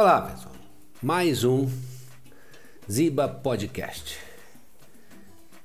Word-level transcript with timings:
Olá, 0.00 0.22
pessoal. 0.22 0.54
Mais 1.02 1.42
um 1.42 1.68
Ziba 2.88 3.26
Podcast. 3.28 4.16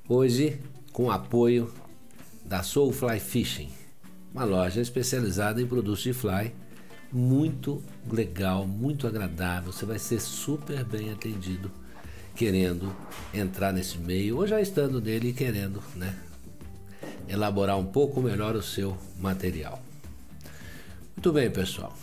Hoje 0.08 0.60
com 0.92 1.08
apoio 1.08 1.72
da 2.44 2.60
Soulfly 2.60 3.20
Fishing, 3.20 3.70
uma 4.34 4.42
loja 4.42 4.80
especializada 4.80 5.62
em 5.62 5.68
produtos 5.68 6.02
de 6.02 6.12
fly, 6.12 6.52
muito 7.12 7.80
legal, 8.10 8.66
muito 8.66 9.06
agradável. 9.06 9.72
Você 9.72 9.86
vai 9.86 10.00
ser 10.00 10.20
super 10.20 10.82
bem 10.82 11.12
atendido 11.12 11.70
querendo 12.34 12.92
entrar 13.32 13.72
nesse 13.72 13.98
meio 13.98 14.38
ou 14.38 14.48
já 14.48 14.60
estando 14.60 15.00
nele 15.00 15.28
e 15.28 15.32
querendo, 15.32 15.80
né, 15.94 16.12
elaborar 17.28 17.78
um 17.78 17.86
pouco 17.86 18.20
melhor 18.20 18.56
o 18.56 18.62
seu 18.64 18.98
material. 19.20 19.80
Muito 21.14 21.32
bem, 21.32 21.48
pessoal. 21.52 21.96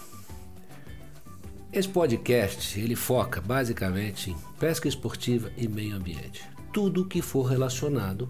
Esse 1.73 1.88
podcast 1.88 2.77
ele 2.77 2.98
foca 2.98 3.39
basicamente 3.39 4.29
em 4.29 4.35
pesca 4.59 4.89
esportiva 4.89 5.49
e 5.55 5.70
meio 5.70 5.95
ambiente. 5.95 6.43
Tudo 6.73 7.05
que 7.05 7.21
for 7.21 7.43
relacionado 7.43 8.27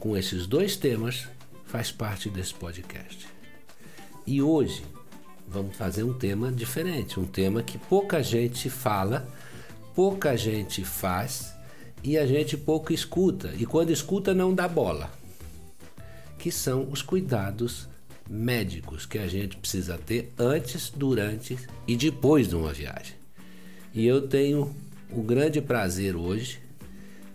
com 0.00 0.16
esses 0.16 0.48
dois 0.48 0.76
temas 0.76 1.28
faz 1.64 1.92
parte 1.92 2.28
desse 2.28 2.52
podcast. 2.52 3.28
E 4.26 4.42
hoje 4.42 4.82
vamos 5.46 5.76
fazer 5.76 6.02
um 6.02 6.12
tema 6.12 6.50
diferente, 6.50 7.20
um 7.20 7.24
tema 7.24 7.62
que 7.62 7.78
pouca 7.78 8.20
gente 8.20 8.68
fala, 8.68 9.28
pouca 9.94 10.36
gente 10.36 10.84
faz 10.84 11.54
e 12.02 12.18
a 12.18 12.26
gente 12.26 12.56
pouco 12.56 12.92
escuta. 12.92 13.54
E 13.56 13.64
quando 13.64 13.90
escuta 13.90 14.34
não 14.34 14.52
dá 14.52 14.66
bola. 14.66 15.08
Que 16.36 16.50
são 16.50 16.88
os 16.90 17.00
cuidados 17.00 17.88
médicos 18.28 19.06
que 19.06 19.18
a 19.18 19.26
gente 19.26 19.56
precisa 19.56 19.98
ter 19.98 20.32
antes, 20.38 20.90
durante 20.90 21.56
e 21.86 21.96
depois 21.96 22.48
de 22.48 22.56
uma 22.56 22.72
viagem. 22.72 23.14
E 23.94 24.06
eu 24.06 24.26
tenho 24.26 24.74
o 25.10 25.22
grande 25.22 25.60
prazer 25.60 26.16
hoje 26.16 26.58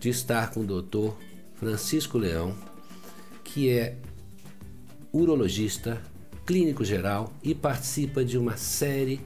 de 0.00 0.08
estar 0.08 0.50
com 0.50 0.60
o 0.60 0.66
doutor 0.66 1.16
Francisco 1.56 2.18
Leão, 2.18 2.56
que 3.44 3.68
é 3.70 3.96
urologista, 5.12 6.00
clínico 6.44 6.84
geral 6.84 7.32
e 7.42 7.54
participa 7.54 8.24
de 8.24 8.38
uma 8.38 8.56
série 8.56 9.20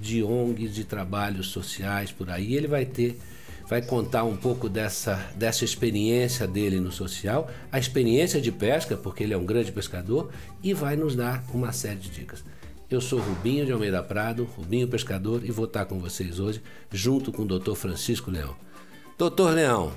de 0.00 0.22
ONGs, 0.22 0.74
de 0.74 0.84
trabalhos 0.84 1.48
sociais 1.48 2.12
por 2.12 2.30
aí. 2.30 2.54
Ele 2.54 2.66
vai 2.66 2.86
ter 2.86 3.18
vai 3.68 3.82
contar 3.82 4.24
um 4.24 4.36
pouco 4.36 4.68
dessa, 4.68 5.14
dessa 5.36 5.64
experiência 5.64 6.46
dele 6.46 6.80
no 6.80 6.90
social, 6.90 7.50
a 7.70 7.78
experiência 7.78 8.40
de 8.40 8.50
pesca, 8.50 8.96
porque 8.96 9.22
ele 9.22 9.34
é 9.34 9.36
um 9.36 9.44
grande 9.44 9.70
pescador, 9.70 10.30
e 10.62 10.72
vai 10.72 10.96
nos 10.96 11.14
dar 11.14 11.44
uma 11.52 11.70
série 11.70 11.98
de 11.98 12.08
dicas. 12.08 12.42
Eu 12.90 13.02
sou 13.02 13.20
Rubinho 13.20 13.66
de 13.66 13.72
Almeida 13.72 14.02
Prado, 14.02 14.44
Rubinho 14.56 14.88
Pescador, 14.88 15.44
e 15.44 15.50
vou 15.50 15.66
estar 15.66 15.84
com 15.84 15.98
vocês 15.98 16.40
hoje, 16.40 16.62
junto 16.90 17.30
com 17.30 17.42
o 17.42 17.58
Dr. 17.58 17.74
Francisco 17.74 18.30
Leão. 18.30 18.56
Doutor 19.18 19.52
Leão, 19.52 19.92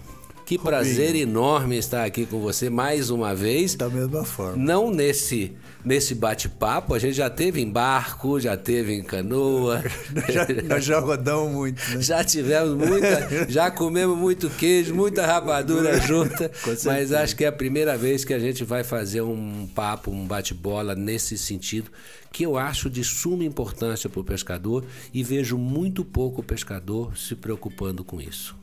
que 0.51 0.57
Rubinho. 0.57 0.69
prazer 0.69 1.15
enorme 1.15 1.77
estar 1.77 2.03
aqui 2.03 2.25
com 2.25 2.41
você 2.41 2.69
mais 2.69 3.09
uma 3.09 3.33
vez. 3.33 3.75
Da 3.75 3.87
mesma 3.87 4.25
forma. 4.25 4.57
Não 4.57 4.91
nesse 4.91 5.53
nesse 5.83 6.13
bate-papo, 6.13 6.93
a 6.93 6.99
gente 6.99 7.13
já 7.13 7.29
teve 7.29 7.61
em 7.61 7.69
barco, 7.69 8.39
já 8.39 8.55
teve 8.57 8.93
em 8.93 9.01
canoa. 9.01 9.81
já, 10.29 10.47
nós 10.67 10.83
já 10.83 10.99
rodamos 10.99 11.53
muito, 11.53 11.81
né? 11.89 12.01
Já 12.01 12.23
tivemos 12.23 12.75
muita, 12.75 13.49
já 13.49 13.71
comemos 13.71 14.17
muito 14.17 14.49
queijo, 14.49 14.93
muita 14.93 15.25
rapadura 15.25 15.99
junta. 16.05 16.51
mas 16.85 17.11
acho 17.13 17.35
que 17.35 17.45
é 17.45 17.47
a 17.47 17.51
primeira 17.51 17.97
vez 17.97 18.23
que 18.23 18.33
a 18.33 18.39
gente 18.39 18.63
vai 18.63 18.83
fazer 18.83 19.21
um 19.21 19.67
papo, 19.73 20.11
um 20.11 20.27
bate-bola 20.27 20.93
nesse 20.93 21.37
sentido, 21.37 21.89
que 22.31 22.45
eu 22.45 22.57
acho 22.57 22.89
de 22.89 23.03
suma 23.03 23.43
importância 23.43 24.09
para 24.09 24.19
o 24.19 24.23
pescador 24.23 24.85
e 25.13 25.23
vejo 25.23 25.57
muito 25.57 26.05
pouco 26.05 26.43
pescador 26.43 27.17
se 27.17 27.35
preocupando 27.35 28.03
com 28.03 28.21
isso. 28.21 28.60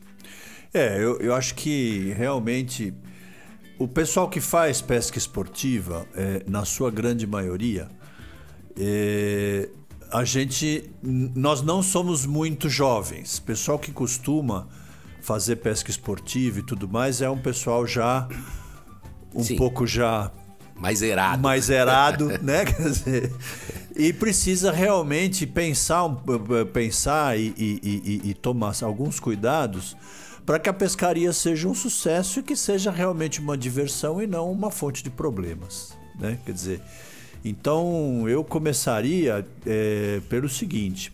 É, 0.73 0.97
eu, 0.99 1.19
eu 1.19 1.35
acho 1.35 1.55
que 1.55 2.13
realmente 2.17 2.93
o 3.79 3.87
pessoal 3.87 4.29
que 4.29 4.41
faz 4.41 4.81
pesca 4.81 5.19
esportiva, 5.19 6.07
é, 6.15 6.43
na 6.47 6.65
sua 6.65 6.91
grande 6.91 7.27
maioria, 7.27 7.89
é, 8.77 9.69
a 10.11 10.25
gente, 10.25 10.91
nós 11.03 11.63
não 11.63 11.83
somos 11.83 12.27
muito 12.27 12.69
jovens. 12.69 13.39
Pessoal 13.39 13.79
que 13.79 13.93
costuma 13.93 14.69
fazer 15.21 15.57
pesca 15.57 15.91
esportiva 15.91 16.61
e 16.61 16.63
tudo 16.63 16.89
mais 16.89 17.21
é 17.21 17.29
um 17.29 17.39
pessoal 17.39 17.87
já 17.87 18.29
um 19.35 19.43
Sim. 19.43 19.57
pouco 19.57 19.87
já 19.87 20.31
mais 20.75 21.03
errado, 21.03 21.41
mais 21.41 21.67
zerado, 21.67 22.29
né? 22.43 22.65
Quer 22.65 22.83
dizer, 22.83 23.33
e 23.97 24.13
precisa 24.13 24.73
realmente 24.73 25.47
pensar, 25.47 26.09
pensar 26.73 27.39
e, 27.39 27.53
e, 27.57 28.21
e, 28.25 28.31
e 28.31 28.35
tomar 28.35 28.73
alguns 28.83 29.21
cuidados 29.21 29.97
para 30.49 30.59
que 30.59 30.71
a 30.71 30.73
pescaria 30.73 31.31
seja 31.31 31.69
um 31.69 31.75
sucesso 31.75 32.41
e 32.41 32.43
que 32.43 32.57
seja 32.57 32.91
realmente 32.91 33.39
uma 33.39 33.55
diversão 33.55 34.23
e 34.23 34.27
não 34.27 34.51
uma 34.51 34.71
fonte 34.71 35.05
de 35.05 35.11
problemas. 35.11 35.93
Né? 36.19 36.39
Quer 36.43 36.53
dizer, 36.53 36.81
então 37.45 38.27
eu 38.27 38.43
começaria 38.43 39.47
é, 39.67 40.23
pelo 40.27 40.49
seguinte: 40.49 41.13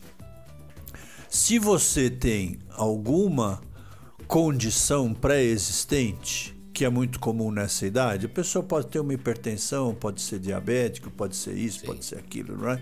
se 1.29 1.59
você 1.59 2.09
tem 2.09 2.61
alguma 2.71 3.61
condição 4.29 5.13
pré-existente, 5.13 6.57
que 6.73 6.85
é 6.85 6.89
muito 6.89 7.19
comum 7.19 7.51
nessa 7.51 7.85
idade, 7.85 8.27
a 8.27 8.29
pessoa 8.29 8.63
pode 8.63 8.87
ter 8.87 9.01
uma 9.01 9.15
hipertensão, 9.15 9.97
pode 9.97 10.23
ser 10.23 10.39
diabético, 10.39 11.11
pode 11.11 11.35
ser 11.35 11.55
isso, 11.55 11.81
Sim. 11.81 11.87
pode 11.87 12.05
ser 12.05 12.19
aquilo, 12.19 12.57
não 12.57 12.71
é? 12.71 12.81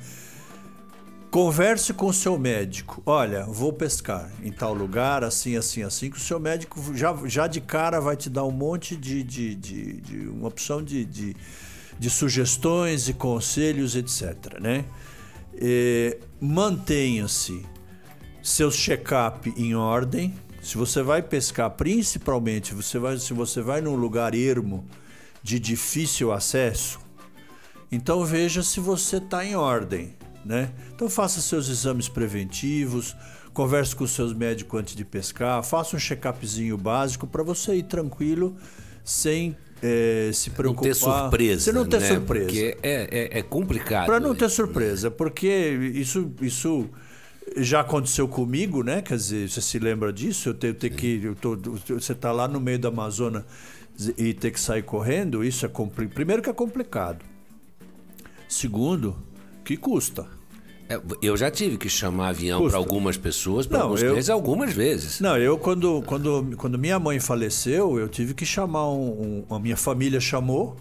Converse 1.32 1.94
com 1.94 2.08
o 2.08 2.12
seu 2.12 2.38
médico. 2.38 3.02
Olha, 3.06 3.46
vou 3.46 3.72
pescar 3.72 4.30
em 4.42 4.52
tal 4.52 4.74
lugar, 4.74 5.24
assim, 5.24 5.56
assim, 5.56 5.82
assim, 5.82 6.10
que 6.10 6.18
o 6.18 6.20
seu 6.20 6.38
médico 6.38 6.78
já, 6.94 7.18
já 7.24 7.46
de 7.46 7.58
cara 7.58 8.02
vai 8.02 8.18
te 8.18 8.28
dar 8.28 8.44
um 8.44 8.50
monte 8.50 8.94
de. 8.94 9.22
de, 9.22 9.54
de, 9.54 9.92
de 10.02 10.28
uma 10.28 10.48
opção 10.48 10.82
de, 10.82 11.06
de, 11.06 11.34
de, 11.98 12.10
sugestões 12.10 13.08
e 13.08 13.14
conselhos, 13.14 13.96
etc. 13.96 14.60
Né? 14.60 14.84
Mantenha-se 16.38 17.64
seus 18.42 18.76
check-up 18.76 19.54
em 19.56 19.74
ordem. 19.74 20.34
Se 20.62 20.76
você 20.76 21.02
vai 21.02 21.22
pescar, 21.22 21.70
principalmente, 21.70 22.74
você 22.74 22.98
vai, 22.98 23.16
se 23.16 23.32
você 23.32 23.62
vai 23.62 23.80
num 23.80 23.96
lugar 23.96 24.34
ermo 24.34 24.84
de 25.42 25.58
difícil 25.58 26.30
acesso, 26.30 27.00
então 27.90 28.22
veja 28.22 28.62
se 28.62 28.80
você 28.80 29.16
está 29.16 29.42
em 29.42 29.56
ordem 29.56 30.14
né? 30.44 30.70
Então 30.94 31.08
faça 31.08 31.40
seus 31.40 31.68
exames 31.68 32.08
preventivos, 32.08 33.16
converse 33.52 33.94
com 33.94 34.04
os 34.04 34.12
seus 34.12 34.32
médicos 34.32 34.80
antes 34.80 34.94
de 34.94 35.04
pescar, 35.04 35.62
faça 35.62 35.96
um 35.96 35.98
check-upzinho 35.98 36.76
básico 36.76 37.26
para 37.26 37.42
você 37.42 37.76
ir 37.76 37.84
tranquilo, 37.84 38.56
sem 39.04 39.56
é, 39.82 40.30
se 40.32 40.50
preocupar. 40.50 40.84
Não 40.84 40.92
ter 40.92 40.98
surpresa. 40.98 41.64
Você 41.64 41.72
não 41.72 41.86
ter 41.86 42.00
né? 42.00 42.08
surpresa. 42.08 42.46
Porque 42.46 42.78
é, 42.82 43.30
é, 43.34 43.38
é 43.38 43.42
complicado. 43.42 44.06
Para 44.06 44.20
não 44.20 44.34
ter 44.34 44.48
surpresa, 44.48 45.10
porque 45.10 45.48
isso, 45.94 46.32
isso 46.40 46.88
já 47.56 47.80
aconteceu 47.80 48.28
comigo, 48.28 48.82
né? 48.82 49.02
Quer 49.02 49.16
dizer, 49.16 49.48
você 49.48 49.60
se 49.60 49.78
lembra 49.78 50.12
disso? 50.12 50.50
Eu 50.50 50.54
tenho, 50.54 50.74
tenho 50.74 50.94
que. 50.94 51.20
Eu 51.24 51.34
tô, 51.34 51.56
você 51.88 52.12
está 52.12 52.32
lá 52.32 52.46
no 52.46 52.60
meio 52.60 52.78
da 52.78 52.88
Amazônia 52.88 53.44
e 54.16 54.32
ter 54.32 54.50
que 54.50 54.60
sair 54.60 54.82
correndo, 54.82 55.44
isso 55.44 55.66
é 55.66 55.68
complicado. 55.68 56.14
Primeiro 56.14 56.42
que 56.42 56.48
é 56.48 56.52
complicado. 56.52 57.24
Segundo, 58.48 59.16
que 59.64 59.76
custa. 59.76 60.26
É, 60.88 61.00
eu 61.22 61.36
já 61.36 61.50
tive 61.50 61.76
que 61.78 61.88
chamar 61.88 62.28
avião 62.28 62.68
para 62.68 62.76
algumas 62.76 63.16
pessoas, 63.16 63.66
para 63.66 63.82
alguns 63.82 64.02
eu, 64.02 64.10
clientes, 64.10 64.28
algumas 64.28 64.72
vezes. 64.72 65.20
Não, 65.20 65.36
eu 65.38 65.56
quando, 65.56 66.02
quando, 66.02 66.54
quando 66.56 66.78
minha 66.78 66.98
mãe 66.98 67.18
faleceu, 67.18 67.98
eu 67.98 68.08
tive 68.08 68.34
que 68.34 68.44
chamar 68.44 68.90
um, 68.90 69.44
um, 69.48 69.54
a 69.54 69.58
minha 69.58 69.76
família 69.76 70.20
chamou, 70.20 70.76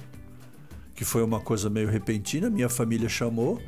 que 0.96 1.06
foi 1.06 1.24
uma 1.24 1.40
coisa 1.40 1.70
meio 1.70 1.88
repentina, 1.88 2.50
minha 2.50 2.70
família 2.70 3.08
chamou, 3.08 3.62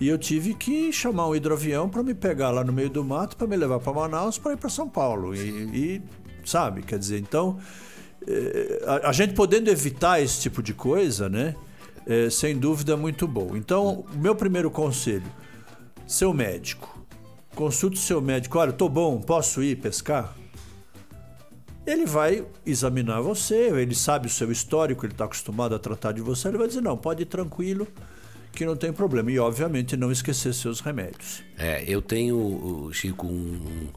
e 0.00 0.08
eu 0.08 0.18
tive 0.18 0.54
que 0.54 0.92
chamar 0.92 1.28
um 1.28 1.36
hidroavião 1.36 1.88
para 1.88 2.02
me 2.02 2.14
pegar 2.14 2.50
lá 2.50 2.64
no 2.64 2.72
meio 2.72 2.90
do 2.90 3.04
mato, 3.04 3.36
para 3.36 3.46
me 3.46 3.56
levar 3.56 3.78
para 3.78 3.92
Manaus, 3.92 4.38
para 4.38 4.54
ir 4.54 4.56
para 4.56 4.68
São 4.68 4.88
Paulo. 4.88 5.34
E, 5.34 5.38
e, 5.38 6.02
sabe, 6.44 6.82
quer 6.82 6.98
dizer, 6.98 7.20
então, 7.20 7.58
é, 8.26 8.82
a, 8.86 9.10
a 9.10 9.12
gente 9.12 9.34
podendo 9.34 9.70
evitar 9.70 10.20
esse 10.20 10.40
tipo 10.40 10.62
de 10.62 10.74
coisa, 10.74 11.28
né? 11.28 11.54
É, 12.06 12.28
sem 12.30 12.56
dúvida 12.56 12.96
muito 12.96 13.26
bom. 13.26 13.56
Então, 13.56 14.04
o 14.14 14.18
meu 14.18 14.34
primeiro 14.34 14.70
conselho: 14.70 15.26
seu 16.06 16.32
médico. 16.32 16.92
Consulte 17.54 17.98
seu 17.98 18.20
médico. 18.20 18.58
Olha, 18.58 18.72
tô 18.72 18.88
bom, 18.88 19.20
posso 19.20 19.62
ir 19.62 19.76
pescar? 19.76 20.34
Ele 21.86 22.06
vai 22.06 22.44
examinar 22.64 23.20
você, 23.20 23.68
ele 23.70 23.94
sabe 23.94 24.26
o 24.26 24.30
seu 24.30 24.50
histórico, 24.50 25.04
ele 25.04 25.12
está 25.12 25.26
acostumado 25.26 25.74
a 25.74 25.78
tratar 25.78 26.12
de 26.12 26.20
você, 26.20 26.48
ele 26.48 26.58
vai 26.58 26.66
dizer: 26.66 26.80
não, 26.80 26.96
pode 26.96 27.22
ir 27.22 27.26
tranquilo, 27.26 27.86
que 28.52 28.64
não 28.64 28.76
tem 28.76 28.92
problema. 28.92 29.30
E, 29.30 29.38
obviamente, 29.38 29.96
não 29.96 30.10
esquecer 30.10 30.54
seus 30.54 30.80
remédios. 30.80 31.42
É, 31.58 31.84
eu 31.86 32.00
tenho, 32.00 32.90
Chico, 32.92 33.26
um, 33.26 33.88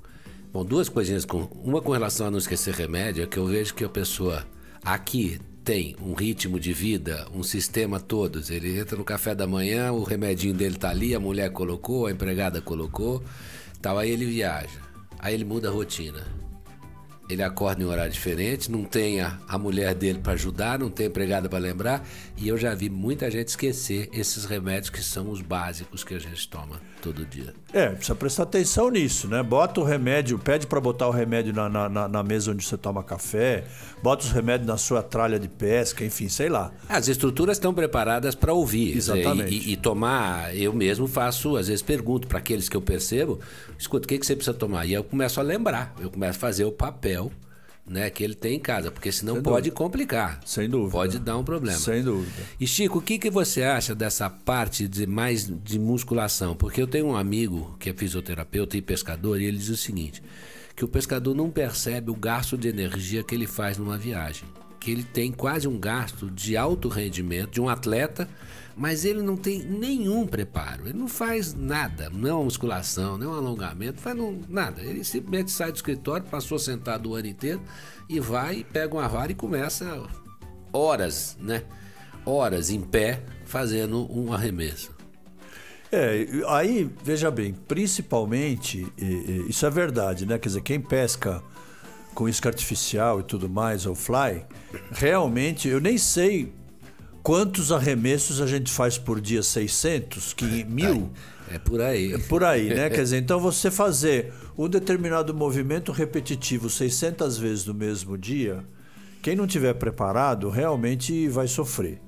bom, 0.51 0.65
duas 0.65 0.89
coisinhas. 0.89 1.25
Com, 1.25 1.47
uma 1.63 1.81
com 1.81 1.91
relação 1.91 2.27
a 2.27 2.31
não 2.31 2.37
esquecer 2.37 2.73
remédio, 2.73 3.23
é 3.23 3.27
que 3.27 3.37
eu 3.37 3.45
vejo 3.45 3.73
que 3.73 3.85
a 3.85 3.89
pessoa 3.89 4.45
aqui 4.83 5.39
tem 5.67 5.97
um 6.01 6.13
ritmo 6.13 6.57
de 6.61 6.71
vida, 6.71 7.27
um 7.35 7.43
sistema 7.43 7.99
todos. 7.99 8.49
Ele 8.49 8.79
entra 8.79 8.95
no 8.95 9.03
café 9.03 9.35
da 9.35 9.45
manhã, 9.45 9.91
o 9.91 10.01
remedinho 10.01 10.53
dele 10.53 10.77
tá 10.77 10.89
ali, 10.89 11.13
a 11.13 11.19
mulher 11.19 11.51
colocou, 11.51 12.05
a 12.05 12.11
empregada 12.11 12.61
colocou. 12.61 13.21
Tal, 13.81 13.99
aí 13.99 14.09
ele 14.09 14.23
viaja. 14.23 14.79
Aí 15.19 15.33
ele 15.33 15.43
muda 15.43 15.67
a 15.67 15.71
rotina. 15.73 16.25
Ele 17.29 17.43
acorda 17.43 17.83
em 17.83 17.85
um 17.85 17.89
horário 17.89 18.11
diferente, 18.11 18.71
não 18.71 18.85
tem 18.85 19.19
a, 19.19 19.37
a 19.47 19.57
mulher 19.57 19.93
dele 19.93 20.19
para 20.19 20.33
ajudar, 20.33 20.79
não 20.79 20.89
tem 20.89 21.07
empregada 21.07 21.49
para 21.49 21.59
lembrar. 21.59 22.07
E 22.37 22.47
eu 22.47 22.57
já 22.57 22.73
vi 22.73 22.89
muita 22.89 23.29
gente 23.29 23.49
esquecer 23.49 24.09
esses 24.13 24.45
remédios 24.45 24.89
que 24.89 25.01
são 25.01 25.29
os 25.29 25.41
básicos 25.41 26.03
que 26.03 26.13
a 26.13 26.19
gente 26.19 26.47
toma 26.47 26.79
todo 27.01 27.25
dia. 27.25 27.53
É, 27.73 27.89
precisa 27.89 28.15
prestar 28.15 28.43
atenção 28.43 28.89
nisso, 28.89 29.27
né? 29.27 29.43
Bota 29.43 29.81
o 29.81 29.83
remédio, 29.83 30.39
pede 30.39 30.65
para 30.65 30.79
botar 30.79 31.07
o 31.07 31.11
remédio 31.11 31.53
na, 31.53 31.67
na, 31.89 32.07
na, 32.07 32.23
mesa 32.23 32.51
onde 32.51 32.63
você 32.63 32.77
toma 32.77 33.03
café, 33.03 33.65
bota 34.01 34.23
os 34.23 34.31
remédios 34.31 34.67
na 34.67 34.77
sua 34.77 35.03
tralha 35.03 35.39
de 35.39 35.47
pesca, 35.47 36.05
enfim, 36.05 36.29
sei 36.29 36.49
lá. 36.49 36.71
As 36.87 37.07
estruturas 37.07 37.57
estão 37.57 37.73
preparadas 37.73 38.35
para 38.35 38.53
ouvir. 38.53 38.95
Exatamente. 38.95 39.53
E, 39.53 39.69
e, 39.69 39.73
e, 39.73 39.77
tomar, 39.77 40.55
eu 40.55 40.73
mesmo 40.73 41.07
faço, 41.07 41.57
às 41.57 41.67
vezes 41.67 41.81
pergunto 41.81 42.27
para 42.27 42.39
aqueles 42.39 42.69
que 42.69 42.77
eu 42.77 42.81
percebo, 42.81 43.39
escuta, 43.77 44.05
o 44.05 44.07
que, 44.07 44.17
que 44.17 44.25
você 44.25 44.35
precisa 44.35 44.55
tomar? 44.55 44.85
E 44.85 44.93
eu 44.93 45.03
começo 45.03 45.39
a 45.39 45.43
lembrar, 45.43 45.93
eu 45.99 46.09
começo 46.09 46.37
a 46.37 46.41
fazer 46.41 46.65
o 46.65 46.71
papel 46.71 47.16
né, 47.87 48.09
que 48.09 48.23
ele 48.23 48.35
tem 48.35 48.55
em 48.55 48.59
casa, 48.59 48.91
porque 48.91 49.11
senão 49.11 49.35
Sem 49.35 49.43
pode 49.43 49.69
dúvida. 49.69 49.75
complicar. 49.75 50.41
Sem 50.45 50.69
dúvida. 50.69 50.91
Pode 50.91 51.19
dar 51.19 51.37
um 51.37 51.43
problema. 51.43 51.77
Sem 51.77 52.03
dúvida. 52.03 52.43
E 52.59 52.67
Chico, 52.67 52.99
o 52.99 53.01
que, 53.01 53.17
que 53.17 53.29
você 53.29 53.63
acha 53.63 53.95
dessa 53.95 54.29
parte 54.29 54.87
de 54.87 55.07
mais 55.07 55.47
de 55.63 55.79
musculação? 55.79 56.55
Porque 56.55 56.81
eu 56.81 56.87
tenho 56.87 57.07
um 57.07 57.15
amigo 57.15 57.75
que 57.79 57.89
é 57.89 57.93
fisioterapeuta 57.93 58.75
e 58.75 58.81
pescador 58.81 59.39
e 59.39 59.45
ele 59.45 59.57
diz 59.57 59.69
o 59.69 59.77
seguinte, 59.77 60.21
que 60.75 60.83
o 60.83 60.87
pescador 60.87 61.33
não 61.33 61.49
percebe 61.49 62.11
o 62.11 62.15
gasto 62.15 62.57
de 62.57 62.67
energia 62.67 63.23
que 63.23 63.33
ele 63.33 63.47
faz 63.47 63.77
numa 63.77 63.97
viagem, 63.97 64.47
que 64.79 64.91
ele 64.91 65.03
tem 65.03 65.31
quase 65.31 65.67
um 65.67 65.79
gasto 65.79 66.29
de 66.29 66.57
alto 66.57 66.89
rendimento 66.89 67.51
de 67.51 67.61
um 67.61 67.69
atleta 67.69 68.27
mas 68.77 69.03
ele 69.03 69.23
não 69.23 69.35
tem 69.35 69.63
nenhum 69.63 70.27
preparo. 70.27 70.87
Ele 70.87 70.97
não 70.97 71.07
faz 71.07 71.53
nada, 71.53 72.11
não 72.11 72.29
é 72.29 72.33
uma 72.33 72.43
musculação, 72.43 73.17
não 73.17 73.33
é 73.33 73.35
um 73.35 73.39
alongamento, 73.39 73.95
não 73.95 74.03
faz 74.03 74.49
nada. 74.49 74.83
Ele 74.83 75.03
simplesmente 75.03 75.51
sai 75.51 75.71
do 75.71 75.75
escritório, 75.75 76.27
passou 76.27 76.59
sentado 76.59 77.09
o 77.09 77.15
ano 77.15 77.27
inteiro 77.27 77.59
e 78.07 78.19
vai, 78.19 78.63
pega 78.63 78.93
uma 78.93 79.07
vara 79.07 79.31
e 79.31 79.35
começa 79.35 80.07
horas, 80.71 81.35
né? 81.41 81.63
Horas 82.23 82.69
em 82.69 82.79
pé 82.79 83.23
fazendo 83.45 84.07
um 84.15 84.31
arremesso. 84.31 84.95
É, 85.91 86.27
aí, 86.49 86.87
veja 87.03 87.31
bem, 87.31 87.53
principalmente, 87.53 88.85
isso 89.47 89.65
é 89.65 89.69
verdade, 89.69 90.25
né? 90.25 90.37
Quer 90.37 90.49
dizer, 90.49 90.61
quem 90.61 90.79
pesca 90.79 91.41
com 92.13 92.29
isca 92.29 92.49
artificial 92.49 93.21
e 93.21 93.23
tudo 93.23 93.49
mais, 93.49 93.85
ou 93.85 93.95
fly, 93.95 94.45
realmente, 94.91 95.67
eu 95.67 95.79
nem 95.79 95.97
sei 95.97 96.53
Quantos 97.27 97.73
arremessos 97.73 98.39
a 98.39 98.47
gente 98.47 98.71
faz 98.71 98.97
por 98.97 99.19
dia? 99.19 99.43
600? 99.43 100.31
Que, 100.31 100.63
mil? 100.63 101.09
É 101.51 101.59
por 101.59 101.81
aí. 101.81 102.13
É 102.13 102.17
por 102.17 102.41
aí, 102.41 102.69
né? 102.69 102.87
Quer 102.89 103.01
dizer, 103.03 103.17
então 103.17 103.37
você 103.37 103.69
fazer 103.69 104.31
um 104.57 104.69
determinado 104.69 105.33
movimento 105.33 105.91
repetitivo 105.91 106.69
600 106.69 107.37
vezes 107.37 107.65
no 107.65 107.73
mesmo 107.73 108.17
dia, 108.17 108.63
quem 109.21 109.35
não 109.35 109.45
tiver 109.45 109.73
preparado 109.73 110.49
realmente 110.49 111.27
vai 111.27 111.49
sofrer. 111.49 111.99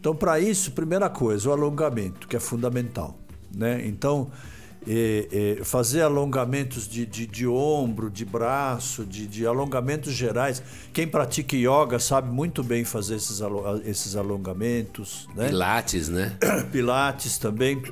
Então, 0.00 0.12
para 0.12 0.40
isso, 0.40 0.72
primeira 0.72 1.08
coisa, 1.08 1.50
o 1.50 1.52
alongamento, 1.52 2.26
que 2.26 2.34
é 2.34 2.40
fundamental. 2.40 3.16
Né? 3.56 3.86
Então, 3.86 4.28
é, 4.86 5.56
é, 5.60 5.64
fazer 5.64 6.02
alongamentos 6.02 6.86
de, 6.86 7.06
de, 7.06 7.26
de, 7.26 7.46
ombro, 7.46 8.10
de 8.10 8.24
braço, 8.24 9.04
de, 9.04 9.26
de, 9.26 9.46
alongamentos 9.46 10.12
gerais. 10.12 10.62
Quem 10.92 11.06
pratica 11.06 11.56
yoga 11.56 11.98
sabe 11.98 12.30
muito 12.30 12.62
bem 12.62 12.84
fazer 12.84 13.16
esses, 13.16 13.40
esses 13.84 14.16
alongamentos. 14.16 15.28
Né? 15.34 15.48
Pilates, 15.48 16.08
né? 16.08 16.36
Pilates 16.70 17.38
também. 17.38 17.82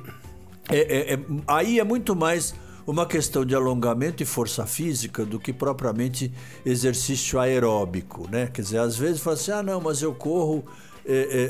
É, 0.69 0.77
é, 0.77 1.13
é, 1.13 1.19
aí 1.47 1.79
é 1.79 1.83
muito 1.83 2.15
mais 2.15 2.53
uma 2.85 3.05
questão 3.05 3.45
de 3.45 3.55
alongamento 3.55 4.21
e 4.21 4.25
força 4.25 4.65
física 4.65 5.25
do 5.25 5.39
que 5.39 5.53
propriamente 5.53 6.31
exercício 6.65 7.39
aeróbico, 7.39 8.27
né? 8.29 8.47
Quer 8.47 8.61
dizer, 8.61 8.77
às 8.79 8.97
vezes 8.97 9.21
fala 9.21 9.35
assim, 9.35 9.51
ah, 9.51 9.63
não, 9.63 9.79
mas 9.79 10.01
eu 10.01 10.13
corro 10.13 10.65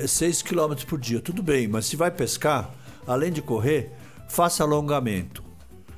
6 0.07 0.41
é, 0.41 0.47
km 0.47 0.75
por 0.87 0.99
dia. 0.99 1.19
Tudo 1.19 1.41
bem, 1.41 1.67
mas 1.67 1.85
se 1.85 1.95
vai 1.95 2.11
pescar, 2.11 2.71
além 3.05 3.31
de 3.31 3.41
correr, 3.41 3.91
faça 4.27 4.63
alongamento. 4.63 5.43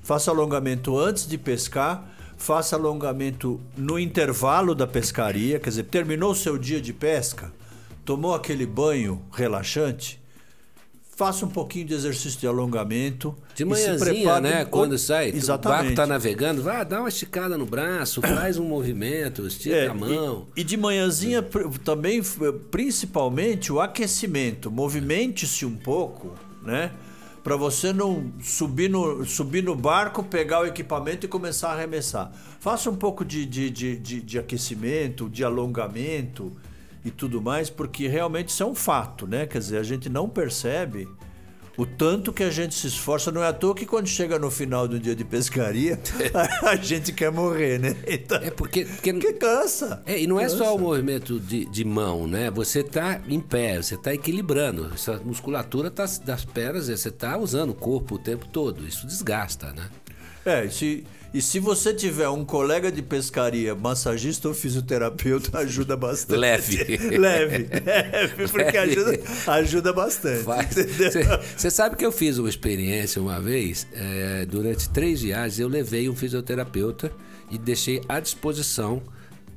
Faça 0.01 0.29
alongamento 0.29 0.97
antes 0.97 1.27
de 1.27 1.37
pescar, 1.37 2.07
faça 2.37 2.75
alongamento 2.75 3.59
no 3.75 3.97
intervalo 3.97 4.75
da 4.75 4.85
pescaria, 4.85 5.59
quer 5.59 5.69
dizer, 5.69 5.83
terminou 5.83 6.31
o 6.31 6.35
seu 6.35 6.57
dia 6.57 6.79
de 6.79 6.93
pesca, 6.93 7.51
tomou 8.03 8.35
aquele 8.35 8.65
banho 8.65 9.21
relaxante, 9.31 10.21
faça 11.15 11.45
um 11.45 11.49
pouquinho 11.49 11.85
de 11.85 11.93
exercício 11.93 12.39
de 12.39 12.45
alongamento. 12.45 13.35
De 13.55 13.63
manhãzinha, 13.63 14.39
né? 14.41 14.65
Quando 14.65 14.97
sai, 14.97 15.29
Exatamente. 15.29 15.65
o 15.65 15.69
barco 15.69 15.89
está 15.89 16.05
navegando, 16.05 16.61
vai, 16.61 16.85
dá 16.85 16.99
uma 16.99 17.09
esticada 17.09 17.57
no 17.57 17.65
braço, 17.65 18.21
faz 18.21 18.57
um 18.57 18.65
movimento, 18.65 19.47
estica 19.47 19.75
é, 19.75 19.87
a 19.87 19.93
mão. 19.93 20.45
E, 20.55 20.61
e, 20.61 20.63
de 20.63 20.75
manhãzinha 20.75 21.41
também, 21.83 22.21
principalmente, 22.69 23.71
o 23.71 23.79
aquecimento. 23.79 24.69
Movimente-se 24.69 25.65
um 25.65 25.75
pouco, 25.75 26.33
né? 26.61 26.91
Para 27.45 27.55
você 27.55 27.93
não 27.93 28.33
subir 28.41 28.89
no, 28.89 29.23
subir 29.23 29.63
no 29.63 29.75
barco, 29.75 30.23
pegar 30.23 30.61
o 30.61 30.65
equipamento 30.65 31.27
e 31.27 31.29
começar 31.29 31.69
a 31.69 31.73
arremessar. 31.73 32.31
Faça 32.59 32.89
um 32.89 32.95
pouco 32.95 33.23
de, 33.23 33.45
de, 33.45 33.69
de, 33.69 33.95
de, 33.97 34.19
de 34.19 34.39
aquecimento, 34.39 35.29
de 35.29 35.43
alongamento 35.43 36.51
e 37.03 37.11
tudo 37.11 37.39
mais, 37.39 37.69
porque 37.69 38.07
realmente 38.07 38.49
isso 38.49 38.63
é 38.63 38.65
um 38.65 38.73
fato, 38.73 39.27
né? 39.27 39.45
Quer 39.45 39.59
dizer, 39.59 39.77
a 39.77 39.83
gente 39.83 40.09
não 40.09 40.27
percebe 40.27 41.07
o 41.77 41.85
tanto 41.85 42.31
que 42.31 42.43
a 42.43 42.49
gente 42.49 42.75
se 42.75 42.87
esforça. 42.87 43.31
Não 43.31 43.43
é 43.43 43.47
à 43.47 43.53
toa 43.53 43.75
que 43.75 43.85
quando 43.85 44.07
chega 44.07 44.39
no 44.39 44.49
final 44.49 44.87
do 44.87 44.99
dia 44.99 45.15
de 45.15 45.23
pescaria, 45.23 45.99
a 46.63 46.75
gente 46.75 47.11
quer 47.11 47.31
morrer, 47.31 47.79
né? 47.79 47.95
Então, 48.07 48.37
é 48.37 48.51
porque, 48.51 48.85
porque, 48.85 49.13
porque 49.13 49.33
cansa. 49.33 50.01
É, 50.05 50.19
e 50.19 50.27
não 50.27 50.37
cansa. 50.37 50.55
é 50.55 50.57
só 50.57 50.75
o 50.75 50.79
movimento 50.79 51.39
de, 51.39 51.65
de 51.65 51.85
mão, 51.85 52.27
né? 52.27 52.49
Você 52.51 52.79
está 52.79 53.21
em 53.27 53.39
pé, 53.39 53.81
você 53.81 53.95
está 53.95 54.13
equilibrando. 54.13 54.91
Essa 54.93 55.19
musculatura 55.23 55.89
tá, 55.91 56.05
das 56.23 56.45
pernas, 56.45 56.87
você 56.87 57.09
está 57.09 57.37
usando 57.37 57.71
o 57.71 57.75
corpo 57.75 58.15
o 58.15 58.19
tempo 58.19 58.47
todo. 58.47 58.87
Isso 58.87 59.05
desgasta, 59.07 59.71
né? 59.73 59.89
É, 60.45 60.69
se 60.69 61.03
e 61.35 61.41
se 61.41 61.59
você 61.59 61.93
tiver 61.93 62.29
um 62.29 62.45
colega 62.45 62.89
de 62.89 63.01
pescaria, 63.01 63.75
massagista 63.75 64.47
ou 64.47 64.53
fisioterapeuta, 64.53 65.57
ajuda 65.59 65.97
bastante. 65.97 66.39
Leve. 66.39 66.77
Leve. 67.17 67.67
Leve, 67.83 68.47
porque 68.47 68.79
Leve. 68.79 68.79
Ajuda, 68.79 69.19
ajuda 69.47 69.91
bastante. 69.91 70.45
Você 71.57 71.69
sabe 71.69 71.97
que 71.97 72.05
eu 72.05 72.11
fiz 72.13 72.37
uma 72.37 72.47
experiência 72.47 73.21
uma 73.21 73.41
vez, 73.41 73.85
é, 73.91 74.45
durante 74.45 74.89
três 74.89 75.23
viagens, 75.23 75.59
eu 75.59 75.67
levei 75.67 76.07
um 76.07 76.15
fisioterapeuta 76.15 77.11
e 77.51 77.57
deixei 77.57 78.01
à 78.07 78.21
disposição 78.21 79.01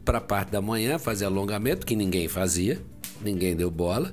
para 0.04 0.18
a 0.18 0.20
parte 0.20 0.50
da 0.50 0.60
manhã 0.60 0.98
fazer 0.98 1.26
alongamento, 1.26 1.86
que 1.86 1.94
ninguém 1.94 2.26
fazia, 2.26 2.82
ninguém 3.22 3.54
deu 3.54 3.70
bola. 3.70 4.12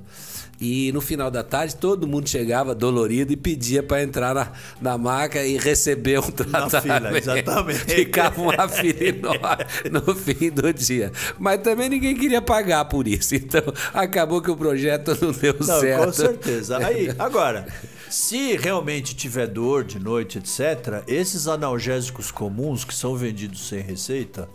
E 0.59 0.91
no 0.93 1.01
final 1.01 1.29
da 1.29 1.43
tarde 1.43 1.75
todo 1.75 2.07
mundo 2.07 2.29
chegava 2.29 2.73
dolorido 2.73 3.33
e 3.33 3.35
pedia 3.35 3.83
para 3.83 4.01
entrar 4.01 4.33
na, 4.33 4.51
na 4.81 4.97
maca 4.97 5.43
e 5.43 5.57
receber 5.57 6.19
um 6.19 6.31
tratamento. 6.31 6.73
Na 6.73 6.81
fila, 6.81 7.17
exatamente. 7.17 7.79
Ficava 7.79 8.41
uma 8.41 8.69
fila 8.69 9.03
enorme 9.03 9.65
no 9.91 10.15
fim 10.15 10.49
do 10.49 10.73
dia. 10.73 11.11
Mas 11.37 11.61
também 11.61 11.89
ninguém 11.89 12.15
queria 12.15 12.41
pagar 12.41 12.85
por 12.85 13.07
isso. 13.07 13.35
Então 13.35 13.61
acabou 13.93 14.41
que 14.41 14.49
o 14.49 14.55
projeto 14.55 15.17
não 15.21 15.31
deu 15.31 15.55
não, 15.59 15.79
certo. 15.79 16.05
Com 16.05 16.13
certeza. 16.13 16.77
Aí, 16.77 17.13
agora, 17.19 17.67
se 18.09 18.55
realmente 18.55 19.15
tiver 19.15 19.47
dor 19.47 19.83
de 19.83 19.99
noite, 19.99 20.37
etc., 20.37 21.03
esses 21.07 21.47
analgésicos 21.47 22.31
comuns 22.31 22.85
que 22.85 22.95
são 22.95 23.15
vendidos 23.15 23.67
sem 23.67 23.81
receita. 23.81 24.47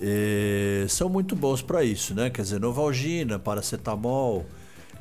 Eh, 0.00 0.84
são 0.88 1.08
muito 1.08 1.36
bons 1.36 1.62
para 1.62 1.84
isso, 1.84 2.12
né? 2.14 2.28
Quer 2.28 2.42
dizer, 2.42 2.60
Novalgina, 2.60 3.38
paracetamol, 3.38 4.44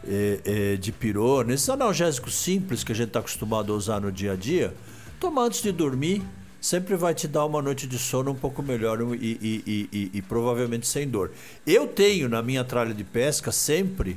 é, 0.07 0.39
é, 0.45 0.75
de 0.75 0.91
pirona, 0.91 1.53
esses 1.53 1.69
analgésicos 1.69 2.35
simples 2.35 2.83
que 2.83 2.91
a 2.91 2.95
gente 2.95 3.07
está 3.07 3.19
acostumado 3.19 3.71
a 3.73 3.75
usar 3.75 3.99
no 3.99 4.11
dia 4.11 4.33
a 4.33 4.35
dia, 4.35 4.73
tomar 5.19 5.43
antes 5.43 5.61
de 5.61 5.71
dormir 5.71 6.23
sempre 6.61 6.95
vai 6.95 7.15
te 7.15 7.27
dar 7.27 7.45
uma 7.45 7.61
noite 7.61 7.87
de 7.87 7.97
sono 7.97 8.31
um 8.31 8.35
pouco 8.35 8.61
melhor 8.61 9.01
e, 9.15 9.37
e, 9.41 9.89
e, 9.91 10.11
e 10.13 10.21
provavelmente 10.21 10.85
sem 10.85 11.07
dor. 11.07 11.31
Eu 11.65 11.87
tenho 11.87 12.29
na 12.29 12.43
minha 12.43 12.63
tralha 12.63 12.93
de 12.93 13.03
pesca 13.03 13.51
sempre 13.51 14.15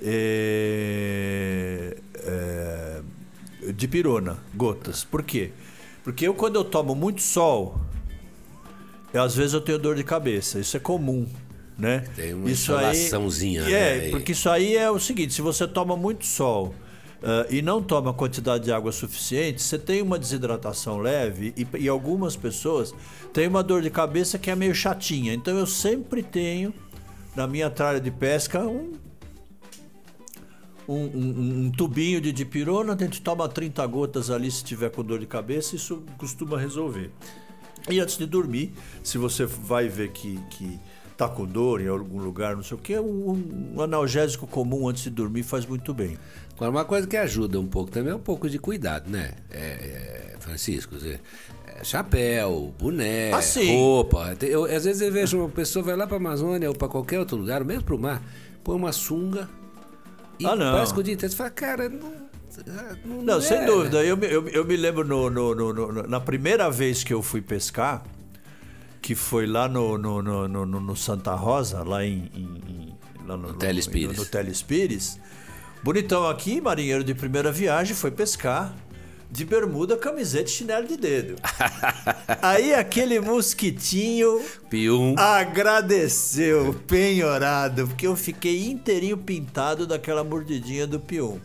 é, 0.00 1.96
é, 2.14 3.02
de 3.72 3.88
pirona, 3.88 4.38
gotas. 4.54 5.02
Por 5.02 5.24
quê? 5.24 5.50
Porque 6.04 6.28
eu 6.28 6.34
quando 6.34 6.56
eu 6.56 6.64
tomo 6.64 6.94
muito 6.94 7.20
sol, 7.22 7.80
eu, 9.12 9.22
às 9.22 9.34
vezes 9.34 9.52
eu 9.54 9.60
tenho 9.60 9.78
dor 9.78 9.96
de 9.96 10.04
cabeça. 10.04 10.60
Isso 10.60 10.76
é 10.76 10.80
comum 10.80 11.26
né? 11.76 12.04
Tem 12.14 12.34
uma 12.34 12.50
isso 12.50 12.72
insolaçãozinha, 12.72 13.64
aí, 13.64 13.72
né? 13.72 14.06
É, 14.06 14.10
porque 14.10 14.32
isso 14.32 14.48
aí 14.48 14.76
é 14.76 14.90
o 14.90 14.98
seguinte, 14.98 15.34
se 15.34 15.42
você 15.42 15.66
toma 15.66 15.96
muito 15.96 16.24
sol 16.24 16.74
uh, 17.22 17.52
e 17.52 17.60
não 17.60 17.82
toma 17.82 18.12
quantidade 18.12 18.64
de 18.64 18.72
água 18.72 18.92
suficiente, 18.92 19.62
você 19.62 19.78
tem 19.78 20.00
uma 20.00 20.18
desidratação 20.18 20.98
leve 20.98 21.52
e, 21.56 21.66
e 21.78 21.88
algumas 21.88 22.36
pessoas 22.36 22.94
têm 23.32 23.48
uma 23.48 23.62
dor 23.62 23.82
de 23.82 23.90
cabeça 23.90 24.38
que 24.38 24.50
é 24.50 24.54
meio 24.54 24.74
chatinha. 24.74 25.34
Então 25.34 25.56
eu 25.58 25.66
sempre 25.66 26.22
tenho 26.22 26.72
na 27.34 27.46
minha 27.46 27.68
tralha 27.68 28.00
de 28.00 28.10
pesca 28.10 28.60
um 28.60 28.92
um, 30.86 30.94
um, 30.96 31.64
um, 31.64 31.70
tubinho 31.70 32.20
de 32.20 32.30
dipirona, 32.30 32.94
a 32.94 32.96
gente 32.96 33.22
toma 33.22 33.48
30 33.48 33.86
gotas 33.86 34.30
ali 34.30 34.50
se 34.50 34.62
tiver 34.62 34.90
com 34.90 35.02
dor 35.02 35.18
de 35.18 35.26
cabeça, 35.26 35.74
isso 35.74 36.02
costuma 36.18 36.58
resolver. 36.58 37.10
E 37.90 38.00
antes 38.00 38.16
de 38.16 38.26
dormir, 38.26 38.72
se 39.02 39.18
você 39.18 39.44
vai 39.44 39.88
ver 39.88 40.10
que, 40.12 40.38
que 40.50 40.78
tá 41.16 41.28
com 41.28 41.46
dor 41.46 41.80
em 41.80 41.88
algum 41.88 42.18
lugar, 42.18 42.56
não 42.56 42.62
sei 42.62 42.76
o 42.76 42.80
que, 42.80 42.98
um, 42.98 43.72
um 43.76 43.80
analgésico 43.80 44.46
comum 44.46 44.88
antes 44.88 45.04
de 45.04 45.10
dormir 45.10 45.42
faz 45.42 45.64
muito 45.64 45.94
bem. 45.94 46.18
Agora, 46.54 46.70
uma 46.70 46.84
coisa 46.84 47.06
que 47.06 47.16
ajuda 47.16 47.58
um 47.58 47.66
pouco 47.66 47.90
também 47.90 48.12
é 48.12 48.16
um 48.16 48.20
pouco 48.20 48.48
de 48.48 48.58
cuidado, 48.58 49.10
né, 49.10 49.32
é, 49.50 50.34
é, 50.34 50.36
Francisco? 50.40 50.96
É, 51.66 51.84
chapéu, 51.84 52.72
boné, 52.78 53.32
ah, 53.32 53.40
roupa. 53.72 54.36
Eu, 54.42 54.64
às 54.64 54.84
vezes 54.84 55.02
eu 55.02 55.12
vejo 55.12 55.38
uma 55.38 55.48
pessoa 55.48 55.84
vai 55.84 55.96
lá 55.96 56.06
para 56.06 56.16
a 56.16 56.20
Amazônia 56.20 56.68
ou 56.68 56.74
para 56.74 56.88
qualquer 56.88 57.18
outro 57.18 57.36
lugar, 57.36 57.64
mesmo 57.64 57.84
para 57.84 57.94
o 57.94 57.98
mar, 57.98 58.22
põe 58.62 58.76
uma 58.76 58.92
sunga 58.92 59.48
e 60.38 60.46
ah, 60.46 60.56
não. 60.56 60.84
que 60.84 61.00
o 61.00 61.02
dia 61.02 61.14
inteiro 61.14 61.30
você 61.30 61.36
fala, 61.36 61.50
cara, 61.50 61.88
não, 61.88 62.12
não, 63.04 63.22
não, 63.22 63.40
sem 63.40 63.58
é. 63.58 63.64
dúvida. 63.64 64.04
Eu, 64.04 64.18
eu, 64.18 64.48
eu 64.48 64.64
me 64.64 64.76
lembro 64.76 65.04
no, 65.04 65.30
no, 65.30 65.54
no, 65.54 65.92
na 66.08 66.20
primeira 66.20 66.70
vez 66.70 67.04
que 67.04 67.12
eu 67.12 67.22
fui 67.22 67.40
pescar, 67.40 68.02
que 69.04 69.14
foi 69.14 69.46
lá 69.46 69.68
no, 69.68 69.98
no, 69.98 70.22
no, 70.22 70.48
no, 70.48 70.64
no 70.64 70.96
Santa 70.96 71.34
Rosa, 71.34 71.82
lá 71.82 72.02
em. 72.02 72.30
em 72.34 72.96
lá 73.26 73.36
no, 73.36 73.48
no 73.48 73.54
Telespires. 73.54 74.16
No, 74.16 75.20
no. 75.20 75.82
Bonitão 75.82 76.26
aqui, 76.26 76.58
marinheiro 76.58 77.04
de 77.04 77.14
primeira 77.14 77.52
viagem, 77.52 77.94
foi 77.94 78.10
pescar 78.10 78.74
de 79.30 79.44
bermuda, 79.44 79.94
camiseta 79.98 80.44
e 80.44 80.52
chinelo 80.52 80.86
de 80.86 80.96
dedo. 80.96 81.36
Aí 82.40 82.72
aquele 82.72 83.20
mosquitinho 83.20 84.40
Pium. 84.70 85.14
agradeceu, 85.18 86.74
penhorado, 86.86 87.86
porque 87.86 88.06
eu 88.06 88.16
fiquei 88.16 88.70
inteirinho 88.70 89.18
pintado 89.18 89.86
daquela 89.86 90.24
mordidinha 90.24 90.86
do 90.86 90.98
pium, 90.98 91.38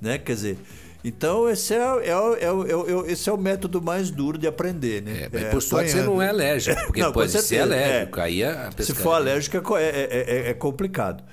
né? 0.00 0.16
Quer 0.16 0.32
dizer, 0.32 0.58
então 1.04 1.48
esse 1.48 1.74
é, 1.74 1.78
é, 1.78 2.10
é, 2.10 3.08
é, 3.08 3.12
esse 3.12 3.28
é 3.28 3.32
o 3.32 3.36
método 3.36 3.82
mais 3.82 4.10
duro 4.10 4.38
de 4.38 4.46
aprender, 4.46 5.02
né? 5.02 5.22
É, 5.22 5.28
mas 5.32 5.50
por 5.50 5.62
sorte 5.62 5.90
você 5.90 6.02
não 6.02 6.20
é 6.20 6.28
alérgico, 6.28 6.80
porque 6.86 7.00
não, 7.00 7.12
pode 7.12 7.30
ser 7.30 7.60
alérgico, 7.60 8.20
aí 8.20 8.44
a 8.44 8.70
Se 8.78 8.94
for 8.94 9.12
alérgico 9.12 9.76
é, 9.76 10.50
é 10.50 10.54
complicado. 10.54 11.24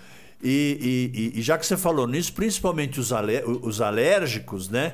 E, 0.42 1.12
e, 1.36 1.40
e, 1.40 1.42
já 1.42 1.58
que 1.58 1.66
você 1.66 1.76
falou 1.76 2.08
nisso, 2.08 2.32
principalmente 2.32 3.00
os, 3.00 3.12
os 3.62 3.82
alérgicos, 3.82 4.70
né? 4.70 4.94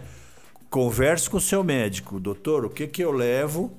Converse 0.72 1.30
com 1.30 1.38
o 1.38 1.42
seu 1.42 1.64
médico, 1.64 2.20
doutor, 2.20 2.66
o 2.66 2.70
que, 2.70 2.88
que 2.88 3.04
eu 3.04 3.12
levo 3.12 3.72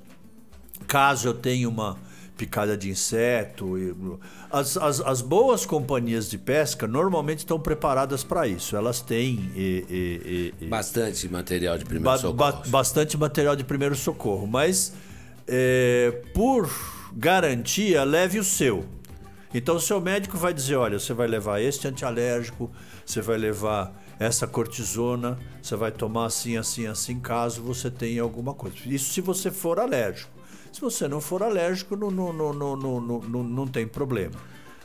caso 0.87 1.29
eu 1.29 1.35
tenha 1.35 1.69
uma 1.69 1.99
picada 2.37 2.77
de 2.77 2.91
inseto. 2.91 4.19
As, 4.51 4.77
as, 4.77 5.01
as 5.01 5.21
boas 5.21 5.65
companhias 5.65 6.29
de 6.29 6.39
pesca 6.39 6.87
normalmente 6.87 7.41
estão 7.41 7.59
preparadas 7.59 8.23
para 8.23 8.47
isso. 8.47 8.77
Elas 8.77 9.01
têm. 9.01 9.51
E, 9.55 10.53
e, 10.61 10.65
e, 10.65 10.67
bastante 10.67 11.29
material 11.29 11.79
de 11.79 11.85
primeiro 11.85 12.11
ba, 12.11 12.19
socorro. 12.19 12.37
Ba, 12.37 12.63
bastante 12.67 13.17
material 13.17 13.57
de 13.57 13.65
primeiro 13.65 13.95
socorro. 13.95 14.47
Mas, 14.47 14.93
é, 15.47 16.23
por 16.35 16.71
garantia, 17.13 18.05
leve 18.05 18.39
o 18.39 18.45
seu. 18.45 18.85
Então, 19.55 19.77
o 19.77 19.81
seu 19.81 20.01
médico 20.01 20.37
vai 20.37 20.53
dizer: 20.53 20.77
olha, 20.77 20.99
você 20.99 21.15
vai 21.15 21.27
levar 21.27 21.61
este 21.61 21.89
antialérgico, 21.89 22.71
você 23.05 23.21
vai 23.21 23.39
levar 23.39 24.05
essa 24.19 24.47
cortisona 24.47 25.39
você 25.67 25.75
vai 25.75 25.91
tomar 25.91 26.27
assim, 26.27 26.57
assim, 26.57 26.87
assim, 26.87 27.19
caso 27.19 27.61
você 27.61 27.91
tenha 27.91 28.23
alguma 28.23 28.55
coisa. 28.55 28.77
Isso 28.87 29.13
se 29.13 29.21
você 29.21 29.51
for 29.51 29.81
alérgico. 29.81 30.31
Se 30.77 30.83
você 30.83 31.09
não 31.09 31.23
for 31.23 31.43
alérgico, 31.43 31.97
não, 31.97 32.11
não, 32.11 32.35
não, 32.35 32.53
não, 32.53 32.77
não, 32.77 33.01
não, 33.01 33.43
não 33.43 33.67
tem 33.67 33.89
problema, 33.89 34.35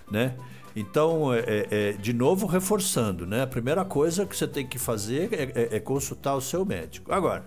né? 0.10 0.38
Então, 0.74 1.34
é, 1.34 1.40
é, 1.40 1.68
é, 1.70 1.92
de 1.92 2.14
novo, 2.14 2.48
reforçando, 2.48 3.28
né? 3.28 3.42
A 3.42 3.48
primeira 3.48 3.84
coisa 3.84 4.26
que 4.26 4.34
você 4.34 4.48
tem 4.48 4.66
que 4.66 4.80
fazer 4.80 5.34
é, 5.34 5.52
é, 5.64 5.76
é 5.76 5.80
consultar 5.82 6.34
o 6.34 6.40
seu 6.40 6.64
médico. 6.64 7.12
Agora, 7.12 7.46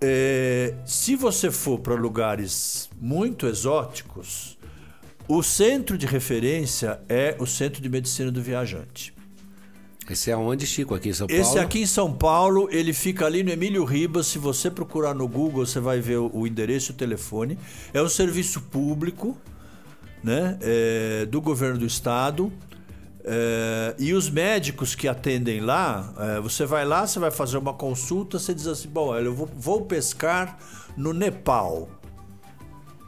é, 0.00 0.74
se 0.84 1.14
você 1.14 1.48
for 1.48 1.78
para 1.78 1.94
lugares 1.94 2.90
muito 3.00 3.46
exóticos, 3.46 4.58
o 5.28 5.44
centro 5.44 5.96
de 5.96 6.06
referência 6.06 7.00
é 7.08 7.36
o 7.38 7.46
Centro 7.46 7.80
de 7.80 7.88
Medicina 7.88 8.32
do 8.32 8.42
Viajante. 8.42 9.14
Esse 10.12 10.30
é 10.30 10.36
onde, 10.36 10.66
Chico? 10.66 10.94
Aqui 10.94 11.10
em 11.10 11.12
São 11.12 11.26
Paulo? 11.26 11.42
Esse 11.42 11.58
aqui 11.58 11.80
em 11.80 11.86
São 11.86 12.12
Paulo, 12.12 12.68
ele 12.70 12.92
fica 12.92 13.26
ali 13.26 13.42
no 13.42 13.50
Emílio 13.50 13.84
Ribas. 13.84 14.26
Se 14.26 14.38
você 14.38 14.70
procurar 14.70 15.14
no 15.14 15.28
Google, 15.28 15.66
você 15.66 15.80
vai 15.80 16.00
ver 16.00 16.18
o 16.18 16.46
endereço 16.46 16.92
e 16.92 16.94
o 16.94 16.96
telefone. 16.96 17.58
É 17.92 18.02
um 18.02 18.08
serviço 18.08 18.60
público 18.62 19.36
né? 20.22 20.58
É, 20.60 21.26
do 21.26 21.40
governo 21.40 21.78
do 21.78 21.86
estado. 21.86 22.52
É, 23.24 23.94
e 23.98 24.14
os 24.14 24.30
médicos 24.30 24.94
que 24.94 25.06
atendem 25.06 25.60
lá, 25.60 26.12
é, 26.18 26.40
você 26.40 26.64
vai 26.64 26.84
lá, 26.84 27.06
você 27.06 27.18
vai 27.18 27.30
fazer 27.30 27.58
uma 27.58 27.74
consulta, 27.74 28.38
você 28.38 28.54
diz 28.54 28.66
assim: 28.66 28.88
bom, 28.88 29.14
eu 29.16 29.34
vou, 29.34 29.48
vou 29.54 29.82
pescar 29.82 30.58
no 30.96 31.12
Nepal. 31.12 31.88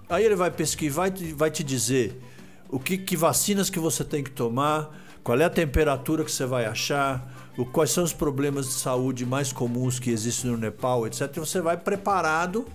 Aí 0.08 0.24
ele 0.24 0.34
vai 0.34 0.50
pesquisar, 0.50 0.94
vai, 0.96 1.10
vai 1.10 1.50
te 1.50 1.62
dizer 1.62 2.20
o 2.68 2.78
que, 2.78 2.98
que 2.98 3.16
vacinas 3.16 3.70
que 3.70 3.78
você 3.78 4.04
tem 4.04 4.22
que 4.22 4.30
tomar 4.30 4.99
qual 5.22 5.38
é 5.38 5.44
a 5.44 5.50
temperatura 5.50 6.24
que 6.24 6.32
você 6.32 6.46
vai 6.46 6.64
achar, 6.64 7.50
o, 7.56 7.64
quais 7.64 7.90
são 7.90 8.04
os 8.04 8.12
problemas 8.12 8.66
de 8.66 8.72
saúde 8.72 9.26
mais 9.26 9.52
comuns 9.52 9.98
que 9.98 10.10
existem 10.10 10.50
no 10.50 10.56
Nepal, 10.56 11.06
etc. 11.06 11.30
E 11.36 11.40
você 11.40 11.60
vai 11.60 11.76
preparado 11.76 12.66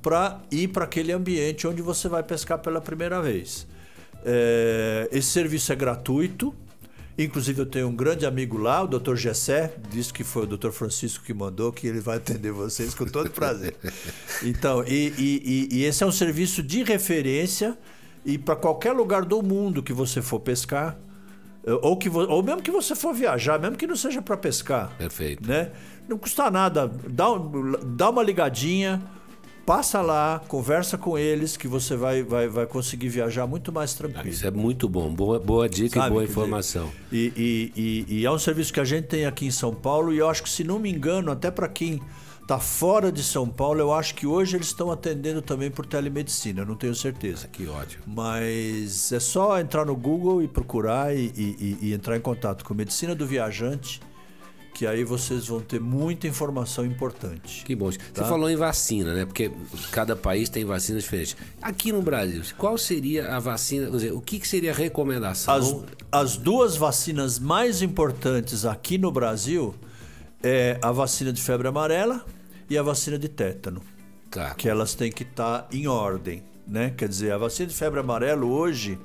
para 0.00 0.40
ir 0.50 0.68
para 0.68 0.84
aquele 0.84 1.12
ambiente 1.12 1.66
onde 1.66 1.80
você 1.80 2.08
vai 2.08 2.22
pescar 2.22 2.58
pela 2.58 2.80
primeira 2.80 3.20
vez. 3.22 3.66
É, 4.24 5.08
esse 5.12 5.28
serviço 5.28 5.72
é 5.72 5.76
gratuito. 5.76 6.54
Inclusive, 7.16 7.60
eu 7.60 7.66
tenho 7.66 7.88
um 7.88 7.94
grande 7.94 8.24
amigo 8.24 8.56
lá, 8.56 8.82
o 8.82 8.88
Dr. 8.88 9.14
Gessé, 9.16 9.74
disse 9.90 10.12
que 10.12 10.24
foi 10.24 10.44
o 10.44 10.46
Dr. 10.46 10.70
Francisco 10.70 11.22
que 11.22 11.34
mandou, 11.34 11.70
que 11.70 11.86
ele 11.86 12.00
vai 12.00 12.16
atender 12.16 12.50
vocês 12.52 12.94
com 12.94 13.04
todo 13.04 13.30
prazer. 13.30 13.76
Então, 14.42 14.82
e, 14.88 15.12
e, 15.16 15.68
e 15.70 15.84
esse 15.84 16.02
é 16.02 16.06
um 16.06 16.10
serviço 16.10 16.64
de 16.64 16.82
referência 16.82 17.78
e 18.24 18.36
para 18.36 18.56
qualquer 18.56 18.92
lugar 18.92 19.24
do 19.24 19.40
mundo 19.40 19.82
que 19.82 19.92
você 19.92 20.20
for 20.20 20.40
pescar, 20.40 20.98
ou, 21.82 21.96
que, 21.96 22.08
ou 22.08 22.42
mesmo 22.42 22.62
que 22.62 22.70
você 22.70 22.94
for 22.94 23.14
viajar, 23.14 23.58
mesmo 23.58 23.76
que 23.76 23.86
não 23.86 23.96
seja 23.96 24.20
para 24.20 24.36
pescar. 24.36 24.90
Perfeito. 24.98 25.46
Né? 25.48 25.70
Não 26.08 26.18
custa 26.18 26.50
nada. 26.50 26.90
Dá, 27.08 27.26
dá 27.84 28.10
uma 28.10 28.22
ligadinha, 28.22 29.00
passa 29.64 30.00
lá, 30.00 30.40
conversa 30.48 30.98
com 30.98 31.16
eles, 31.16 31.56
que 31.56 31.68
você 31.68 31.96
vai, 31.96 32.22
vai, 32.22 32.48
vai 32.48 32.66
conseguir 32.66 33.08
viajar 33.08 33.46
muito 33.46 33.72
mais 33.72 33.94
tranquilo. 33.94 34.28
Isso 34.28 34.46
é 34.46 34.50
muito 34.50 34.88
bom. 34.88 35.08
Boa, 35.10 35.38
boa 35.38 35.68
dica 35.68 36.00
Sabe, 36.00 36.08
e 36.08 36.10
boa 36.10 36.24
informação. 36.24 36.90
E, 37.12 37.32
e, 37.36 37.72
e, 38.08 38.18
e 38.18 38.26
é 38.26 38.30
um 38.30 38.38
serviço 38.38 38.72
que 38.72 38.80
a 38.80 38.84
gente 38.84 39.06
tem 39.06 39.24
aqui 39.24 39.46
em 39.46 39.50
São 39.50 39.74
Paulo, 39.74 40.12
e 40.12 40.18
eu 40.18 40.28
acho 40.28 40.42
que, 40.42 40.50
se 40.50 40.64
não 40.64 40.78
me 40.78 40.90
engano, 40.90 41.30
até 41.30 41.50
para 41.50 41.68
quem 41.68 42.00
está 42.52 42.58
fora 42.58 43.10
de 43.10 43.22
São 43.22 43.48
Paulo, 43.48 43.80
eu 43.80 43.94
acho 43.94 44.14
que 44.14 44.26
hoje 44.26 44.56
eles 44.56 44.66
estão 44.66 44.90
atendendo 44.90 45.40
também 45.40 45.70
por 45.70 45.86
telemedicina, 45.86 46.60
eu 46.60 46.66
não 46.66 46.74
tenho 46.74 46.94
certeza. 46.94 47.46
Ah, 47.46 47.48
que 47.48 47.66
ótimo. 47.66 48.02
Mas 48.06 49.10
é 49.10 49.20
só 49.20 49.58
entrar 49.58 49.86
no 49.86 49.96
Google 49.96 50.42
e 50.42 50.48
procurar 50.48 51.16
e, 51.16 51.32
e, 51.34 51.78
e 51.80 51.92
entrar 51.94 52.16
em 52.16 52.20
contato 52.20 52.62
com 52.64 52.74
Medicina 52.74 53.14
do 53.14 53.26
Viajante 53.26 54.00
que 54.74 54.86
aí 54.86 55.04
vocês 55.04 55.48
vão 55.48 55.60
ter 55.60 55.78
muita 55.78 56.26
informação 56.26 56.84
importante. 56.84 57.62
Que 57.62 57.76
bom. 57.76 57.90
Tá? 57.90 57.98
Você 58.14 58.24
falou 58.24 58.48
em 58.48 58.56
vacina, 58.56 59.12
né? 59.12 59.26
Porque 59.26 59.52
cada 59.90 60.16
país 60.16 60.48
tem 60.48 60.64
vacinas 60.64 61.02
diferentes. 61.02 61.36
Aqui 61.60 61.92
no 61.92 62.00
Brasil, 62.00 62.42
qual 62.56 62.78
seria 62.78 63.36
a 63.36 63.38
vacina? 63.38 63.90
Dizer, 63.90 64.12
o 64.12 64.20
que, 64.22 64.44
seria 64.48 64.72
a 64.72 64.74
recomendação? 64.74 65.54
As, 65.54 65.76
as 66.10 66.36
duas 66.38 66.74
vacinas 66.74 67.38
mais 67.38 67.82
importantes 67.82 68.64
aqui 68.64 68.96
no 68.96 69.12
Brasil 69.12 69.74
é 70.42 70.78
a 70.80 70.90
vacina 70.90 71.34
de 71.34 71.42
febre 71.42 71.68
amarela 71.68 72.24
e 72.72 72.78
a 72.78 72.82
vacina 72.82 73.18
de 73.18 73.28
tétano. 73.28 73.82
Tá. 74.30 74.54
Que 74.54 74.68
elas 74.68 74.94
têm 74.94 75.12
que 75.12 75.24
estar 75.24 75.62
tá 75.62 75.68
em 75.76 75.86
ordem, 75.86 76.42
né? 76.66 76.90
Quer 76.96 77.08
dizer, 77.08 77.32
a 77.32 77.38
vacina 77.38 77.68
de 77.68 77.74
febre 77.74 78.00
amarela 78.00 78.46
hoje 78.46 78.98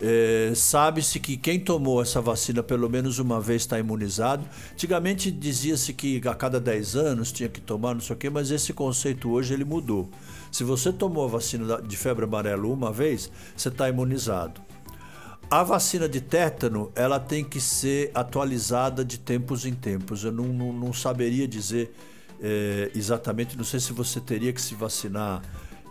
é, 0.00 0.52
sabe-se 0.54 1.18
que 1.18 1.36
quem 1.36 1.58
tomou 1.58 2.00
essa 2.00 2.20
vacina 2.20 2.62
pelo 2.62 2.88
menos 2.88 3.18
uma 3.18 3.40
vez 3.40 3.62
está 3.62 3.76
imunizado. 3.76 4.44
Antigamente 4.72 5.32
dizia-se 5.32 5.92
que 5.92 6.20
a 6.28 6.34
cada 6.34 6.60
10 6.60 6.94
anos 6.94 7.32
tinha 7.32 7.48
que 7.48 7.60
tomar, 7.60 7.94
não 7.94 8.00
sei 8.00 8.14
o 8.14 8.18
quê, 8.18 8.30
mas 8.30 8.52
esse 8.52 8.72
conceito 8.72 9.30
hoje 9.30 9.52
ele 9.52 9.64
mudou. 9.64 10.08
Se 10.52 10.62
você 10.62 10.92
tomou 10.92 11.24
a 11.24 11.28
vacina 11.28 11.82
de 11.82 11.96
febre 11.96 12.24
amarela 12.24 12.68
uma 12.68 12.92
vez, 12.92 13.32
você 13.56 13.68
está 13.68 13.88
imunizado. 13.88 14.60
A 15.50 15.64
vacina 15.64 16.08
de 16.08 16.20
tétano, 16.20 16.92
ela 16.94 17.18
tem 17.18 17.44
que 17.44 17.60
ser 17.60 18.12
atualizada 18.14 19.04
de 19.04 19.18
tempos 19.18 19.66
em 19.66 19.74
tempos. 19.74 20.22
Eu 20.22 20.30
não, 20.30 20.46
não, 20.46 20.72
não 20.72 20.92
saberia 20.92 21.48
dizer 21.48 21.92
é, 22.42 22.90
exatamente, 22.94 23.56
não 23.56 23.64
sei 23.64 23.78
se 23.78 23.92
você 23.92 24.20
teria 24.20 24.52
que 24.52 24.60
se 24.60 24.74
vacinar 24.74 25.42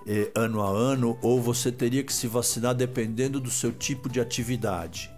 é, 0.05 0.29
ano 0.35 0.61
a 0.61 0.69
ano 0.69 1.17
ou 1.21 1.41
você 1.41 1.71
teria 1.71 2.03
que 2.03 2.11
se 2.11 2.27
vacinar 2.27 2.75
dependendo 2.75 3.39
do 3.39 3.49
seu 3.49 3.71
tipo 3.71 4.09
de 4.09 4.19
atividade. 4.19 5.09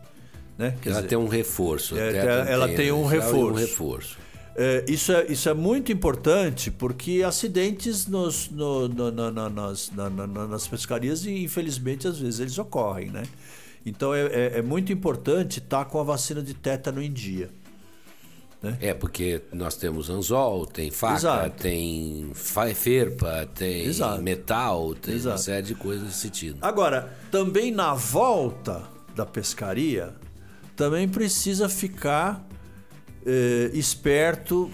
Né? 0.56 0.78
ela 0.86 0.98
dizer, 0.98 1.08
tem 1.08 1.18
um 1.18 1.28
reforço. 1.28 1.98
É, 1.98 2.52
ela 2.52 2.68
tem, 2.68 2.78
tem 2.78 2.92
um 2.92 3.06
reforço. 3.06 3.52
Um 3.52 3.54
reforço. 3.54 4.18
É, 4.56 4.86
isso, 4.88 5.12
é, 5.12 5.26
isso 5.32 5.50
é 5.50 5.54
muito 5.54 5.92
importante 5.92 6.70
porque 6.70 7.24
acidentes 7.24 8.06
nos, 8.06 8.52
no, 8.52 8.88
no, 8.88 9.12
no, 9.12 9.50
nas, 9.50 9.92
na, 9.92 10.10
nas 10.10 10.68
pescarias, 10.68 11.26
infelizmente, 11.26 12.08
às 12.08 12.20
vezes 12.20 12.40
eles 12.40 12.60
ocorrem. 12.60 13.10
Né? 13.10 13.24
Então 13.84 14.14
é, 14.14 14.26
é, 14.28 14.52
é 14.60 14.62
muito 14.62 14.94
importante 14.94 15.58
estar 15.58 15.86
com 15.86 16.00
a 16.00 16.04
vacina 16.04 16.44
de 16.44 16.54
tétano 16.54 17.02
em 17.02 17.12
dia. 17.12 17.50
Né? 18.64 18.78
É, 18.80 18.94
porque 18.94 19.42
nós 19.52 19.76
temos 19.76 20.10
anzol, 20.10 20.66
tem 20.66 20.90
faca, 20.90 21.16
Exato. 21.18 21.62
tem 21.62 22.32
ferpa, 22.74 23.46
tem 23.54 23.84
Exato. 23.84 24.22
metal, 24.22 24.96
tem 24.96 25.16
uma 25.16 25.20
Exato. 25.20 25.42
série 25.42 25.68
de 25.68 25.76
coisas 25.76 26.06
nesse 26.06 26.20
sentido. 26.20 26.60
Agora, 26.62 27.12
também 27.30 27.72
na 27.72 27.94
volta 27.94 28.82
da 29.14 29.26
pescaria, 29.26 30.16
também 30.78 31.10
precisa 31.10 31.68
ficar 31.68 32.48
eh, 33.26 33.70
esperto 33.74 34.72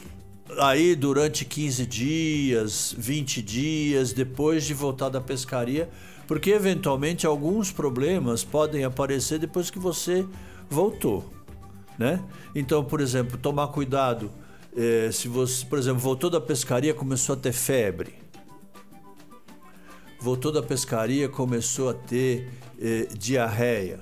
aí 0.60 0.96
durante 0.96 1.44
15 1.44 1.86
dias, 1.88 2.96
20 2.96 3.42
dias, 3.42 4.14
depois 4.14 4.66
de 4.66 4.74
voltar 4.76 5.10
da 5.10 5.20
pescaria, 5.20 5.90
porque 6.28 6.52
eventualmente 6.52 7.26
alguns 7.26 7.72
problemas 7.72 8.44
podem 8.44 8.84
aparecer 8.84 9.40
depois 9.40 9.72
que 9.72 9.80
você 9.80 10.26
voltou, 10.70 11.26
né? 12.00 12.24
Então, 12.56 12.84
por 12.84 13.02
exemplo, 13.02 13.38
tomar 13.38 13.68
cuidado 13.68 14.32
eh, 14.76 15.10
se 15.12 15.28
você, 15.28 15.66
por 15.66 15.78
exemplo, 15.78 16.00
voltou 16.00 16.30
da 16.30 16.40
pescaria, 16.40 16.94
começou 16.94 17.34
a 17.34 17.38
ter 17.38 17.52
febre, 17.52 18.14
voltou 20.22 20.52
da 20.52 20.64
pescaria, 20.64 21.28
começou 21.28 21.90
a 21.90 21.94
ter 21.94 22.50
eh, 22.80 23.08
diarreia, 23.18 24.00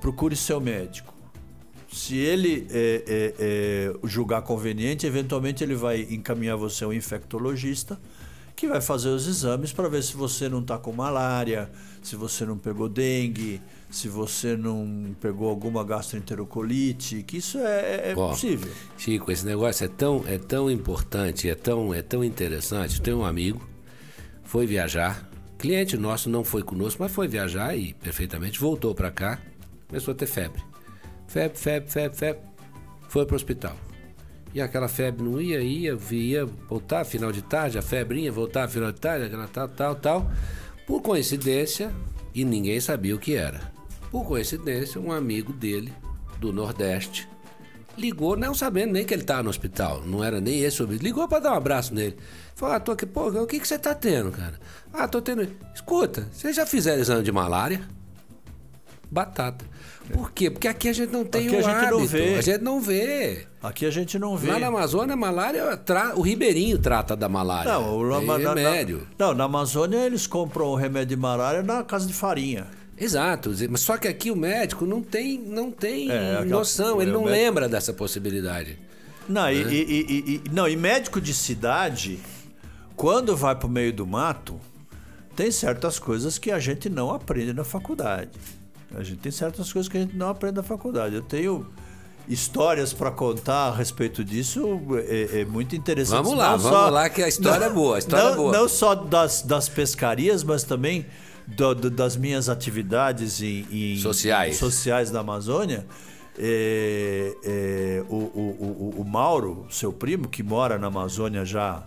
procure 0.00 0.36
seu 0.36 0.60
médico. 0.60 1.14
Se 1.90 2.16
ele 2.16 2.68
eh, 2.70 3.92
julgar 4.04 4.42
conveniente, 4.42 5.06
eventualmente 5.06 5.64
ele 5.64 5.74
vai 5.74 6.02
encaminhar 6.02 6.56
você 6.56 6.84
a 6.84 6.88
um 6.88 6.92
infectologista 6.92 7.98
que 8.60 8.68
vai 8.68 8.82
fazer 8.82 9.08
os 9.08 9.26
exames 9.26 9.72
para 9.72 9.88
ver 9.88 10.02
se 10.02 10.14
você 10.14 10.46
não 10.46 10.60
está 10.60 10.76
com 10.76 10.92
malária, 10.92 11.70
se 12.02 12.14
você 12.14 12.44
não 12.44 12.58
pegou 12.58 12.90
dengue, 12.90 13.58
se 13.90 14.06
você 14.06 14.54
não 14.54 15.16
pegou 15.18 15.48
alguma 15.48 15.82
gastroenterocolite, 15.82 17.22
que 17.22 17.38
isso 17.38 17.56
é, 17.56 18.10
é 18.10 18.14
Ó, 18.14 18.28
possível. 18.28 18.70
Chico, 18.98 19.32
esse 19.32 19.46
negócio 19.46 19.86
é 19.86 19.88
tão, 19.88 20.22
é 20.26 20.36
tão 20.36 20.70
importante, 20.70 21.48
é 21.48 21.54
tão, 21.54 21.94
é 21.94 22.02
tão 22.02 22.22
interessante. 22.22 23.00
Tem 23.00 23.14
um 23.14 23.24
amigo, 23.24 23.66
foi 24.44 24.66
viajar, 24.66 25.26
cliente 25.56 25.96
nosso 25.96 26.28
não 26.28 26.44
foi 26.44 26.62
conosco, 26.62 27.02
mas 27.02 27.10
foi 27.10 27.26
viajar 27.26 27.74
e 27.74 27.94
perfeitamente 27.94 28.60
voltou 28.60 28.94
para 28.94 29.10
cá, 29.10 29.38
começou 29.88 30.12
a 30.12 30.14
ter 30.14 30.26
febre. 30.26 30.62
Febre, 31.26 31.58
febre, 31.58 31.90
febre, 31.90 32.18
febre. 32.18 32.42
Foi 33.08 33.24
pro 33.24 33.36
hospital. 33.36 33.74
E 34.52 34.60
aquela 34.60 34.88
febre 34.88 35.22
não 35.22 35.40
ia, 35.40 35.60
ia, 35.60 35.96
ia, 36.10 36.46
voltar 36.68 37.04
final 37.04 37.30
de 37.30 37.42
tarde, 37.42 37.78
a 37.78 37.82
febrinha, 37.82 38.32
voltar 38.32 38.68
final 38.68 38.90
de 38.90 39.00
tarde, 39.00 39.26
aquela 39.26 39.46
tal, 39.46 39.68
tal, 39.68 39.94
tal. 39.94 40.30
Por 40.86 41.02
coincidência, 41.02 41.92
e 42.34 42.44
ninguém 42.44 42.80
sabia 42.80 43.14
o 43.14 43.18
que 43.18 43.34
era. 43.34 43.60
Por 44.10 44.24
coincidência, 44.26 45.00
um 45.00 45.12
amigo 45.12 45.52
dele, 45.52 45.92
do 46.40 46.52
Nordeste, 46.52 47.28
ligou, 47.96 48.36
não 48.36 48.54
sabendo 48.54 48.92
nem 48.92 49.04
que 49.04 49.14
ele 49.14 49.22
estava 49.22 49.42
no 49.42 49.50
hospital, 49.50 50.02
não 50.04 50.24
era 50.24 50.40
nem 50.40 50.60
esse 50.60 50.82
o. 50.82 50.86
Ligou 50.86 51.28
para 51.28 51.40
dar 51.40 51.52
um 51.52 51.56
abraço 51.56 51.94
nele. 51.94 52.16
Falou, 52.54 52.74
ah, 52.74 52.80
tô 52.80 52.92
aqui, 52.92 53.06
pô, 53.06 53.28
o 53.28 53.46
que, 53.46 53.60
que 53.60 53.68
você 53.68 53.78
tá 53.78 53.94
tendo, 53.94 54.32
cara? 54.32 54.58
Ah, 54.92 55.06
tô 55.06 55.22
tendo. 55.22 55.46
Escuta, 55.74 56.28
vocês 56.32 56.56
já 56.56 56.66
fizeram 56.66 57.00
exame 57.00 57.22
de 57.22 57.30
malária? 57.30 57.82
Batata. 59.10 59.64
Por 60.12 60.32
quê? 60.32 60.50
Porque 60.50 60.66
aqui 60.66 60.88
a 60.88 60.92
gente 60.92 61.12
não 61.12 61.24
tem 61.24 61.46
Aqui 61.46 61.56
o 61.56 61.58
a 61.58 61.62
gente 61.62 61.90
não 61.90 61.98
hábito. 61.98 62.06
vê. 62.06 62.34
A 62.34 62.40
gente 62.40 62.62
não 62.62 62.80
vê. 62.80 63.46
Aqui 63.62 63.86
a 63.86 63.90
gente 63.90 64.18
não 64.18 64.36
vê. 64.36 64.50
Lá 64.50 64.58
na 64.58 64.66
Amazônia, 64.66 65.12
a 65.14 65.16
malária, 65.16 65.76
tra- 65.76 66.14
o 66.16 66.20
Ribeirinho 66.20 66.78
trata 66.78 67.14
da 67.16 67.28
malária. 67.28 67.72
Não, 67.72 67.96
o, 67.98 68.18
Tem 68.18 68.26
na, 68.26 68.38
na- 68.38 68.54
remédio. 68.54 69.06
não, 69.18 69.32
na 69.34 69.44
Amazônia 69.44 69.98
eles 69.98 70.26
compram 70.26 70.66
o 70.66 70.74
remédio 70.74 71.14
de 71.14 71.16
malária 71.16 71.62
na 71.62 71.84
casa 71.84 72.06
de 72.06 72.12
farinha. 72.12 72.66
Exato, 72.98 73.50
mas 73.70 73.80
só 73.80 73.96
que 73.96 74.06
aqui 74.08 74.30
o 74.30 74.36
médico 74.36 74.84
não 74.84 75.00
tem, 75.00 75.38
não 75.38 75.70
tem 75.70 76.10
É, 76.10 76.44
noção, 76.44 77.00
ele 77.00 77.10
é, 77.10 77.12
não 77.14 77.20
o 77.22 77.24
médico- 77.24 77.42
lembra 77.44 77.68
dessa 77.68 77.92
possibilidade. 77.94 78.78
Não, 79.28 79.44
Né? 79.44 79.54
e, 79.54 79.58
e- 79.58 80.42
e- 80.46 80.50
não, 80.52 80.68
e 80.68 80.76
médico 80.76 81.18
de 81.20 81.32
cidade, 81.32 82.18
quando 82.96 83.34
vai 83.36 83.54
pro 83.54 83.68
meio 83.68 83.92
do 83.92 84.06
mato, 84.06 84.60
tem 85.36 85.50
certas 85.50 85.98
coisas 85.98 86.36
que 86.36 86.50
a 86.50 86.58
gente 86.58 86.90
não 86.90 87.10
aprende 87.10 87.52
na 87.54 87.64
faculdade. 87.64 88.30
A 88.94 89.02
gente 89.02 89.18
tem 89.18 89.30
certas 89.32 89.72
coisas 89.72 89.88
que 89.88 89.96
a 89.96 90.00
gente 90.00 90.16
não 90.16 90.28
aprende 90.28 90.56
na 90.56 90.62
faculdade. 90.62 91.14
Eu 91.14 91.22
tenho 91.22 91.66
histórias 92.28 92.92
para 92.92 93.10
contar 93.10 93.68
a 93.68 93.74
respeito 93.74 94.24
disso, 94.24 94.80
é, 95.08 95.40
é 95.40 95.44
muito 95.44 95.74
interessante. 95.74 96.22
Vamos 96.24 96.38
lá, 96.38 96.52
Não 96.52 96.58
vamos 96.58 96.92
lá, 96.92 97.08
que 97.08 97.22
a 97.22 97.28
história 97.28 97.64
é 97.64 97.70
boa, 97.70 97.96
a 97.96 97.98
história 97.98 98.24
não, 98.26 98.32
é 98.32 98.36
boa. 98.36 98.52
Não 98.52 98.68
só 98.68 98.94
das, 98.94 99.42
das 99.42 99.68
pescarias, 99.68 100.42
mas 100.44 100.62
também 100.62 101.06
do- 101.46 101.74
do- 101.74 101.90
das 101.90 102.16
minhas 102.16 102.48
atividades 102.48 103.40
em, 103.42 103.66
em- 103.70 103.96
Sociais. 103.98 104.56
sociais 104.56 105.10
da 105.10 105.20
Amazônia. 105.20 105.86
É, 106.38 107.34
é, 107.44 108.04
o, 108.08 108.14
o, 108.16 108.94
o, 108.96 109.00
o 109.02 109.04
Mauro, 109.04 109.66
seu 109.70 109.92
primo, 109.92 110.28
que 110.28 110.42
mora 110.42 110.78
na 110.78 110.86
Amazônia 110.86 111.44
já 111.44 111.82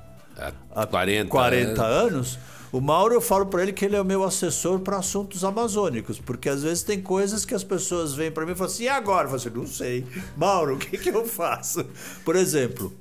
Há 0.75 0.85
40, 0.87 1.29
40 1.29 1.83
anos, 1.83 2.39
o 2.73 2.81
Mauro 2.81 3.13
eu 3.13 3.21
falo 3.21 3.45
para 3.45 3.61
ele 3.61 3.71
que 3.71 3.85
ele 3.85 3.95
é 3.95 4.01
o 4.01 4.05
meu 4.05 4.23
assessor 4.23 4.79
para 4.79 4.97
assuntos 4.97 5.43
amazônicos, 5.43 6.19
porque 6.19 6.49
às 6.49 6.63
vezes 6.63 6.81
tem 6.81 6.99
coisas 6.99 7.45
que 7.45 7.53
as 7.53 7.63
pessoas 7.63 8.15
vêm 8.15 8.31
para 8.31 8.47
mim 8.47 8.53
e 8.53 8.55
falam 8.55 8.73
assim, 8.73 8.85
e 8.85 8.89
agora? 8.89 9.25
Eu 9.25 9.29
falo 9.29 9.35
assim, 9.35 9.49
não 9.51 9.67
sei. 9.67 10.07
Mauro, 10.35 10.73
o 10.73 10.79
que, 10.79 10.97
que 10.97 11.09
eu 11.09 11.23
faço? 11.23 11.85
Por 12.25 12.35
exemplo, 12.35 12.91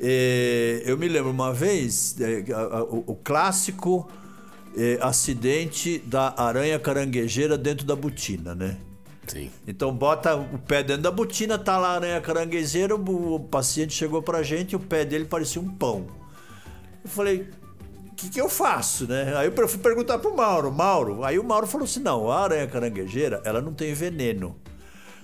eh, 0.00 0.82
eu 0.84 0.98
me 0.98 1.06
lembro 1.06 1.30
uma 1.30 1.52
vez, 1.52 2.16
eh, 2.20 2.44
o, 2.90 3.14
clássico 3.14 4.10
eh, 4.76 4.98
acidente 5.00 6.00
da 6.00 6.34
aranha 6.36 6.76
caranguejeira 6.80 7.56
dentro 7.56 7.86
da 7.86 7.94
botina, 7.94 8.56
né? 8.56 8.76
Sim. 9.28 9.48
Então 9.68 9.94
bota 9.94 10.34
o 10.34 10.58
pé 10.58 10.82
dentro 10.82 11.02
da 11.02 11.12
botina, 11.12 11.56
tá 11.56 11.78
lá 11.78 11.90
a 11.90 11.94
aranha 11.94 12.20
caranguejeira, 12.20 12.96
o, 12.96 13.38
paciente 13.38 13.92
chegou 13.92 14.20
pra 14.20 14.42
gente 14.42 14.72
e 14.72 14.76
o 14.76 14.80
pé 14.80 15.04
dele 15.04 15.26
parecia 15.26 15.62
um 15.62 15.68
pão. 15.68 16.08
Eu 17.04 17.08
falei, 17.08 17.48
que, 18.22 18.30
que 18.30 18.40
eu 18.40 18.48
faço, 18.48 19.06
né? 19.08 19.34
Aí 19.36 19.52
eu 19.54 19.68
fui 19.68 19.78
perguntar 19.78 20.18
pro 20.18 20.34
Mauro, 20.34 20.70
Mauro. 20.70 21.24
Aí 21.24 21.38
o 21.38 21.44
Mauro 21.44 21.66
falou 21.66 21.84
assim: 21.84 22.00
não, 22.00 22.30
a 22.30 22.40
aranha 22.40 22.66
caranguejeira, 22.66 23.42
ela 23.44 23.60
não 23.60 23.74
tem 23.74 23.92
veneno. 23.92 24.56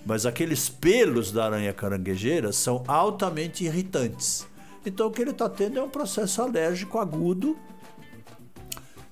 Mas 0.04 0.26
aqueles 0.26 0.68
pelos 0.68 1.30
da 1.30 1.44
aranha 1.44 1.72
caranguejeira 1.72 2.52
são 2.52 2.82
altamente 2.88 3.64
irritantes. 3.64 4.46
Então 4.84 5.08
o 5.08 5.10
que 5.10 5.20
ele 5.20 5.30
está 5.30 5.48
tendo 5.48 5.78
é 5.78 5.82
um 5.82 5.88
processo 5.88 6.40
alérgico 6.42 6.98
agudo 6.98 7.56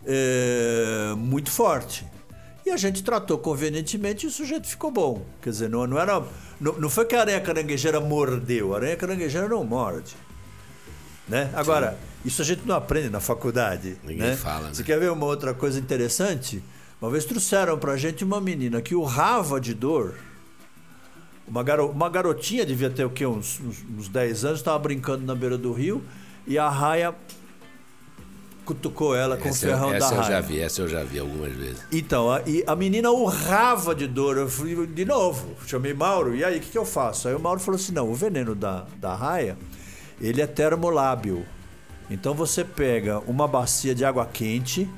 é, 0.05 1.15
muito 1.17 1.51
forte. 1.51 2.07
E 2.65 2.71
a 2.71 2.77
gente 2.77 3.05
tratou 3.05 3.39
convenientemente 3.39 4.27
e 4.27 4.29
o 4.29 4.33
sujeito 4.33 4.67
ficou 4.67 4.91
bom. 4.91 5.23
Quer 5.41 5.51
dizer, 5.51 5.71
não, 5.71 5.87
não 5.87 5.99
era. 5.99 6.25
Não, 6.61 6.73
não 6.73 6.91
foi 6.91 7.05
que 7.05 7.15
a 7.15 7.21
aranha 7.21 7.41
caranguejeira 7.41 8.01
mordeu, 8.01 8.73
a 8.73 8.79
aranha 8.79 8.97
caranguejeira 8.97 9.49
não 9.49 9.63
morde. 9.63 10.17
Né? 11.29 11.51
Agora, 11.55 11.99
isso 12.25 12.43
a 12.43 12.45
gente 12.45 12.63
não 12.67 12.77
aprende 12.77 13.11
na 13.11 13.21
faculdade. 13.21 13.97
Ninguém 14.05 14.31
né? 14.31 14.37
fala, 14.37 14.69
né? 14.69 14.75
Você 14.75 14.83
quer 14.83 14.99
ver 14.99 15.11
uma 15.11 15.27
outra 15.27 15.53
coisa 15.53 15.79
interessante? 15.79 16.63
Uma 17.01 17.11
vez 17.11 17.25
trouxeram 17.25 17.79
pra 17.79 17.97
gente 17.97 18.25
uma 18.25 18.41
menina 18.41 18.81
que 18.81 18.95
urrava 18.95 19.61
de 19.61 19.75
dor. 19.75 20.15
Uma, 21.47 21.63
garo, 21.63 21.91
uma 21.91 22.09
garotinha 22.09 22.65
devia 22.65 22.91
ter 22.91 23.05
o 23.05 23.11
quê? 23.11 23.27
Uns, 23.27 23.61
uns, 23.61 23.85
uns 23.97 24.09
10 24.09 24.45
anos, 24.45 24.61
estava 24.61 24.79
brincando 24.79 25.25
na 25.25 25.35
beira 25.35 25.57
do 25.59 25.73
rio 25.73 26.03
e 26.47 26.59
a 26.59 26.69
raia 26.69 27.15
cutucou 28.65 29.15
ela 29.15 29.37
com 29.37 29.49
Essa, 29.49 29.67
o 29.67 29.71
ferrão 29.71 29.93
eu, 29.93 29.99
da 30.01 30.07
essa 30.07 30.15
eu 30.15 30.21
raia. 30.21 30.31
já 30.33 30.41
vi, 30.41 30.59
essa 30.59 30.83
eu 30.83 30.89
já 30.89 31.05
vi 31.05 31.19
algumas 31.21 31.53
vezes. 31.53 31.83
Então, 31.93 32.33
a, 32.33 32.43
e 32.45 32.65
a 32.67 32.75
menina 32.75 33.11
urrava 33.11 33.95
de 33.95 34.09
dor. 34.09 34.37
Eu 34.37 34.49
fui 34.49 34.87
de 34.87 35.05
novo, 35.05 35.55
chamei 35.67 35.95
Mauro, 35.95 36.35
e 36.35 36.45
aí 36.45 36.59
o 36.59 36.61
que, 36.61 36.71
que 36.71 36.79
eu 36.79 36.85
faço? 36.85 37.29
Aí 37.29 37.35
o 37.35 37.41
Mauro 37.41 37.61
falou 37.61 37.79
assim: 37.79 37.93
não, 37.93 38.11
o 38.11 38.15
veneno 38.15 38.55
da, 38.55 38.85
da 38.97 39.15
raia, 39.15 39.57
ele 40.21 40.41
é 40.41 40.47
termolábil. 40.47 41.45
Então 42.11 42.35
você 42.35 42.65
pega 42.65 43.19
uma 43.21 43.49
bacia 43.49 43.95
de 43.95 44.05
água 44.05 44.27
quente, 44.27 44.89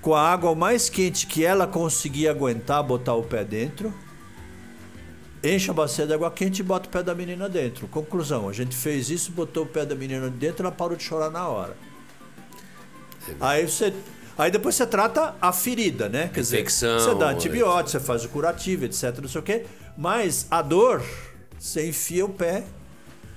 com 0.00 0.14
a 0.14 0.20
água 0.20 0.54
mais 0.54 0.88
quente 0.88 1.26
que 1.26 1.44
ela 1.44 1.66
conseguir 1.66 2.28
aguentar, 2.28 2.82
botar 2.82 3.14
o 3.14 3.22
pé 3.22 3.44
dentro. 3.44 3.92
Enche 5.42 5.70
a 5.70 5.74
bacia 5.74 6.06
de 6.06 6.14
água 6.14 6.30
quente 6.30 6.60
e 6.60 6.62
bota 6.62 6.88
o 6.88 6.92
pé 6.92 7.02
da 7.02 7.14
menina 7.14 7.48
dentro. 7.48 7.86
Conclusão, 7.88 8.48
a 8.48 8.52
gente 8.52 8.74
fez 8.74 9.10
isso, 9.10 9.32
botou 9.32 9.64
o 9.64 9.66
pé 9.66 9.84
da 9.84 9.94
menina 9.94 10.30
dentro, 10.30 10.66
ela 10.66 10.74
parou 10.74 10.96
de 10.96 11.02
chorar 11.02 11.30
na 11.30 11.48
hora. 11.48 11.76
Aí 13.40 13.66
você. 13.66 13.92
Aí 14.36 14.50
depois 14.50 14.74
você 14.74 14.86
trata 14.86 15.34
a 15.40 15.52
ferida, 15.52 16.08
né? 16.08 16.28
Quer 16.32 16.40
Infecção, 16.40 16.96
dizer, 16.96 17.10
você 17.10 17.18
dá 17.18 17.30
antibiótico, 17.30 17.90
você 17.90 18.00
faz 18.00 18.24
o 18.24 18.28
curativo, 18.28 18.84
etc, 18.84 19.18
não 19.20 19.28
sei 19.28 19.40
o 19.40 19.44
quê. 19.44 19.64
Mas 19.96 20.46
a 20.50 20.60
dor, 20.60 21.02
você 21.58 21.88
enfia 21.88 22.24
o 22.24 22.28
pé 22.28 22.64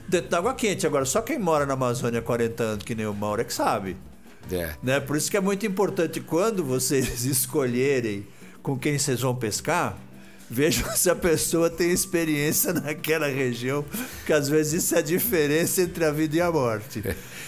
dentro 0.07 0.29
da 0.29 0.37
água 0.37 0.53
quente. 0.53 0.87
Agora, 0.87 1.05
só 1.05 1.21
quem 1.21 1.37
mora 1.37 1.65
na 1.65 1.73
Amazônia 1.73 2.19
há 2.19 2.23
40 2.23 2.63
anos, 2.63 2.83
que 2.83 2.95
nem 2.95 3.05
o 3.05 3.13
Mauro, 3.13 3.41
é 3.41 3.43
que 3.43 3.53
sabe. 3.53 3.97
É. 4.51 4.73
Né? 4.81 4.99
Por 4.99 5.17
isso 5.17 5.29
que 5.29 5.37
é 5.37 5.41
muito 5.41 5.65
importante 5.65 6.21
quando 6.21 6.63
vocês 6.63 7.25
escolherem 7.25 8.25
com 8.63 8.77
quem 8.77 8.97
vocês 8.97 9.21
vão 9.21 9.35
pescar, 9.35 9.97
vejam 10.49 10.89
se 10.95 11.09
a 11.09 11.15
pessoa 11.15 11.69
tem 11.69 11.91
experiência 11.91 12.71
naquela 12.73 13.27
região, 13.27 13.83
que 14.25 14.33
às 14.33 14.47
vezes 14.49 14.83
isso 14.83 14.95
é 14.95 14.99
a 14.99 15.01
diferença 15.01 15.81
entre 15.81 16.03
a 16.05 16.11
vida 16.11 16.37
e 16.37 16.41
a 16.41 16.51
morte. 16.51 17.03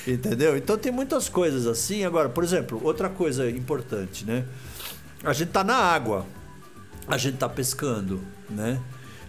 Entendeu? 0.07 0.57
Então 0.57 0.77
tem 0.77 0.91
muitas 0.91 1.29
coisas 1.29 1.67
assim. 1.67 2.03
Agora, 2.03 2.29
por 2.29 2.43
exemplo, 2.43 2.79
outra 2.83 3.09
coisa 3.09 3.49
importante, 3.49 4.25
né? 4.25 4.45
A 5.23 5.33
gente 5.33 5.49
tá 5.49 5.63
na 5.63 5.75
água. 5.75 6.25
a 7.07 7.17
gente 7.17 7.35
está 7.35 7.49
pescando, 7.49 8.21
né? 8.49 8.79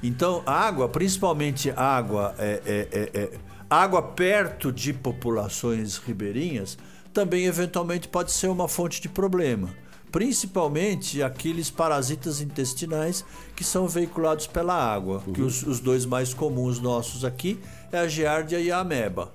Então, 0.03 0.43
água, 0.47 0.89
principalmente 0.89 1.71
água, 1.71 2.35
é, 2.39 2.63
é, 2.65 2.99
é, 2.99 3.21
é, 3.23 3.31
água 3.69 4.03
perto 4.03 4.73
de 4.73 4.93
populações 4.93 5.99
ribeirinhas, 5.99 6.79
também 7.13 7.45
eventualmente 7.45 8.09
pode 8.09 8.33
ser 8.33 8.49
uma 8.49 8.69
fonte 8.69 9.01
de 9.01 9.09
problema. 9.09 9.69
Principalmente 10.11 11.23
aqueles 11.23 11.71
parasitas 11.71 12.41
intestinais 12.41 13.25
que 13.55 13.63
são 13.63 13.87
veiculados 13.87 14.47
pela 14.47 14.75
água. 14.75 15.23
Uhum. 15.27 15.33
Que 15.33 15.43
os, 15.43 15.63
os, 15.63 15.79
dois 15.79 16.05
mais 16.05 16.35
comuns 16.35 16.81
nossos 16.81 17.25
aqui 17.25 17.61
é 17.93 17.99
a 17.99 18.09
giardia 18.09 18.59
e 18.59 18.73
a 18.73 18.79
ameba. 18.79 19.33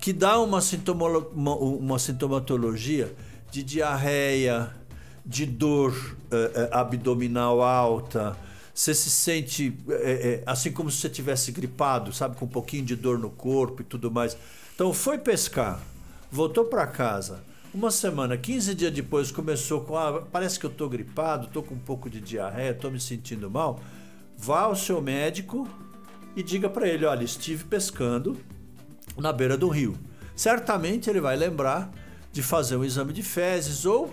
Que 0.00 0.12
dá 0.12 0.38
uma, 0.40 0.58
uma, 1.32 1.54
uma 1.54 1.98
sintomatologia 1.98 3.14
de 3.50 3.62
diarreia, 3.62 4.74
de 5.24 5.46
dor 5.46 6.16
eh, 6.30 6.50
eh, 6.54 6.68
abdominal 6.72 7.62
alta, 7.62 8.36
você 8.74 8.92
se 8.92 9.08
sente 9.08 9.78
é, 9.88 9.92
é, 9.94 10.42
assim 10.44 10.72
como 10.72 10.90
se 10.90 10.98
você 10.98 11.08
tivesse 11.08 11.52
gripado, 11.52 12.12
sabe, 12.12 12.36
com 12.36 12.44
um 12.44 12.48
pouquinho 12.48 12.84
de 12.84 12.96
dor 12.96 13.18
no 13.20 13.30
corpo 13.30 13.82
e 13.82 13.84
tudo 13.84 14.10
mais. 14.10 14.36
Então 14.74 14.92
foi 14.92 15.16
pescar, 15.16 15.80
voltou 16.30 16.64
para 16.64 16.84
casa. 16.86 17.44
Uma 17.72 17.90
semana, 17.90 18.36
15 18.36 18.74
dias 18.74 18.92
depois, 18.92 19.30
começou 19.30 19.80
com: 19.82 19.96
ah, 19.96 20.22
parece 20.30 20.58
que 20.58 20.66
eu 20.66 20.70
estou 20.70 20.88
gripado, 20.88 21.46
estou 21.46 21.62
com 21.62 21.74
um 21.74 21.78
pouco 21.78 22.10
de 22.10 22.20
diarreia, 22.20 22.72
estou 22.72 22.90
me 22.90 23.00
sentindo 23.00 23.48
mal. 23.48 23.80
Vá 24.36 24.62
ao 24.62 24.74
seu 24.74 25.00
médico 25.00 25.68
e 26.34 26.42
diga 26.42 26.68
para 26.68 26.88
ele: 26.88 27.04
olha, 27.04 27.22
estive 27.24 27.64
pescando 27.64 28.36
na 29.16 29.32
beira 29.32 29.56
do 29.56 29.68
rio. 29.68 29.96
Certamente 30.34 31.08
ele 31.08 31.20
vai 31.20 31.36
lembrar 31.36 31.92
de 32.32 32.42
fazer 32.42 32.76
um 32.76 32.84
exame 32.84 33.12
de 33.12 33.22
fezes 33.22 33.84
ou 33.84 34.12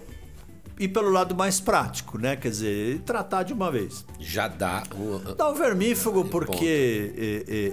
ir 0.82 0.88
pelo 0.90 1.10
lado 1.10 1.36
mais 1.36 1.60
prático, 1.60 2.18
né? 2.18 2.36
Quer 2.36 2.50
dizer, 2.50 3.00
tratar 3.02 3.44
de 3.44 3.54
uma 3.54 3.72
vez. 3.72 4.06
Já 4.20 4.48
dá. 4.48 4.84
Um, 4.96 5.36
dá 5.36 5.50
um 5.50 5.54
vermífugo, 5.54 6.26
porque. 6.26 7.14
É, 7.18 7.72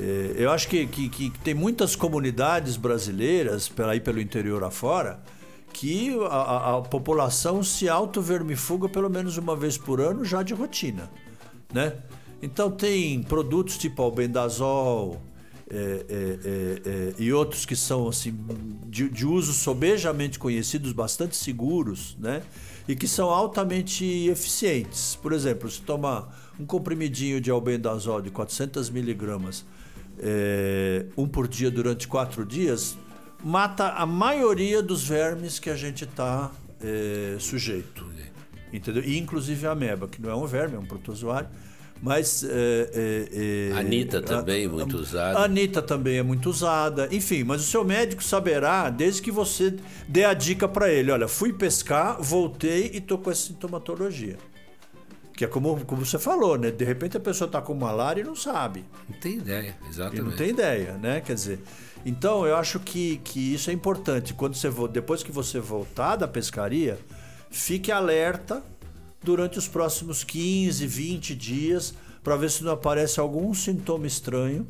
é, 0.00 0.34
eu 0.36 0.50
acho 0.50 0.68
que, 0.68 0.86
que, 0.86 1.08
que, 1.08 1.30
tem 1.40 1.54
muitas 1.54 1.96
comunidades 1.96 2.76
brasileiras, 2.76 3.70
aí 3.88 3.98
pelo 3.98 4.20
interior 4.20 4.62
afora, 4.62 5.20
que 5.72 6.16
a, 6.30 6.36
a, 6.36 6.78
a 6.78 6.82
população 6.82 7.64
se 7.64 7.88
auto-vermifuga 7.88 8.88
pelo 8.88 9.10
menos 9.10 9.36
uma 9.36 9.56
vez 9.56 9.76
por 9.76 10.00
ano 10.00 10.24
já 10.24 10.42
de 10.42 10.54
rotina, 10.54 11.10
né? 11.72 11.94
Então 12.40 12.70
tem 12.70 13.20
produtos 13.22 13.76
tipo 13.76 14.00
albendazol, 14.00 15.20
é, 15.70 15.76
é, 15.76 16.38
é, 16.44 16.90
é, 16.90 17.14
e 17.18 17.32
outros 17.32 17.66
que 17.66 17.76
são 17.76 18.08
assim 18.08 18.34
de, 18.86 19.08
de, 19.08 19.26
uso 19.26 19.52
sobejamente 19.52 20.38
conhecidos, 20.38 20.92
bastante 20.92 21.36
seguros, 21.36 22.16
né? 22.18 22.42
E 22.86 22.96
que 22.96 23.06
são 23.06 23.28
altamente 23.28 24.04
eficientes. 24.28 25.14
Por 25.16 25.32
exemplo, 25.32 25.70
se 25.70 25.82
tomar 25.82 26.54
um 26.58 26.64
comprimidinho 26.64 27.38
de 27.38 27.50
albendazol 27.50 28.22
de 28.22 28.30
400 28.30 28.88
miligramas 28.88 29.66
é, 30.18 31.04
um 31.16 31.28
por 31.28 31.46
dia 31.46 31.70
durante 31.70 32.08
quatro 32.08 32.46
dias, 32.46 32.96
mata 33.44 33.90
a 33.90 34.06
maioria 34.06 34.82
dos 34.82 35.06
vermes 35.06 35.58
que 35.58 35.68
a 35.68 35.76
gente 35.76 36.04
está 36.04 36.50
é, 36.82 37.36
sujeito. 37.38 38.06
Entendeu? 38.72 39.02
E 39.02 39.18
inclusive 39.18 39.66
a 39.66 39.72
ameba, 39.72 40.08
que 40.08 40.20
não 40.20 40.30
é 40.30 40.34
um 40.34 40.46
verme, 40.46 40.76
é 40.76 40.78
um 40.78 40.84
protozoário 40.84 41.48
mas. 42.02 42.44
É, 42.44 42.48
é, 42.50 43.70
é, 43.72 43.78
Anitta 43.78 44.22
também, 44.22 44.66
a, 44.66 44.68
muito 44.68 44.96
usada. 44.96 45.38
Anitta 45.40 45.82
também 45.82 46.18
é 46.18 46.22
muito 46.22 46.48
usada. 46.48 47.08
Enfim, 47.10 47.44
mas 47.44 47.62
o 47.62 47.64
seu 47.64 47.84
médico 47.84 48.22
saberá 48.22 48.90
desde 48.90 49.22
que 49.22 49.30
você 49.30 49.74
dê 50.06 50.24
a 50.24 50.34
dica 50.34 50.68
para 50.68 50.90
ele: 50.90 51.10
olha, 51.10 51.28
fui 51.28 51.52
pescar, 51.52 52.20
voltei 52.20 52.90
e 52.94 53.00
tô 53.00 53.18
com 53.18 53.30
essa 53.30 53.48
sintomatologia. 53.48 54.36
Que 55.34 55.44
é 55.44 55.48
como, 55.48 55.84
como 55.84 56.04
você 56.04 56.18
falou, 56.18 56.58
né? 56.58 56.70
De 56.70 56.84
repente 56.84 57.16
a 57.16 57.20
pessoa 57.20 57.46
está 57.46 57.62
com 57.62 57.72
malária 57.72 58.22
e 58.22 58.24
não 58.24 58.34
sabe. 58.34 58.84
Não 59.08 59.18
tem 59.20 59.34
ideia, 59.36 59.76
exatamente. 59.88 60.20
E 60.20 60.24
não 60.24 60.32
tem 60.32 60.48
ideia, 60.50 60.92
né? 60.94 61.20
Quer 61.20 61.34
dizer, 61.34 61.60
então 62.04 62.44
eu 62.44 62.56
acho 62.56 62.80
que, 62.80 63.18
que 63.22 63.54
isso 63.54 63.70
é 63.70 63.72
importante. 63.72 64.34
Quando 64.34 64.54
você 64.54 64.68
depois 64.90 65.22
que 65.22 65.30
você 65.30 65.60
voltar 65.60 66.16
da 66.16 66.26
pescaria, 66.26 66.98
fique 67.50 67.92
alerta 67.92 68.62
durante 69.22 69.58
os 69.58 69.68
próximos 69.68 70.24
15, 70.24 70.86
20 70.86 71.34
dias 71.34 71.94
para 72.22 72.36
ver 72.36 72.50
se 72.50 72.62
não 72.64 72.72
aparece 72.72 73.20
algum 73.20 73.52
sintoma 73.54 74.06
estranho 74.06 74.66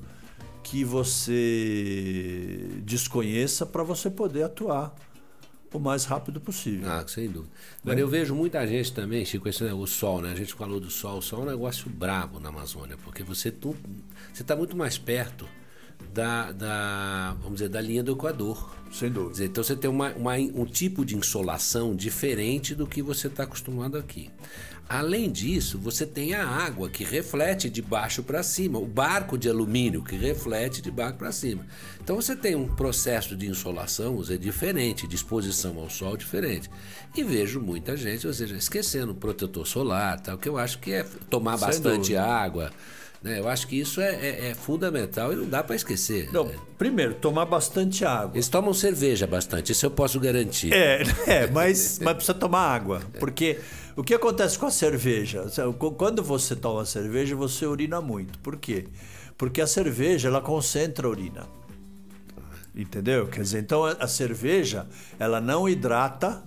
que 0.62 0.84
você 0.84 2.68
desconheça 2.84 3.64
para 3.64 3.82
você 3.82 4.10
poder 4.10 4.42
atuar 4.44 4.94
o 5.72 5.78
mais 5.78 6.04
rápido 6.04 6.40
possível. 6.40 6.90
Ah, 6.90 7.04
sem 7.06 7.28
dúvida. 7.28 7.52
Agora, 7.82 7.98
é. 7.98 8.02
eu 8.02 8.08
vejo 8.08 8.34
muita 8.34 8.66
gente 8.66 8.92
também, 8.92 9.24
Chico, 9.24 9.48
esse, 9.48 9.64
o 9.64 9.86
sol, 9.86 10.22
né? 10.22 10.32
A 10.32 10.34
gente 10.34 10.54
falou 10.54 10.80
do 10.80 10.90
sol. 10.90 11.18
O 11.18 11.22
sol 11.22 11.40
é 11.40 11.42
um 11.42 11.46
negócio 11.46 11.90
brabo 11.90 12.40
na 12.40 12.48
Amazônia, 12.48 12.96
porque 13.04 13.22
você 13.22 13.52
está 14.38 14.56
muito 14.56 14.76
mais 14.76 14.96
perto 14.98 15.46
da, 16.12 16.52
da, 16.52 17.36
vamos 17.40 17.54
dizer, 17.54 17.68
da 17.68 17.80
linha 17.80 18.02
do 18.02 18.12
Equador. 18.12 18.76
Sem 18.90 19.10
dúvida. 19.10 19.44
Então 19.44 19.62
você 19.62 19.76
tem 19.76 19.90
uma, 19.90 20.12
uma, 20.12 20.34
um 20.34 20.64
tipo 20.64 21.04
de 21.04 21.14
insolação 21.14 21.94
diferente 21.94 22.74
do 22.74 22.86
que 22.86 23.02
você 23.02 23.26
está 23.26 23.42
acostumado 23.42 23.98
aqui. 23.98 24.30
Além 24.88 25.30
disso, 25.30 25.78
você 25.78 26.06
tem 26.06 26.32
a 26.32 26.46
água 26.46 26.88
que 26.88 27.04
reflete 27.04 27.68
de 27.68 27.82
baixo 27.82 28.22
para 28.22 28.42
cima, 28.42 28.78
o 28.78 28.86
barco 28.86 29.36
de 29.36 29.46
alumínio 29.46 30.02
que 30.02 30.16
reflete 30.16 30.80
de 30.80 30.90
baixo 30.90 31.18
para 31.18 31.30
cima. 31.30 31.66
Então 32.02 32.16
você 32.16 32.34
tem 32.34 32.54
um 32.54 32.66
processo 32.66 33.36
de 33.36 33.46
insolação 33.46 34.22
é 34.30 34.38
diferente, 34.38 35.06
de 35.06 35.14
exposição 35.14 35.78
ao 35.78 35.90
sol 35.90 36.16
diferente. 36.16 36.70
E 37.14 37.22
vejo 37.22 37.60
muita 37.60 37.98
gente, 37.98 38.26
ou 38.26 38.32
seja, 38.32 38.56
esquecendo 38.56 39.12
o 39.12 39.14
protetor 39.14 39.66
solar, 39.66 40.18
tal, 40.20 40.38
que 40.38 40.48
eu 40.48 40.56
acho 40.56 40.78
que 40.78 40.92
é 40.92 41.02
tomar 41.28 41.58
Sem 41.58 41.66
bastante 41.68 41.96
dúvida. 41.98 42.24
água. 42.24 42.72
Né? 43.22 43.40
Eu 43.40 43.48
acho 43.48 43.66
que 43.66 43.76
isso 43.78 44.00
é, 44.00 44.14
é, 44.14 44.48
é 44.50 44.54
fundamental 44.54 45.32
e 45.32 45.36
não 45.36 45.48
dá 45.48 45.62
para 45.62 45.74
esquecer. 45.74 46.30
Não, 46.32 46.50
primeiro, 46.76 47.14
tomar 47.14 47.46
bastante 47.46 48.04
água. 48.04 48.32
Eles 48.34 48.48
tomam 48.48 48.72
cerveja 48.72 49.26
bastante, 49.26 49.72
isso 49.72 49.84
eu 49.84 49.90
posso 49.90 50.20
garantir. 50.20 50.72
É, 50.72 51.02
é 51.26 51.46
mas, 51.48 51.98
mas 52.00 52.14
precisa 52.14 52.34
tomar 52.34 52.60
água. 52.60 53.02
Porque 53.18 53.58
o 53.96 54.04
que 54.04 54.14
acontece 54.14 54.58
com 54.58 54.66
a 54.66 54.70
cerveja? 54.70 55.44
Quando 55.96 56.22
você 56.22 56.54
toma 56.54 56.84
cerveja, 56.84 57.34
você 57.34 57.66
urina 57.66 58.00
muito. 58.00 58.38
Por 58.38 58.56
quê? 58.56 58.86
Porque 59.36 59.60
a 59.60 59.66
cerveja 59.66 60.28
ela 60.28 60.40
concentra 60.40 61.06
a 61.06 61.10
urina. 61.10 61.46
Entendeu? 62.74 63.26
Quer 63.26 63.42
dizer, 63.42 63.58
então 63.58 63.84
a 63.84 64.06
cerveja 64.06 64.86
ela 65.18 65.40
não 65.40 65.68
hidrata 65.68 66.44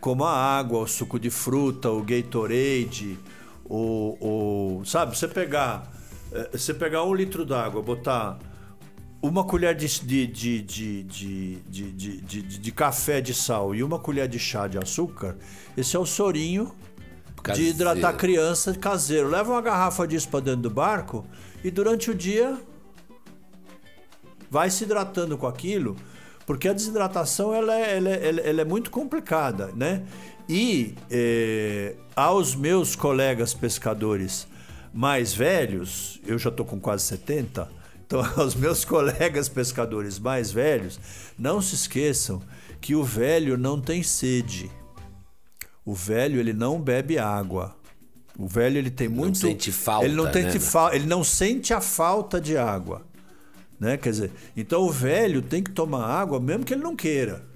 como 0.00 0.24
a 0.24 0.32
água, 0.32 0.80
o 0.80 0.86
suco 0.88 1.20
de 1.20 1.30
fruta, 1.30 1.90
o 1.90 2.02
Gatorade, 2.02 3.16
o, 3.64 4.78
o 4.80 4.84
sabe? 4.84 5.16
Você 5.16 5.28
pegar 5.28 5.97
é, 6.38 6.56
você 6.56 6.72
pegar 6.72 7.04
um 7.04 7.14
litro 7.14 7.44
d'água, 7.44 7.82
botar 7.82 8.38
uma 9.20 9.42
colher 9.42 9.74
de, 9.74 9.88
de, 9.98 10.26
de, 10.62 10.62
de, 10.62 12.42
de, 12.42 12.72
café 12.72 13.20
de 13.20 13.34
sal 13.34 13.74
e 13.74 13.82
uma 13.82 13.98
colher 13.98 14.28
de 14.28 14.38
chá 14.38 14.68
de 14.68 14.78
açúcar, 14.78 15.36
esse 15.76 15.96
é 15.96 15.98
o 15.98 16.06
sorinho 16.06 16.72
caseiro. 17.42 17.74
de 17.74 17.74
hidratar 17.74 18.16
criança 18.16 18.72
caseiro. 18.74 19.28
Leva 19.28 19.50
uma 19.50 19.60
garrafa 19.60 20.06
disso 20.06 20.28
para 20.28 20.40
dentro 20.40 20.62
do 20.62 20.70
barco 20.70 21.26
e 21.64 21.70
durante 21.70 22.10
o 22.10 22.14
dia 22.14 22.56
vai 24.48 24.70
se 24.70 24.84
hidratando 24.84 25.36
com 25.36 25.46
aquilo, 25.46 25.96
porque 26.46 26.68
a 26.68 26.72
desidratação 26.72 27.52
ela 27.52 27.74
é, 27.74 27.96
ela 27.96 28.08
é, 28.08 28.28
ela 28.28 28.60
é, 28.60 28.62
é 28.62 28.64
muito 28.64 28.90
complicada, 28.90 29.72
né? 29.74 30.04
E 30.48 30.94
é, 31.10 31.96
aos 32.16 32.54
meus 32.54 32.94
colegas 32.96 33.52
pescadores 33.52 34.46
mais 34.98 35.32
velhos, 35.32 36.20
eu 36.26 36.36
já 36.40 36.50
estou 36.50 36.66
com 36.66 36.80
quase 36.80 37.04
70, 37.04 37.70
então 38.04 38.20
aos 38.36 38.56
meus 38.56 38.84
colegas 38.84 39.48
pescadores 39.48 40.18
mais 40.18 40.50
velhos, 40.50 40.98
não 41.38 41.62
se 41.62 41.76
esqueçam 41.76 42.42
que 42.80 42.96
o 42.96 43.04
velho 43.04 43.56
não 43.56 43.80
tem 43.80 44.02
sede. 44.02 44.68
O 45.84 45.94
velho 45.94 46.40
ele 46.40 46.52
não 46.52 46.80
bebe 46.80 47.16
água. 47.16 47.76
O 48.36 48.48
velho 48.48 48.76
ele 48.76 48.90
tem 48.90 49.06
muito. 49.06 49.40
Não 49.40 49.52
sente 49.52 49.70
falta. 49.70 50.04
Ele 50.04 50.16
não, 50.16 50.24
né? 50.24 50.32
sente 50.32 50.58
fa... 50.58 50.90
ele 50.92 51.06
não 51.06 51.22
sente 51.22 51.72
a 51.72 51.80
falta 51.80 52.40
de 52.40 52.56
água. 52.56 53.06
Né? 53.78 53.96
Quer 53.96 54.10
dizer, 54.10 54.32
então 54.56 54.82
o 54.82 54.90
velho 54.90 55.40
tem 55.40 55.62
que 55.62 55.70
tomar 55.70 56.06
água 56.06 56.40
mesmo 56.40 56.64
que 56.64 56.74
ele 56.74 56.82
não 56.82 56.96
queira. 56.96 57.46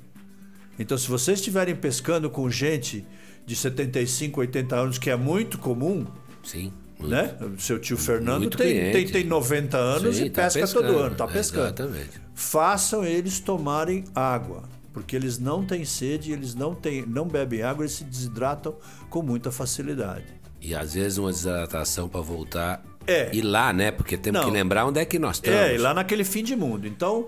Então, 0.79 0.97
se 0.97 1.09
vocês 1.09 1.41
estiverem 1.41 1.75
pescando 1.75 2.31
com 2.31 2.49
gente 2.49 3.05
de 3.45 3.57
75, 3.57 4.39
80 4.39 4.77
anos, 4.77 4.97
que 4.97 5.11
é 5.11 5.17
muito 5.17 5.59
comum, 5.59 6.07
Sim. 6.45 6.73
Né? 7.09 7.35
Seu 7.59 7.79
tio 7.79 7.97
Fernando 7.97 8.51
tem, 8.51 8.93
tem, 8.93 9.07
tem 9.07 9.25
90 9.25 9.77
anos 9.77 10.17
Sim, 10.17 10.27
e 10.27 10.31
tá 10.31 10.45
pesca 10.45 10.61
pescando, 10.61 10.87
todo 10.87 10.99
ano, 10.99 11.13
está 11.13 11.27
pescando. 11.27 11.67
Exatamente. 11.67 12.21
Façam 12.35 13.05
eles 13.05 13.41
tomarem 13.41 14.05
água, 14.15 14.65
porque 14.93 15.17
eles 15.17 15.39
não 15.39 15.65
têm 15.65 15.85
sede, 15.85 16.33
eles 16.33 16.55
não, 16.55 16.75
têm, 16.75 17.05
não 17.07 17.27
bebem 17.27 17.63
água, 17.63 17.85
eles 17.85 17.93
se 17.93 18.05
desidratam 18.05 18.75
com 19.11 19.23
muita 19.23 19.51
facilidade. 19.51 20.27
E 20.61 20.75
às 20.75 20.95
vezes 20.95 21.19
uma 21.19 21.31
desidratação 21.31 22.09
para 22.09 22.21
voltar 22.21 22.83
é. 23.07 23.35
ir 23.35 23.43
lá, 23.43 23.73
né? 23.73 23.91
Porque 23.91 24.17
temos 24.17 24.41
não. 24.41 24.49
que 24.49 24.55
lembrar 24.55 24.87
onde 24.87 25.01
é 25.01 25.05
que 25.05 25.19
nós 25.19 25.37
estamos. 25.37 25.59
É, 25.59 25.75
ir 25.75 25.79
lá 25.79 25.93
naquele 25.93 26.25
fim 26.25 26.43
de 26.43 26.55
mundo. 26.55 26.87
Então, 26.87 27.27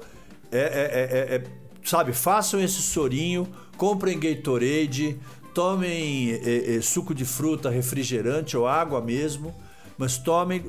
é, 0.53 0.59
é, 0.59 1.35
é, 1.35 1.37
é 1.37 1.43
sabe, 1.85 2.13
façam 2.13 2.61
esse 2.61 2.81
sorinho, 2.81 3.47
comprem 3.77 4.19
Gatorade, 4.19 5.19
tomem 5.53 6.33
é, 6.33 6.77
é, 6.77 6.81
suco 6.81 7.15
de 7.15 7.25
fruta, 7.25 7.71
refrigerante 7.71 8.57
ou 8.57 8.67
água 8.67 9.01
mesmo, 9.01 9.55
mas 9.97 10.19
tomem. 10.19 10.63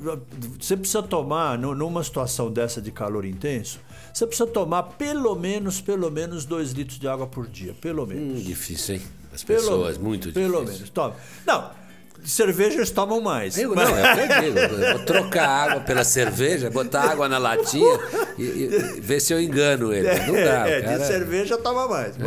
Você 0.60 0.78
precisa 0.78 1.04
tomar, 1.04 1.58
numa 1.58 2.04
situação 2.04 2.52
dessa 2.52 2.82
de 2.82 2.92
calor 2.92 3.26
intenso, 3.26 3.80
você 4.14 4.26
precisa 4.26 4.48
tomar 4.48 4.84
pelo 4.84 5.36
menos, 5.36 5.82
pelo 5.82 6.10
menos 6.12 6.46
2 6.46 6.72
litros 6.72 7.00
de 7.00 7.08
água 7.08 7.28
por 7.28 7.48
dia. 7.48 7.76
Pelo 7.82 8.06
menos. 8.06 8.40
Hum, 8.40 8.44
difícil, 8.44 8.96
hein? 8.96 9.02
As 9.34 9.44
pessoas, 9.44 9.98
pelo, 9.98 10.08
muito 10.08 10.32
difícil. 10.32 10.52
Pelo 10.52 10.64
menos. 10.64 10.90
Toma. 10.90 11.16
Não 11.46 11.86
cerveja 12.26 12.78
eles 12.78 12.92
tomam 12.92 13.22
mais. 13.22 13.58
Eu, 13.58 13.74
mas... 13.76 13.90
Não, 13.90 13.98
é 13.98 14.48
eu 14.48 14.54
digo. 14.54 14.98
Vou 14.98 15.06
trocar 15.06 15.48
água 15.48 15.82
pela 15.82 16.04
cerveja, 16.04 16.70
botar 16.70 17.12
água 17.12 17.30
na 17.30 17.38
latinha 17.38 18.00
e, 18.38 18.44
e, 18.44 19.00
ver 19.00 19.20
se 19.20 19.34
eu 19.34 19.40
engano 19.40 19.94
ele. 19.94 20.08
Não 20.26 20.34
dá. 20.34 20.68
É, 20.68 20.82
cara... 20.82 20.98
de 20.98 21.08
cerveja 21.08 21.58
toma 21.58 21.88
mais. 21.88 22.18
É. 22.18 22.24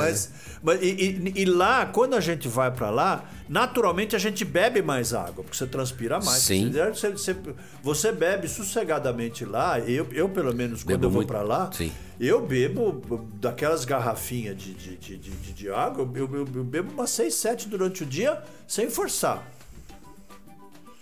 Mas, 0.62 0.80
mas 0.80 0.82
e, 0.82 1.32
e, 1.34 1.44
lá, 1.44 1.86
quando 1.86 2.14
a 2.14 2.20
gente 2.20 2.48
vai 2.48 2.70
para 2.70 2.90
lá, 2.90 3.24
naturalmente 3.48 4.16
a 4.16 4.18
gente 4.18 4.44
bebe 4.44 4.82
mais 4.82 5.14
água, 5.14 5.44
porque 5.44 5.56
você 5.56 5.66
transpira 5.66 6.18
mais. 6.20 6.42
Sim. 6.42 6.70
Você, 6.70 7.10
você, 7.10 7.36
você 7.82 8.12
bebe 8.12 8.48
sossegadamente 8.48 9.44
lá. 9.44 9.78
Eu, 9.80 10.06
eu 10.12 10.28
pelo 10.28 10.54
menos, 10.54 10.82
quando 10.82 11.00
bebo 11.00 11.06
eu 11.06 11.10
vou 11.10 11.24
para 11.26 11.42
lá, 11.42 11.70
sim. 11.72 11.92
eu 12.18 12.46
bebo 12.46 13.02
daquelas 13.34 13.84
garrafinhas 13.84 14.56
de, 14.56 14.74
de, 14.74 14.96
de, 14.96 15.16
de, 15.16 15.52
de 15.52 15.70
água, 15.70 16.08
eu, 16.14 16.28
eu, 16.34 16.48
eu 16.54 16.64
bebo 16.64 16.92
umas 16.92 17.10
6, 17.10 17.34
7 17.34 17.68
durante 17.68 18.02
o 18.02 18.06
dia 18.06 18.42
sem 18.66 18.90
forçar 18.90 19.58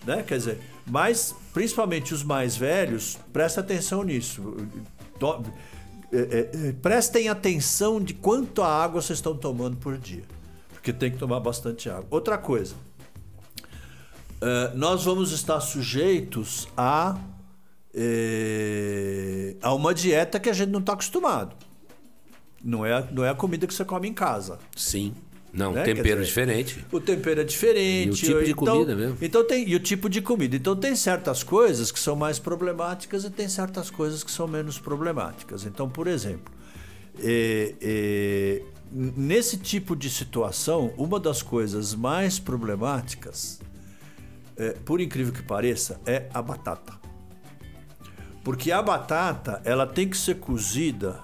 né? 0.06 0.22
Quer 0.22 0.38
dizer, 0.38 0.58
mas 0.86 1.34
principalmente 1.52 2.14
os 2.14 2.22
mais 2.22 2.56
velhos, 2.56 3.18
presta 3.32 3.60
atenção 3.60 4.04
nisso. 4.04 4.56
É, 6.12 6.18
é, 6.18 6.68
é, 6.68 6.72
prestem 6.72 7.28
atenção 7.28 8.00
de 8.00 8.14
quanto 8.14 8.62
a 8.62 8.68
água 8.68 9.02
vocês 9.02 9.18
estão 9.18 9.36
tomando 9.36 9.76
por 9.76 9.98
dia, 9.98 10.22
porque 10.72 10.92
tem 10.92 11.10
que 11.10 11.18
tomar 11.18 11.40
bastante 11.40 11.90
água. 11.90 12.06
Outra 12.10 12.38
coisa, 12.38 12.74
nós 14.74 15.04
vamos 15.04 15.32
estar 15.32 15.60
sujeitos 15.60 16.68
a, 16.76 17.18
a 19.62 19.74
uma 19.74 19.92
dieta 19.92 20.38
que 20.38 20.48
a 20.48 20.52
gente 20.52 20.70
não 20.70 20.80
está 20.80 20.92
acostumado. 20.92 21.56
Não 22.62 22.84
é, 22.84 23.08
não 23.12 23.24
é 23.24 23.30
a 23.30 23.34
comida 23.34 23.66
que 23.66 23.74
você 23.74 23.84
come 23.84 24.08
em 24.08 24.14
casa. 24.14 24.58
Sim. 24.76 25.14
Não, 25.56 25.72
né? 25.72 25.82
tempero 25.82 26.20
dizer, 26.20 26.24
diferente. 26.26 26.84
O 26.92 27.00
tempero 27.00 27.40
é 27.40 27.44
diferente. 27.44 28.08
E 28.08 28.10
o 28.10 28.14
tipo 28.14 28.44
de 28.44 28.50
então, 28.50 28.74
comida 28.74 28.94
mesmo. 28.94 29.16
Então 29.22 29.44
tem, 29.44 29.66
e 29.66 29.74
o 29.74 29.80
tipo 29.80 30.08
de 30.10 30.20
comida. 30.20 30.54
Então 30.54 30.76
tem 30.76 30.94
certas 30.94 31.42
coisas 31.42 31.90
que 31.90 31.98
são 31.98 32.14
mais 32.14 32.38
problemáticas 32.38 33.24
e 33.24 33.30
tem 33.30 33.48
certas 33.48 33.88
coisas 33.90 34.22
que 34.22 34.30
são 34.30 34.46
menos 34.46 34.78
problemáticas. 34.78 35.64
Então, 35.64 35.88
por 35.88 36.06
exemplo, 36.06 36.52
é, 37.18 37.74
é, 37.80 38.62
nesse 38.92 39.56
tipo 39.56 39.96
de 39.96 40.10
situação, 40.10 40.92
uma 40.98 41.18
das 41.18 41.42
coisas 41.42 41.94
mais 41.94 42.38
problemáticas, 42.38 43.58
é, 44.58 44.72
por 44.84 45.00
incrível 45.00 45.32
que 45.32 45.42
pareça, 45.42 45.98
é 46.04 46.28
a 46.34 46.42
batata. 46.42 46.92
Porque 48.44 48.70
a 48.70 48.82
batata 48.82 49.62
ela 49.64 49.86
tem 49.86 50.06
que 50.06 50.16
ser 50.16 50.36
cozida 50.36 51.18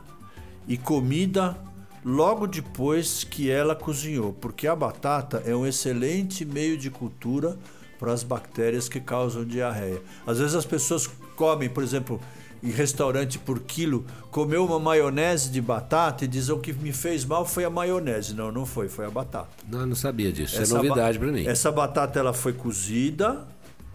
e 0.66 0.79
comida 0.79 1.57
logo 2.05 2.47
depois 2.47 3.25
que 3.25 3.51
ela 3.51 3.75
cozinhou, 3.75 4.33
porque 4.33 4.67
a 4.67 4.75
batata 4.75 5.43
é 5.47 5.55
um 5.55 5.67
excelente 5.67 6.45
meio 6.45 6.77
de 6.77 6.91
cultura 6.91 7.57
para 7.99 8.12
as 8.12 8.23
bactérias 8.23 8.88
que 8.88 9.01
causam 9.01 9.45
diarreia. 9.45 10.03
Às 10.27 10.38
vezes 10.38 10.55
as 10.55 10.65
pessoas 10.65 11.09
comem, 11.37 11.69
por 11.69 11.85
exemplo, 11.85 12.21
em 12.62 12.71
restaurante 12.71 13.38
por 13.38 13.61
quilo, 13.61 14.05
comeu 14.31 14.65
uma 14.65 14.79
maionese 14.79 15.51
de 15.51 15.61
batata 15.61 16.25
e 16.25 16.29
dizem 16.29 16.55
o 16.55 16.59
que 16.59 16.73
me 16.73 16.93
fez 16.93 17.25
mal 17.25 17.45
foi 17.45 17.65
a 17.65 17.71
maionese. 17.71 18.35
Não, 18.35 18.53
não 18.53 18.65
foi, 18.65 18.88
foi 18.88 19.05
a 19.05 19.11
batata. 19.11 19.51
Não, 19.69 19.87
não 19.87 19.97
sabia 19.97 20.33
disso. 20.33 20.61
Essa 20.61 20.75
é 20.75 20.77
novidade 20.77 21.19
para 21.19 21.33
mim. 21.33 21.47
Essa 21.47 21.73
batata 21.73 22.19
ela 22.19 22.33
foi 22.33 22.53
cozida, 22.53 23.47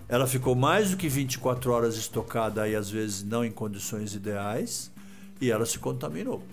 ela 0.10 0.28
ficou 0.28 0.56
mais 0.56 0.92
do 0.92 0.98
que 0.98 1.08
24 1.08 1.72
horas 1.72 1.98
estocada 1.98 2.68
e 2.68 2.76
às 2.76 2.90
vezes 2.90 3.24
não 3.24 3.44
em 3.44 3.52
condições 3.52 4.14
ideais 4.14 4.92
e 5.40 5.50
ela 5.50 5.66
se 5.66 5.80
contaminou. 5.80 6.44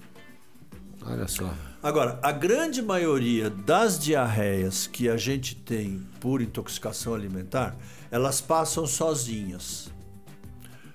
Olha 1.07 1.29
só. 1.29 1.53
Agora, 1.83 2.19
a 2.23 2.33
grande 2.33 2.81
maioria 2.81 3.51
das 3.51 3.99
diarreias 3.99 4.87
que 4.87 5.09
a 5.09 5.17
gente 5.17 5.55
tem 5.55 6.07
por 6.19 6.40
intoxicação 6.40 7.14
alimentar, 7.14 7.77
elas 8.11 8.40
passam 8.40 8.87
sozinhas. 8.87 9.90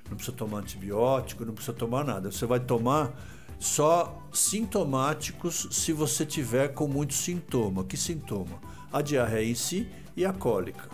Não 0.10 0.16
precisa 0.16 0.36
tomar 0.36 0.60
antibiótico, 0.60 1.46
não 1.46 1.54
precisa 1.54 1.78
tomar 1.78 2.04
nada. 2.04 2.32
Você 2.32 2.46
vai 2.48 2.60
tomar 2.60 3.14
só 3.60 4.28
sintomáticos 4.34 5.68
se 5.70 5.94
você 5.94 6.26
tiver 6.26 6.70
com 6.70 6.88
muito 6.88 7.14
sintoma. 7.14 7.84
Que 7.84 7.96
sintoma? 7.96 8.60
A 8.92 9.04
diarreia 9.04 9.52
em 9.52 9.56
si 9.56 9.88
e 10.18 10.26
a 10.26 10.34
cólica. 10.34 10.90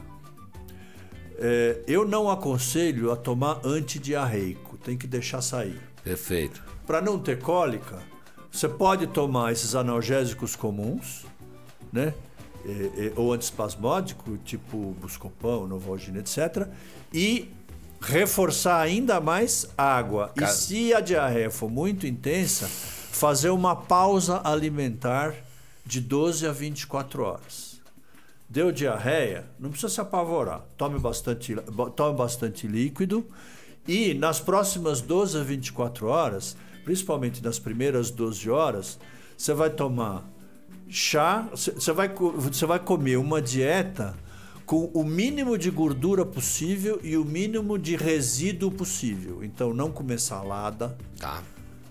É, 1.38 1.84
eu 1.88 2.06
não 2.06 2.30
aconselho 2.30 3.12
a 3.12 3.16
tomar 3.16 3.62
antidiarreico, 3.64 4.78
tem 4.78 4.98
que 4.98 5.08
deixar 5.08 5.42
sair. 5.42 5.80
Perfeito. 6.04 6.62
Para 6.86 7.02
não 7.02 7.18
ter 7.18 7.40
cólica, 7.40 8.02
você 8.56 8.70
pode 8.70 9.08
tomar 9.08 9.52
esses 9.52 9.76
analgésicos 9.76 10.56
comuns, 10.56 11.26
né? 11.92 12.14
É, 12.66 13.08
é, 13.08 13.14
ou 13.16 13.34
antispasmódico, 13.34 14.38
tipo 14.38 14.96
Buscopan, 15.02 15.68
Novalgina, 15.68 16.20
etc. 16.20 16.68
E 17.14 17.52
reforçar 18.00 18.80
ainda 18.80 19.20
mais 19.20 19.68
água. 19.78 20.32
E 20.42 20.48
se 20.48 20.94
a 20.94 21.02
diarreia 21.02 21.52
for 21.52 21.70
muito 21.70 22.08
intensa, 22.08 22.66
fazer 22.68 23.50
uma 23.50 23.76
pausa 23.76 24.40
alimentar 24.44 25.36
de 25.86 26.00
12 26.00 26.48
a 26.48 26.52
24 26.52 27.24
horas. 27.24 27.82
Deu 28.48 28.72
diarreia, 28.72 29.46
não 29.60 29.70
precisa 29.70 29.94
se 29.94 30.02
apavorar. 30.02 30.62
Tome 30.78 30.98
bastante, 30.98 31.56
tome 31.96 32.18
bastante 32.18 32.68
líquido 32.68 33.28
e 33.86 34.14
nas 34.14 34.40
próximas 34.40 35.02
12 35.02 35.40
a 35.40 35.44
24 35.44 36.08
horas 36.08 36.56
principalmente 36.86 37.44
nas 37.44 37.58
primeiras 37.58 38.12
12 38.12 38.50
horas, 38.50 39.00
você 39.36 39.54
vai 39.54 39.72
tomar 39.72 40.24
chá, 40.88 41.50
você 41.52 41.92
vai, 41.92 42.08
você 42.08 42.66
vai 42.66 42.80
comer 42.80 43.18
uma 43.18 43.42
dieta 43.42 44.16
com 44.66 44.86
o 44.94 45.04
mínimo 45.04 45.58
de 45.58 45.70
gordura 45.72 46.24
possível 46.24 47.00
e 47.04 47.18
o 47.18 47.26
mínimo 47.26 47.78
de 47.78 47.96
resíduo 47.96 48.72
possível. 48.72 49.44
Então, 49.44 49.74
não 49.74 49.92
comer 49.92 50.20
salada, 50.20 50.96
tá. 51.20 51.42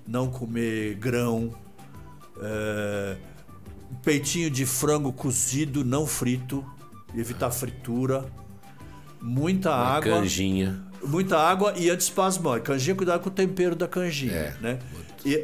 não 0.07 0.29
comer 0.31 0.95
grão, 0.95 1.53
é, 2.41 3.17
peitinho 4.03 4.49
de 4.49 4.65
frango 4.65 5.13
cozido, 5.13 5.85
não 5.85 6.07
frito, 6.07 6.65
evitar 7.17 7.51
fritura, 7.51 8.25
muita 9.21 9.71
uma 9.71 9.77
água. 9.77 10.21
Canjinha 10.21 10.94
muita 11.07 11.39
água 11.39 11.75
e 11.77 11.91
antispasmódico. 11.91 12.67
Canjinha, 12.67 12.95
cuidado 12.95 13.21
com 13.21 13.29
o 13.29 13.33
tempero 13.33 13.75
da 13.75 13.87
canjinha, 13.89 14.33
é, 14.33 14.57
né? 14.61 14.79
E, 15.25 15.41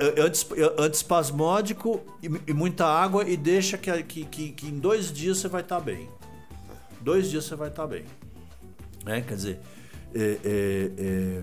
antispasmódico 0.78 2.00
e, 2.22 2.30
e, 2.48 2.52
muita 2.52 2.86
água 2.86 3.26
e 3.26 3.36
deixa 3.36 3.78
que, 3.78 4.02
que, 4.02 4.24
que, 4.24 4.52
que, 4.52 4.66
em 4.66 4.78
dois 4.78 5.10
dias 5.12 5.38
você 5.38 5.48
vai 5.48 5.62
estar 5.62 5.76
tá 5.76 5.80
bem. 5.80 6.08
Dois 7.00 7.30
dias 7.30 7.44
você 7.44 7.56
vai 7.56 7.68
estar 7.68 7.82
tá 7.82 7.88
bem. 7.88 8.04
Né? 9.04 9.22
Quer 9.26 9.34
dizer, 9.34 9.60
é, 10.14 10.38
é, 10.44 10.90
é... 10.98 11.42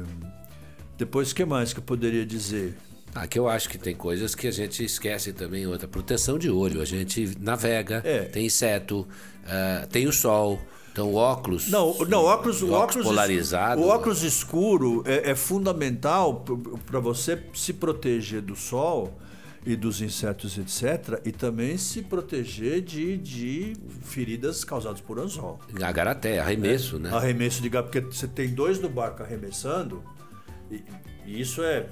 depois 0.97 1.32
o 1.32 1.36
que 1.36 1.45
mais 1.45 1.73
que 1.73 1.80
eu 1.80 1.84
poderia 1.84 2.25
dizer? 2.25 2.77
Aqui 3.15 3.39
eu 3.39 3.47
acho 3.49 3.67
que 3.69 3.80
tem 3.80 3.95
coisas 3.95 4.36
que 4.36 4.47
a 4.47 4.51
gente 4.51 4.84
esquece 4.84 5.34
também. 5.34 5.65
Outra, 5.65 5.88
proteção 5.88 6.38
de 6.38 6.51
olho. 6.51 6.80
A 6.82 6.86
gente 6.86 7.36
navega, 7.39 8.01
é. 8.06 8.25
tem 8.25 8.45
inseto, 8.45 8.99
uh, 8.99 9.88
tem 9.88 10.06
o 10.08 10.13
sol. 10.13 10.62
Então, 10.97 11.13
óculos. 11.13 11.69
Não, 11.69 11.95
não 12.10 12.23
óculos, 12.23 12.63
o 12.63 12.71
óculos 12.71 13.05
polarizado. 13.05 13.79
O 13.79 13.89
óculos 13.89 14.23
escuro 14.23 15.03
é, 15.05 15.29
é 15.29 15.36
fundamental 15.36 16.43
para 16.88 16.99
você 16.99 17.39
se 17.53 17.71
proteger 17.71 18.41
do 18.41 18.55
sol 18.55 19.15
e 19.63 19.75
dos 19.75 20.01
insetos, 20.01 20.57
etc. 20.57 21.21
E 21.23 21.31
também 21.31 21.77
se 21.77 22.01
proteger 22.01 22.81
de, 22.81 23.15
de 23.15 23.77
feridas 24.01 24.63
causadas 24.63 24.99
por 24.99 25.19
anzol. 25.19 25.60
Agaraté, 25.83 26.39
arremesso, 26.39 26.95
é, 26.95 26.99
né? 26.99 27.10
Arremesso 27.13 27.62
de 27.62 27.69
porque 27.69 27.99
você 27.99 28.27
tem 28.27 28.49
dois 28.49 28.79
no 28.79 28.89
barco 28.89 29.21
arremessando, 29.21 30.01
e, 30.71 30.83
e 31.27 31.39
isso 31.39 31.62
é. 31.62 31.86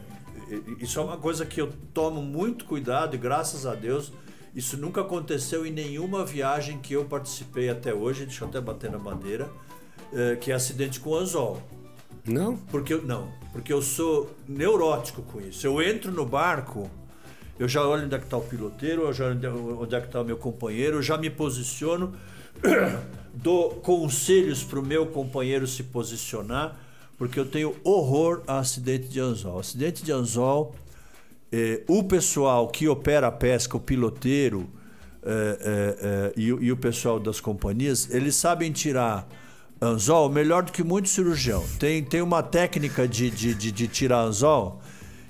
Isso 0.80 1.00
é 1.00 1.04
uma 1.04 1.18
coisa 1.18 1.46
que 1.46 1.62
eu 1.62 1.72
tomo 1.94 2.22
muito 2.22 2.66
cuidado 2.66 3.16
e 3.16 3.18
graças 3.18 3.66
a 3.66 3.74
Deus 3.74 4.12
isso 4.56 4.78
nunca 4.78 5.02
aconteceu 5.02 5.66
em 5.66 5.72
nenhuma 5.72 6.26
viagem 6.26 6.78
que 6.78 6.94
eu 6.94 7.04
participei 7.04 7.70
até 7.70 7.94
hoje, 7.94 8.26
deixa 8.26 8.46
eu 8.46 8.48
até 8.48 8.62
bater 8.62 8.90
na 8.90 8.98
madeira, 8.98 9.50
é, 10.14 10.38
que 10.38 10.50
é 10.50 10.56
acidente 10.56 11.00
com 11.02 11.14
anzol. 11.14 11.62
Não? 12.26 12.56
Porque 12.58 12.94
eu, 12.94 13.02
não, 13.02 13.32
porque 13.52 13.74
eu 13.74 13.82
sou 13.82 14.34
neurótico 14.48 15.22
com 15.24 15.42
isso. 15.42 15.68
Eu 15.68 15.82
entro 15.82 16.10
no 16.10 16.26
barco, 16.26 16.90
eu 17.60 17.68
já 17.68 17.86
olho 17.86 18.06
onde 18.06 18.16
é 18.16 18.18
que 18.18 18.24
está 18.24 18.38
o 18.38 18.42
piloteiro, 18.42 19.04
eu 19.04 19.14
já 19.14 19.26
olho 19.26 19.82
onde 19.82 19.94
é 19.94 20.00
que 20.00 20.08
está 20.08 20.22
o 20.22 20.26
meu 20.26 20.38
companheiro, 20.38 20.98
eu 20.98 21.02
já 21.02 21.18
me 21.18 21.30
posiciono, 21.30 22.14
dou 23.34 23.72
conselhos 23.76 24.64
para 24.64 24.80
o 24.80 24.86
meu 24.86 25.06
companheiro 25.08 25.68
se 25.68 25.84
posicionar, 25.84 26.80
porque 27.18 27.38
eu 27.38 27.46
tenho 27.46 27.76
horror 27.84 28.42
a 28.48 28.60
acidente 28.60 29.10
de 29.10 29.20
anzol. 29.20 29.60
Acidente 29.60 30.02
de 30.02 30.14
anzol 30.14 30.74
é, 31.56 31.82
o 31.88 32.04
pessoal 32.04 32.68
que 32.68 32.86
opera 32.86 33.28
a 33.28 33.32
pesca, 33.32 33.78
o 33.78 33.80
piloteiro, 33.80 34.70
é, 35.24 35.98
é, 36.02 36.34
e, 36.36 36.48
e, 36.48 36.70
o 36.70 36.76
pessoal 36.76 37.18
das 37.18 37.40
companhias, 37.40 38.14
eles 38.14 38.36
sabem 38.36 38.74
tirar 38.74 39.26
anzol 39.82 40.30
melhor 40.30 40.64
do 40.64 40.74
que 40.74 40.84
muito 40.84 41.08
cirurgião. 41.08 41.64
Tem, 41.80 42.04
tem 42.04 42.22
uma 42.22 42.44
técnica 42.44 43.08
de, 43.08 43.30
de, 43.30 43.56
de, 43.56 43.72
de 43.72 43.88
tirar 43.88 44.20
anzol 44.20 44.82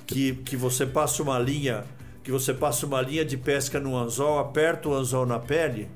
que, 0.07 0.33
que 0.33 0.57
você 0.57 0.83
passa 0.85 1.21
uma 1.21 1.38
linha 1.38 1.83
que 2.23 2.31
você 2.31 2.55
passa 2.55 2.88
uma 2.88 2.99
linha 3.03 3.23
de 3.23 3.38
pesca 3.38 3.79
no 3.79 3.95
anzol, 3.95 4.39
aperta 4.39 4.89
o 4.89 4.95
anzol 4.95 5.27
na 5.27 5.38
pele 5.38 5.88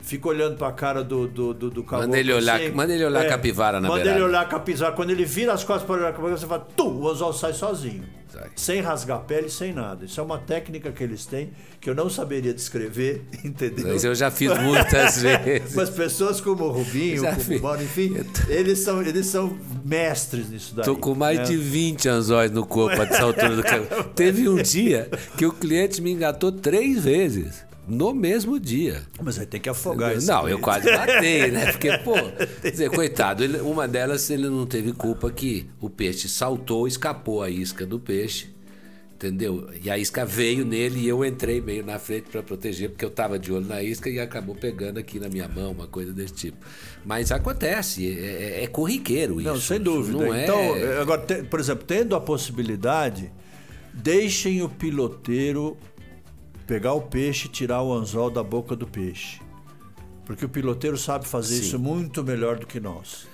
fica 0.00 0.26
olhando 0.28 0.56
para 0.56 0.68
a 0.68 0.72
cara 0.72 1.04
do, 1.04 1.28
do, 1.28 1.52
do, 1.52 1.68
do 1.68 1.82
caboclo. 1.82 2.08
Manda 2.08 2.18
ele 2.18 2.32
olhar, 2.32 2.56
assim, 2.58 2.70
manda 2.70 2.94
ele 2.94 3.04
olhar 3.04 3.26
é, 3.26 3.28
capivara 3.28 3.78
na 3.78 3.86
Manda 3.86 4.02
beirada. 4.02 4.18
ele 4.18 4.26
olhar 4.26 4.48
capivara. 4.48 4.92
Quando 4.92 5.10
ele 5.10 5.26
vira 5.26 5.52
as 5.52 5.62
costas 5.62 5.84
para 5.84 5.96
olhar 5.96 6.12
capivara, 6.12 6.38
você 6.38 6.46
fala, 6.46 6.66
tum, 6.74 7.02
o 7.02 7.08
anzol 7.10 7.34
sai 7.34 7.52
sozinho. 7.52 8.04
Sem 8.56 8.80
rasgar 8.80 9.18
a 9.18 9.20
pele, 9.20 9.48
sem 9.48 9.72
nada. 9.72 10.04
Isso 10.04 10.20
é 10.20 10.22
uma 10.22 10.38
técnica 10.38 10.90
que 10.92 11.02
eles 11.02 11.26
têm 11.26 11.50
que 11.80 11.88
eu 11.88 11.94
não 11.94 12.10
saberia 12.10 12.52
descrever, 12.52 13.24
entendeu? 13.44 13.88
Mas 13.88 14.04
eu 14.04 14.14
já 14.14 14.30
fiz 14.30 14.56
muitas 14.58 15.22
vezes. 15.22 15.74
Mas 15.74 15.90
pessoas 15.90 16.40
como 16.40 16.64
o 16.64 16.70
Rubinho, 16.70 17.22
já 17.22 17.34
como 17.34 17.56
o 17.56 17.62
Mauro, 17.62 17.82
enfim, 17.82 18.14
tô... 18.14 18.50
eles, 18.50 18.80
são, 18.80 19.02
eles 19.02 19.26
são 19.26 19.56
mestres 19.84 20.50
nisso 20.50 20.74
daí. 20.74 20.84
Tô 20.84 20.96
com 20.96 21.14
mais 21.14 21.38
né? 21.38 21.44
de 21.44 21.56
20 21.56 22.08
anzóis 22.08 22.50
no 22.50 22.66
corpo 22.66 23.00
a 23.00 23.04
essa 23.04 23.22
altura 23.22 23.56
do 23.56 23.62
cabelo. 23.64 24.04
Teve 24.14 24.48
um 24.48 24.60
dia 24.60 25.08
que 25.36 25.46
o 25.46 25.52
cliente 25.52 26.02
me 26.02 26.10
engatou 26.10 26.50
três 26.50 27.04
vezes 27.04 27.67
no 27.88 28.12
mesmo 28.12 28.60
dia. 28.60 29.02
Mas 29.22 29.38
aí 29.38 29.46
tem 29.46 29.60
que 29.60 29.68
afogar 29.68 30.16
isso. 30.16 30.26
Não, 30.26 30.48
eu 30.48 30.58
quase 30.58 30.90
matei, 30.90 31.50
né? 31.50 31.72
Porque, 31.72 31.96
pô, 31.98 32.14
dizer, 32.62 32.90
coitado, 32.90 33.42
ele, 33.42 33.58
uma 33.58 33.88
delas 33.88 34.28
ele 34.30 34.48
não 34.48 34.66
teve 34.66 34.92
culpa 34.92 35.30
que 35.30 35.68
o 35.80 35.88
peixe 35.88 36.28
saltou, 36.28 36.86
escapou 36.86 37.42
a 37.42 37.48
isca 37.48 37.86
do 37.86 37.98
peixe, 37.98 38.48
entendeu? 39.14 39.68
E 39.82 39.90
a 39.90 39.96
isca 39.96 40.24
veio 40.26 40.64
nele 40.64 41.00
e 41.00 41.08
eu 41.08 41.24
entrei 41.24 41.60
meio 41.60 41.84
na 41.84 41.98
frente 41.98 42.28
para 42.30 42.42
proteger, 42.42 42.90
porque 42.90 43.04
eu 43.04 43.10
tava 43.10 43.38
de 43.38 43.52
olho 43.52 43.66
na 43.66 43.82
isca 43.82 44.10
e 44.10 44.20
acabou 44.20 44.54
pegando 44.54 44.98
aqui 44.98 45.18
na 45.18 45.28
minha 45.28 45.48
mão, 45.48 45.72
uma 45.72 45.86
coisa 45.86 46.12
desse 46.12 46.34
tipo. 46.34 46.58
Mas 47.04 47.32
acontece, 47.32 48.06
é, 48.06 48.60
é, 48.60 48.64
é 48.64 48.66
corriqueiro 48.66 49.40
isso. 49.40 49.48
Não, 49.48 49.58
sem 49.58 49.80
dúvida. 49.80 50.18
Não 50.18 50.36
então, 50.36 50.76
é... 50.76 51.00
agora, 51.00 51.22
por 51.44 51.58
exemplo, 51.58 51.84
tendo 51.86 52.14
a 52.14 52.20
possibilidade, 52.20 53.32
deixem 53.94 54.62
o 54.62 54.68
piloteiro 54.68 55.76
pegar 56.68 56.92
o 56.92 57.00
peixe 57.00 57.46
e 57.46 57.50
tirar 57.50 57.82
o 57.82 57.92
anzol 57.92 58.30
da 58.30 58.42
boca 58.42 58.76
do 58.76 58.86
peixe. 58.86 59.40
Porque 60.26 60.44
o 60.44 60.48
piloteiro 60.48 60.98
sabe 60.98 61.26
fazer 61.26 61.56
Sim. 61.56 61.62
isso 61.62 61.78
muito 61.78 62.22
melhor 62.22 62.58
do 62.58 62.66
que 62.66 62.78
nós. 62.78 63.26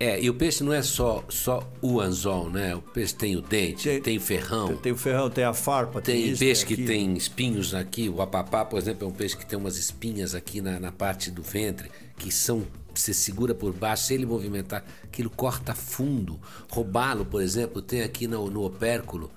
É, 0.00 0.18
e 0.18 0.30
o 0.30 0.34
peixe 0.34 0.64
não 0.64 0.72
é 0.72 0.80
só, 0.80 1.22
só 1.28 1.68
o 1.82 2.00
anzol, 2.00 2.48
né? 2.48 2.74
O 2.74 2.80
peixe 2.80 3.14
tem 3.14 3.36
o 3.36 3.42
dente, 3.42 3.82
tem, 3.82 4.00
tem 4.00 4.16
o 4.16 4.20
ferrão. 4.20 4.68
Tem, 4.68 4.76
tem, 4.76 4.92
o 4.92 4.96
ferrão, 4.96 5.28
tem 5.28 5.44
a 5.44 5.52
farpa, 5.52 6.00
tem, 6.00 6.14
tem 6.14 6.30
isso, 6.30 6.38
peixe 6.38 6.64
que 6.64 6.76
tem 6.76 7.14
espinhos 7.14 7.74
aqui. 7.74 8.08
O 8.08 8.22
apapá, 8.22 8.64
por 8.64 8.78
exemplo, 8.78 9.06
é 9.06 9.10
um 9.10 9.14
peixe 9.14 9.36
que 9.36 9.44
tem 9.44 9.58
umas 9.58 9.76
espinhas 9.76 10.34
aqui 10.34 10.62
na, 10.62 10.80
na 10.80 10.90
parte 10.90 11.30
do 11.30 11.42
ventre, 11.42 11.90
que 12.16 12.32
são 12.32 12.64
você 12.94 13.12
segura 13.12 13.54
por 13.54 13.72
baixo, 13.72 14.04
se 14.04 14.14
ele 14.14 14.26
movimentar, 14.26 14.84
aquilo 15.04 15.30
corta 15.30 15.74
fundo. 15.74 16.40
Roubá-lo, 16.70 17.24
por 17.24 17.42
exemplo, 17.42 17.82
tem 17.82 18.02
aqui 18.02 18.26
no, 18.26 18.50
no 18.50 18.64
opérculo 18.64 19.30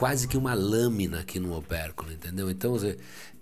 quase 0.00 0.26
que 0.26 0.38
uma 0.38 0.54
lâmina 0.54 1.20
aqui 1.20 1.38
no 1.38 1.54
opérculo, 1.54 2.10
entendeu? 2.10 2.50
Então, 2.50 2.74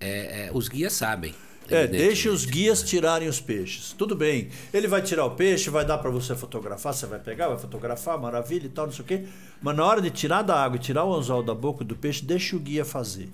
é, 0.00 0.46
é, 0.46 0.50
os 0.52 0.68
guias 0.68 0.92
sabem. 0.92 1.32
É, 1.70 1.86
deixe 1.86 2.28
os 2.28 2.44
guias 2.44 2.82
tirarem 2.82 3.28
os 3.28 3.40
peixes. 3.40 3.92
Tudo 3.92 4.16
bem. 4.16 4.48
Ele 4.74 4.88
vai 4.88 5.00
tirar 5.00 5.24
o 5.24 5.30
peixe, 5.32 5.70
vai 5.70 5.84
dar 5.84 5.98
para 5.98 6.10
você 6.10 6.34
fotografar, 6.34 6.92
você 6.92 7.06
vai 7.06 7.20
pegar, 7.20 7.46
vai 7.46 7.58
fotografar, 7.58 8.18
maravilha 8.18 8.66
e 8.66 8.70
tal, 8.70 8.86
não 8.86 8.92
sei 8.92 9.04
o 9.04 9.06
quê. 9.06 9.24
Mas 9.62 9.76
na 9.76 9.84
hora 9.84 10.00
de 10.00 10.10
tirar 10.10 10.42
da 10.42 10.60
água 10.60 10.78
e 10.78 10.80
tirar 10.80 11.04
o 11.04 11.14
anzol 11.14 11.44
da 11.44 11.54
boca 11.54 11.84
do 11.84 11.94
peixe, 11.94 12.24
deixe 12.24 12.56
o 12.56 12.58
guia 12.58 12.84
fazer. 12.84 13.28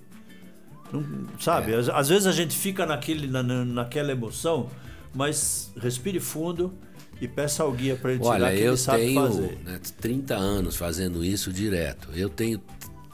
Não, 0.92 1.02
sabe? 1.40 1.72
É. 1.72 1.76
Às, 1.76 1.88
às, 1.88 2.08
vezes 2.10 2.26
a 2.26 2.32
gente 2.32 2.54
fica 2.54 2.84
naquele, 2.84 3.26
na, 3.26 3.42
naquela 3.42 4.12
emoção, 4.12 4.68
mas 5.14 5.72
respire 5.80 6.20
fundo 6.20 6.74
e 7.20 7.28
peça 7.28 7.62
ao 7.62 7.72
guia 7.72 7.96
para 7.96 8.10
ele 8.10 8.20
tirar 8.20 8.32
Olha, 8.32 8.52
que 8.52 8.62
ele 8.62 8.76
sabe 8.76 8.98
tenho, 8.98 9.22
fazer. 9.22 9.58
Né, 9.64 9.80
30 10.00 10.34
anos 10.34 10.76
fazendo 10.76 11.24
isso 11.24 11.52
direto. 11.52 12.08
Eu 12.14 12.28
tenho 12.28 12.60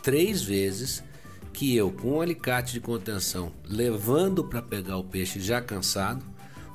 três 0.02 0.42
vezes 0.42 1.02
que 1.52 1.76
eu, 1.76 1.90
com 1.90 2.16
um 2.16 2.20
alicate 2.20 2.72
de 2.72 2.80
contenção, 2.80 3.52
levando 3.68 4.44
para 4.44 4.62
pegar 4.62 4.96
o 4.96 5.04
peixe 5.04 5.40
já 5.40 5.60
cansado, 5.60 6.24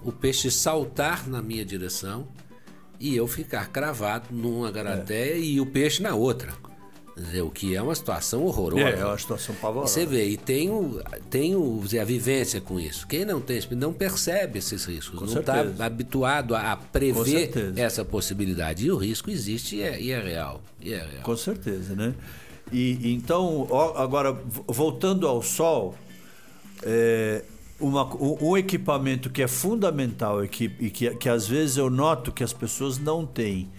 o 0.04 0.12
peixe 0.12 0.52
saltar 0.52 1.28
na 1.28 1.42
minha 1.42 1.66
direção 1.66 2.28
e 3.00 3.16
eu 3.16 3.28
ficar 3.28 3.70
cravado 3.70 4.28
numa 4.32 4.72
garateia 4.72 5.34
é. 5.34 5.40
e 5.40 5.60
o 5.60 5.66
peixe 5.66 6.02
na 6.02 6.14
outra. 6.14 6.54
Dizer, 7.18 7.44
o 7.44 7.50
que 7.50 7.74
é 7.74 7.82
uma 7.82 7.96
situação 7.96 8.44
horrorosa. 8.44 8.90
É, 8.90 9.00
é 9.00 9.06
uma 9.06 9.18
situação 9.18 9.56
pavorosa. 9.56 9.94
Você 9.94 10.06
vê, 10.06 10.28
e 10.28 10.36
tem, 10.36 10.70
o, 10.70 11.02
tem 11.30 11.56
o, 11.56 11.82
a 12.00 12.04
vivência 12.04 12.60
com 12.60 12.78
isso. 12.78 13.08
Quem 13.08 13.24
não 13.24 13.40
tem, 13.40 13.62
não 13.72 13.94
percebe 13.94 14.60
esses 14.60 14.84
riscos, 14.84 15.18
com 15.18 15.26
não 15.26 15.40
está 15.40 15.66
habituado 15.80 16.54
a 16.54 16.76
prever 16.76 17.74
essa 17.78 18.04
possibilidade. 18.04 18.86
E 18.86 18.92
o 18.92 18.98
risco 18.98 19.32
existe 19.32 19.78
e 19.78 19.82
é, 19.82 20.02
e 20.02 20.12
é 20.12 20.20
real. 20.20 20.62
E 20.82 20.94
é 20.94 20.98
real. 20.98 21.24
Com 21.24 21.38
certeza, 21.38 21.96
né? 21.96 22.14
E, 22.72 23.14
então, 23.14 23.68
agora, 23.96 24.34
voltando 24.68 25.28
ao 25.28 25.42
sol, 25.42 25.96
é, 26.84 27.44
uma, 27.80 28.06
um 28.42 28.58
equipamento 28.58 29.30
que 29.30 29.42
é 29.42 29.48
fundamental 29.48 30.44
e, 30.44 30.48
que, 30.48 30.72
e 30.80 30.90
que, 30.90 31.10
que 31.16 31.30
às 31.30 31.48
vezes 31.48 31.78
eu 31.78 31.90
noto 31.90 32.32
que 32.32 32.44
as 32.44 32.54
pessoas 32.54 32.98
não 32.98 33.26
têm 33.26 33.70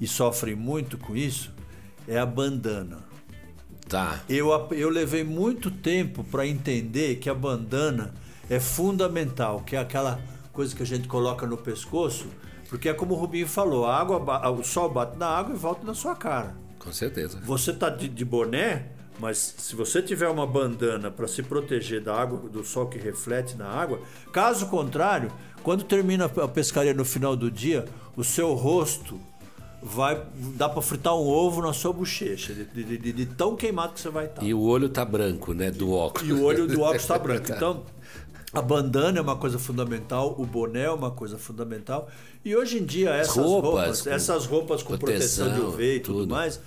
e 0.00 0.06
sofrem 0.06 0.54
muito 0.54 0.98
com 0.98 1.16
isso 1.16 1.52
é 2.06 2.18
a 2.18 2.26
bandana. 2.26 2.98
Tá. 3.88 4.20
Eu, 4.28 4.50
eu 4.72 4.88
levei 4.88 5.24
muito 5.24 5.70
tempo 5.70 6.24
para 6.24 6.46
entender 6.46 7.16
que 7.16 7.28
a 7.28 7.34
bandana 7.34 8.14
é 8.48 8.58
fundamental, 8.58 9.60
que 9.60 9.76
é 9.76 9.78
aquela 9.78 10.20
coisa 10.52 10.74
que 10.74 10.82
a 10.82 10.86
gente 10.86 11.08
coloca 11.08 11.46
no 11.46 11.56
pescoço, 11.56 12.26
porque 12.68 12.88
é 12.88 12.94
como 12.94 13.14
o 13.14 13.16
Rubinho 13.16 13.46
falou, 13.46 13.86
a 13.86 13.96
água, 13.96 14.50
o 14.50 14.64
sol 14.64 14.90
bate 14.90 15.18
na 15.18 15.26
água 15.26 15.54
e 15.54 15.58
volta 15.58 15.84
na 15.84 15.94
sua 15.94 16.14
cara. 16.14 16.56
Com 16.84 16.92
certeza. 16.92 17.40
Você 17.42 17.72
tá 17.72 17.88
de, 17.88 18.08
de 18.08 18.24
boné, 18.24 18.86
mas 19.18 19.54
se 19.56 19.74
você 19.74 20.02
tiver 20.02 20.28
uma 20.28 20.46
bandana 20.46 21.10
para 21.10 21.26
se 21.26 21.42
proteger 21.42 22.02
da 22.02 22.14
água, 22.14 22.38
do 22.48 22.62
sol 22.62 22.86
que 22.86 22.98
reflete 22.98 23.56
na 23.56 23.66
água, 23.66 24.00
caso 24.32 24.66
contrário, 24.66 25.32
quando 25.62 25.82
termina 25.82 26.26
a 26.26 26.48
pescaria 26.48 26.92
no 26.92 27.04
final 27.04 27.34
do 27.34 27.50
dia, 27.50 27.86
o 28.16 28.22
seu 28.22 28.52
rosto 28.54 29.18
vai 29.82 30.22
dá 30.56 30.66
para 30.66 30.80
fritar 30.80 31.14
um 31.14 31.26
ovo 31.26 31.60
na 31.60 31.74
sua 31.74 31.92
bochecha, 31.92 32.54
de, 32.54 32.64
de, 32.64 32.98
de, 32.98 33.12
de, 33.12 33.26
tão 33.26 33.54
queimado 33.54 33.92
que 33.92 34.00
você 34.00 34.08
vai 34.08 34.24
estar. 34.24 34.40
Tá. 34.40 34.46
E 34.46 34.54
o 34.54 34.60
olho 34.62 34.88
tá 34.88 35.04
branco, 35.04 35.52
né, 35.52 35.70
do 35.70 35.92
óculos. 35.92 36.26
E 36.28 36.32
o 36.32 36.42
olho 36.42 36.66
do 36.66 36.80
óculos 36.82 37.02
está 37.02 37.18
branco. 37.18 37.52
Então, 37.52 37.82
a 38.54 38.62
bandana 38.62 39.18
é 39.18 39.22
uma 39.22 39.36
coisa 39.36 39.58
fundamental, 39.58 40.34
o 40.38 40.46
boné 40.46 40.84
é 40.84 40.90
uma 40.90 41.10
coisa 41.10 41.36
fundamental. 41.36 42.08
E 42.44 42.54
hoje 42.54 42.78
em 42.78 42.84
dia, 42.84 43.10
essas 43.10 43.36
roupas, 43.36 43.70
roupas 43.70 44.02
com 44.02 44.10
essas 44.10 44.46
roupas 44.46 44.82
com 44.82 44.96
proteção, 44.96 45.46
proteção 45.46 45.70
de 45.70 45.74
UV 45.74 45.96
e 45.96 46.00
tudo, 46.00 46.18
tudo, 46.20 46.34
mais, 46.34 46.60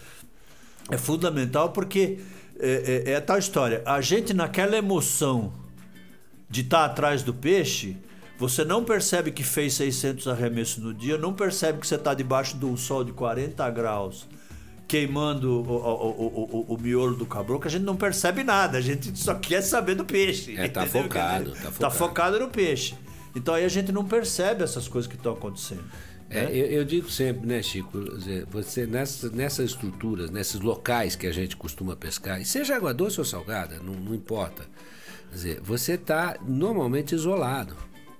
é 0.91 0.97
fundamental 0.97 1.69
porque 1.69 2.19
é, 2.60 3.04
é, 3.08 3.12
é, 3.13 3.21
tal 3.21 3.38
história. 3.38 3.82
A 3.86 4.02
gente, 4.02 4.34
naquela 4.34 4.76
emoção 4.76 5.54
de 6.50 6.62
estar 6.62 6.86
atrás 6.86 7.23
do 7.23 7.34
peixe, 7.34 7.95
você 8.38 8.65
não 8.65 8.84
percebe 8.84 9.32
que 9.32 9.43
fez 9.43 9.73
600 9.76 10.28
arremessos 10.28 10.84
no 10.84 10.93
dia, 10.93 11.17
não 11.17 11.34
percebe 11.34 11.80
que 11.80 11.88
você 11.88 11.95
está 11.95 12.13
debaixo 12.13 12.58
de 12.58 12.65
um 12.65 12.76
sol 12.76 13.04
de 13.04 13.13
40 13.13 13.69
graus 13.71 14.28
queimando 14.88 15.62
o, 15.62 15.71
o, 15.71 16.65
o, 16.69 16.76
o, 16.76 16.82
miolo 16.82 17.15
do 17.15 17.26
caboclo, 17.26 17.60
que 17.60 17.67
a 17.67 17.71
gente 17.71 17.84
não 17.84 17.97
percebe 17.97 18.43
nada, 18.43 18.78
a 18.78 18.82
gente 18.82 19.17
só 19.17 19.36
quer 19.36 19.62
saber 19.62 19.95
do 19.95 20.06
peixe. 20.06 20.56
É, 20.56 20.67
tá 20.67 20.86
focado, 20.86 21.52
tá 21.52 21.56
focado. 21.58 21.80
Tá 21.80 21.89
focado 21.89 22.39
no 22.39 22.47
peixe. 22.47 22.95
Então 23.36 23.54
aí 23.54 23.65
a 23.65 23.69
gente 23.69 23.91
não 23.91 24.06
percebe 24.06 24.63
essas 24.63 24.88
coisas 24.88 25.10
que 25.10 25.17
estão 25.17 25.34
acontecendo. 25.34 25.84
É, 26.30 26.41
né? 26.43 26.50
eu, 26.52 26.65
eu, 26.65 26.86
digo 26.86 27.10
sempre, 27.10 27.47
né, 27.47 27.62
Chico, 27.62 28.00
você 28.50 28.86
nessas, 28.86 29.32
nessas 29.32 29.71
estruturas, 29.71 30.30
nesses 30.30 30.60
locais 30.60 31.15
que 31.15 31.28
a 31.28 31.32
gente 31.32 31.56
costuma 31.56 31.95
pescar, 31.95 32.43
seja 32.45 32.76
água 32.76 32.93
doce 32.93 33.19
ou 33.19 33.26
salgada, 33.26 33.80
não, 33.80 33.93
não 33.93 34.15
importa. 34.15 34.63
Quer 35.30 35.36
dizer, 35.36 35.62
você 35.62 35.93
está 35.93 36.38
normalmente 36.45 37.13
isolado. 37.13 37.76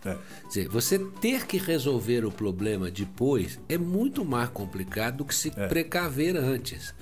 É. 0.07 0.47
Dizer, 0.47 0.69
você 0.69 0.99
ter 0.99 1.45
que 1.45 1.58
resolver 1.58 2.25
o 2.25 2.31
problema 2.31 2.89
depois 2.89 3.60
é 3.67 3.77
muito 3.77 4.23
mais 4.23 4.49
complicado 4.49 5.17
do 5.17 5.25
que 5.25 5.35
se 5.35 5.51
é. 5.55 5.67
precaver 5.67 6.35
antes. 6.35 6.93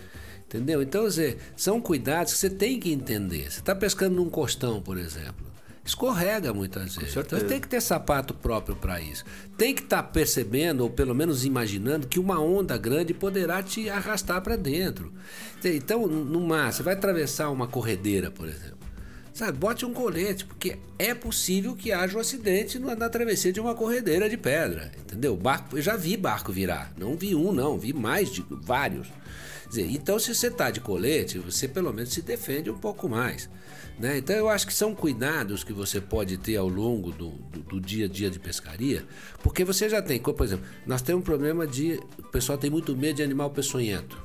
Entendeu? 0.46 0.82
Então, 0.82 1.08
dizer, 1.08 1.38
são 1.56 1.82
cuidados 1.82 2.34
que 2.34 2.40
você 2.40 2.50
tem 2.50 2.80
que 2.80 2.92
entender. 2.92 3.52
Você 3.52 3.60
está 3.60 3.76
pescando 3.76 4.16
num 4.16 4.30
costão, 4.30 4.82
por 4.82 4.98
exemplo. 4.98 5.46
Escorrega 5.86 6.52
muitas 6.52 6.96
vezes. 6.96 7.16
Então 7.16 7.40
tem 7.42 7.62
que 7.62 7.68
ter 7.68 7.80
sapato 7.80 8.34
próprio 8.34 8.76
para 8.76 9.00
isso. 9.00 9.24
Tem 9.56 9.74
que 9.76 9.84
estar 9.84 10.02
tá 10.02 10.10
percebendo, 10.10 10.82
ou 10.82 10.90
pelo 10.90 11.14
menos 11.14 11.46
imaginando, 11.46 12.08
que 12.08 12.20
uma 12.20 12.40
onda 12.40 12.76
grande 12.76 13.14
poderá 13.14 13.62
te 13.62 13.88
arrastar 13.88 14.42
para 14.42 14.56
dentro. 14.56 15.14
Então, 15.64 16.08
no 16.08 16.42
mar, 16.42 16.74
você 16.74 16.82
vai 16.82 16.96
atravessar 16.96 17.52
uma 17.52 17.68
corredeira, 17.68 18.32
por 18.32 18.48
exemplo. 18.48 18.75
Sabe, 19.36 19.58
bote 19.58 19.86
um 19.86 19.94
colete, 19.94 20.46
porque 20.46 20.78
é 20.98 21.14
possível 21.14 21.76
que 21.76 21.92
haja 21.92 22.18
um 22.18 22.22
acidente 22.22 22.80
na 22.80 23.10
travessia 23.10 23.52
de 23.52 23.60
uma 23.60 23.76
corredeira 23.76 24.30
de 24.30 24.38
pedra, 24.38 24.90
entendeu? 24.98 25.36
Barco, 25.36 25.78
eu 25.78 25.82
já 25.82 25.98
vi 25.98 26.16
barco 26.16 26.54
virar, 26.54 26.94
não 26.98 27.18
vi 27.18 27.36
um 27.36 27.52
não, 27.52 27.78
vi 27.78 27.92
mais 27.92 28.32
de 28.32 28.46
vários. 28.50 29.10
Dizer, 29.68 29.92
então, 29.92 30.18
se 30.18 30.34
você 30.34 30.48
está 30.48 30.72
de 30.72 30.80
colete, 30.80 31.38
você 31.38 31.68
pelo 31.68 31.92
menos 31.92 32.14
se 32.14 32.22
defende 32.22 32.70
um 32.70 32.78
pouco 32.78 33.10
mais. 33.10 33.50
Né? 34.00 34.20
Então, 34.20 34.34
eu 34.38 34.48
acho 34.48 34.66
que 34.66 34.74
são 34.74 34.96
cuidados 34.96 35.66
que 35.66 35.74
você 35.74 36.00
pode 36.00 36.38
ter 36.38 36.56
ao 36.56 36.70
longo 36.70 37.12
do, 37.12 37.32
do, 37.32 37.60
do 37.60 37.82
dia 37.82 38.06
a 38.06 38.08
dia 38.08 38.30
de 38.30 38.40
pescaria, 38.40 39.04
porque 39.44 39.66
você 39.66 39.90
já 39.90 40.02
tem, 40.02 40.18
por 40.18 40.46
exemplo, 40.46 40.66
nós 40.86 41.02
temos 41.02 41.24
um 41.24 41.26
problema 41.26 41.68
de. 41.68 42.00
O 42.18 42.24
pessoal 42.24 42.58
tem 42.58 42.70
muito 42.70 42.96
medo 42.96 43.18
de 43.18 43.24
animal 43.24 43.50
peçonhento. 43.50 44.18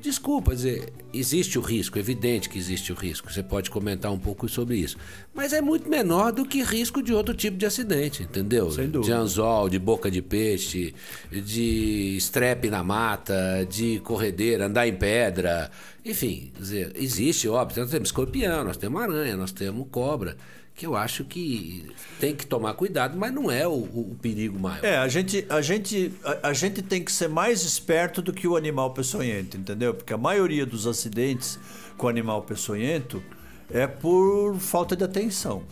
Desculpa 0.00 0.54
dizer, 0.54 0.92
existe 1.12 1.58
o 1.58 1.62
risco, 1.62 1.98
é 1.98 2.00
evidente 2.00 2.48
que 2.48 2.58
existe 2.58 2.90
o 2.90 2.94
risco. 2.94 3.30
Você 3.30 3.42
pode 3.42 3.70
comentar 3.70 4.10
um 4.10 4.18
pouco 4.18 4.48
sobre 4.48 4.78
isso. 4.78 4.96
Mas 5.34 5.52
é 5.52 5.60
muito 5.60 5.90
menor 5.90 6.32
do 6.32 6.46
que 6.46 6.62
risco 6.62 7.02
de 7.02 7.12
outro 7.12 7.34
tipo 7.34 7.58
de 7.58 7.66
acidente, 7.66 8.22
entendeu? 8.22 8.70
Sem 8.70 8.88
dúvida. 8.88 9.12
De 9.14 9.20
anzol, 9.20 9.68
de 9.68 9.78
boca 9.78 10.10
de 10.10 10.22
peixe, 10.22 10.94
de 11.30 12.16
estrepe 12.16 12.70
na 12.70 12.82
mata, 12.82 13.66
de 13.70 14.00
corredeira, 14.00 14.66
andar 14.66 14.88
em 14.88 14.94
pedra. 14.94 15.70
Enfim, 16.02 16.50
dizer, 16.58 16.92
existe, 16.94 17.46
óbvio. 17.46 17.82
Nós 17.82 17.90
temos 17.90 18.08
escorpião, 18.08 18.64
nós 18.64 18.78
temos 18.78 19.02
aranha, 19.02 19.36
nós 19.36 19.52
temos 19.52 19.86
cobra 19.90 20.36
que 20.74 20.86
eu 20.86 20.96
acho 20.96 21.24
que 21.24 21.90
tem 22.18 22.34
que 22.34 22.46
tomar 22.46 22.74
cuidado, 22.74 23.18
mas 23.18 23.32
não 23.32 23.50
é 23.50 23.68
o, 23.68 23.72
o 23.72 24.16
perigo 24.20 24.58
maior. 24.58 24.82
É, 24.84 24.96
a 24.96 25.08
gente, 25.08 25.44
a, 25.48 25.60
gente, 25.60 26.12
a, 26.24 26.48
a, 26.48 26.52
gente 26.52 26.80
tem 26.80 27.04
que 27.04 27.12
ser 27.12 27.28
mais 27.28 27.62
esperto 27.62 28.22
do 28.22 28.32
que 28.32 28.48
o 28.48 28.56
animal 28.56 28.92
peçonhento, 28.92 29.56
entendeu? 29.56 29.92
Porque 29.92 30.12
a 30.12 30.18
maioria 30.18 30.64
dos 30.64 30.86
acidentes 30.86 31.58
com 31.98 32.08
animal 32.08 32.42
peçonhento 32.42 33.22
é 33.70 33.86
por 33.86 34.56
falta 34.58 34.96
de 34.96 35.04
atenção. 35.04 35.62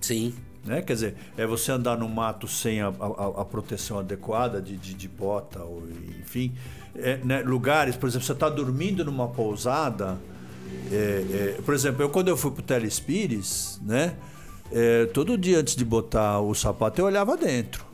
Sim. 0.00 0.32
Né? 0.64 0.80
Quer 0.80 0.92
dizer, 0.92 1.14
é 1.36 1.46
você 1.46 1.72
andar 1.72 1.98
no 1.98 2.08
mato 2.08 2.46
sem 2.46 2.80
a, 2.80 2.86
a, 2.86 3.42
a 3.42 3.44
proteção 3.44 3.98
adequada 3.98 4.62
de, 4.62 4.76
de, 4.76 4.94
de, 4.94 5.08
bota, 5.08 5.60
ou, 5.60 5.82
enfim. 6.20 6.52
É, 6.94 7.16
né? 7.18 7.40
Lugares, 7.40 7.96
por 7.96 8.08
exemplo, 8.08 8.26
você 8.26 8.32
está 8.32 8.48
dormindo 8.48 9.04
numa 9.04 9.28
pousada. 9.28 10.18
É, 10.90 11.56
é, 11.58 11.62
por 11.64 11.74
exemplo, 11.74 12.02
eu 12.02 12.10
quando 12.10 12.28
eu 12.28 12.36
fui 12.36 12.52
para 12.52 12.60
o 12.60 12.62
Telespires, 12.62 13.80
né? 13.82 14.14
É, 14.72 15.06
todo 15.06 15.36
dia 15.36 15.58
antes 15.58 15.76
de 15.76 15.84
botar 15.84 16.40
o 16.40 16.54
sapato 16.54 17.00
eu 17.00 17.04
olhava 17.04 17.36
dentro. 17.36 17.84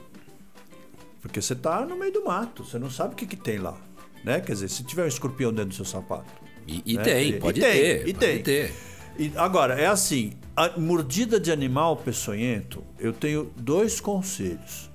Porque 1.21 1.43
você 1.43 1.53
está 1.53 1.85
no 1.85 1.97
meio 1.97 2.13
do 2.13 2.25
mato, 2.25 2.65
você 2.65 2.79
não 2.79 2.91
sabe 2.91 3.15
o 3.15 3.17
que, 3.17 3.27
que 3.27 3.37
tem 3.37 3.59
lá. 3.59 3.77
Né? 4.25 4.41
Quer 4.41 4.53
dizer, 4.53 4.69
se 4.69 4.85
tiver 4.85 5.05
um 5.05 5.09
escorpião 5.09 5.53
dentro 5.53 5.71
do 5.71 5.75
seu 5.75 5.85
sapato. 5.85 6.33
E, 6.67 6.83
e 6.87 6.97
né? 6.97 7.03
tem, 7.03 7.39
pode 7.39 7.59
e 7.59 7.63
tem, 7.63 7.73
ter. 7.73 8.09
E 8.09 8.15
pode 8.15 8.27
tem. 8.27 8.43
ter. 8.43 8.75
E, 9.19 9.33
agora, 9.37 9.75
é 9.75 9.87
assim: 9.87 10.35
a 10.55 10.79
mordida 10.79 11.41
de 11.41 11.51
animal 11.51 11.97
peçonhento, 11.97 12.85
eu 12.99 13.13
tenho 13.13 13.51
dois 13.57 14.01
conselhos 14.01 14.89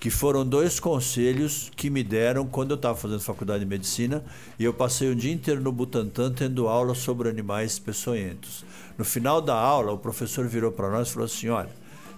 que 0.00 0.10
foram 0.10 0.46
dois 0.46 0.78
conselhos 0.78 1.70
que 1.74 1.90
me 1.90 2.04
deram 2.04 2.46
quando 2.46 2.70
eu 2.70 2.76
estava 2.76 2.96
fazendo 2.96 3.20
faculdade 3.20 3.64
de 3.64 3.66
medicina 3.66 4.24
e 4.58 4.64
eu 4.64 4.72
passei 4.72 5.10
o 5.10 5.14
dia 5.14 5.32
inteiro 5.32 5.60
no 5.60 5.72
Butantã 5.72 6.32
tendo 6.32 6.68
aula 6.68 6.94
sobre 6.94 7.28
animais 7.28 7.78
peçonhentos. 7.78 8.64
No 8.98 9.04
final 9.04 9.40
da 9.40 9.54
aula, 9.54 9.92
o 9.92 9.98
professor 9.98 10.46
virou 10.48 10.72
para 10.72 10.90
nós 10.90 11.08
e 11.08 11.12
falou 11.12 11.26
assim: 11.26 11.48
olha, 11.48 11.70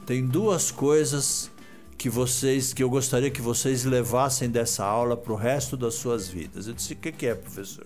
tem 0.07 0.27
duas 0.27 0.71
coisas 0.71 1.51
que 1.99 2.09
vocês 2.09 2.73
que 2.73 2.83
eu 2.83 2.89
gostaria 2.89 3.31
que 3.31 3.43
vocês 3.43 3.85
levassem 3.85 4.49
dessa 4.49 4.83
aula 4.83 5.15
para 5.15 5.35
o 5.35 5.37
resto 5.37 5.77
das 5.77 5.95
suas 5.95 6.27
vidas. 6.27 6.67
Eu 6.67 6.73
disse: 6.73 6.95
o 6.95 6.97
que, 6.97 7.13
que 7.13 7.27
é, 7.27 7.35
professor? 7.35 7.85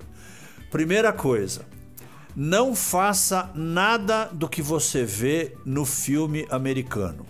Primeira 0.70 1.12
coisa, 1.12 1.66
não 2.36 2.74
faça 2.76 3.50
nada 3.52 4.26
do 4.26 4.48
que 4.48 4.62
você 4.62 5.04
vê 5.04 5.56
no 5.64 5.84
filme 5.84 6.46
americano. 6.48 7.26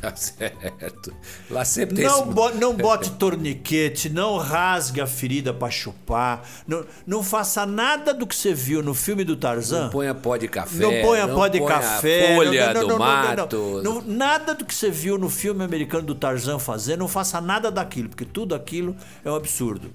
Tá 0.10 0.16
certo. 0.16 1.14
Lá 1.50 1.64
sempre 1.64 1.96
tem 1.96 2.06
não, 2.06 2.22
esse... 2.22 2.30
bo 2.30 2.50
não 2.54 2.74
bote 2.76 3.10
torniquete, 3.12 4.08
não 4.08 4.38
rasgue 4.38 5.00
a 5.00 5.06
ferida 5.06 5.52
para 5.52 5.70
chupar, 5.70 6.42
não, 6.66 6.84
não 7.06 7.22
faça 7.22 7.66
nada 7.66 8.14
do 8.14 8.26
que 8.26 8.34
você 8.34 8.54
viu 8.54 8.82
no 8.82 8.94
filme 8.94 9.24
do 9.24 9.36
Tarzan. 9.36 9.84
Não 9.84 9.90
ponha 9.90 10.14
pó 10.14 10.36
de 10.36 10.48
café. 10.48 10.76
Não 10.76 10.90
ponha 11.02 11.28
pó 11.28 11.48
de 11.48 11.60
café. 11.64 12.34
folha 12.34 12.72
não, 12.72 12.88
do 12.88 12.98
mato. 12.98 13.82
Não, 13.82 14.00
nada 14.00 14.54
do 14.54 14.64
que 14.64 14.74
você 14.74 14.90
viu 14.90 15.18
no 15.18 15.28
filme 15.28 15.62
americano 15.62 16.02
do 16.02 16.14
Tarzan 16.14 16.58
fazer, 16.58 16.96
não 16.96 17.08
faça 17.08 17.40
nada 17.40 17.70
daquilo, 17.70 18.08
porque 18.08 18.24
tudo 18.24 18.54
aquilo 18.54 18.96
é 19.22 19.30
um 19.30 19.34
absurdo. 19.34 19.92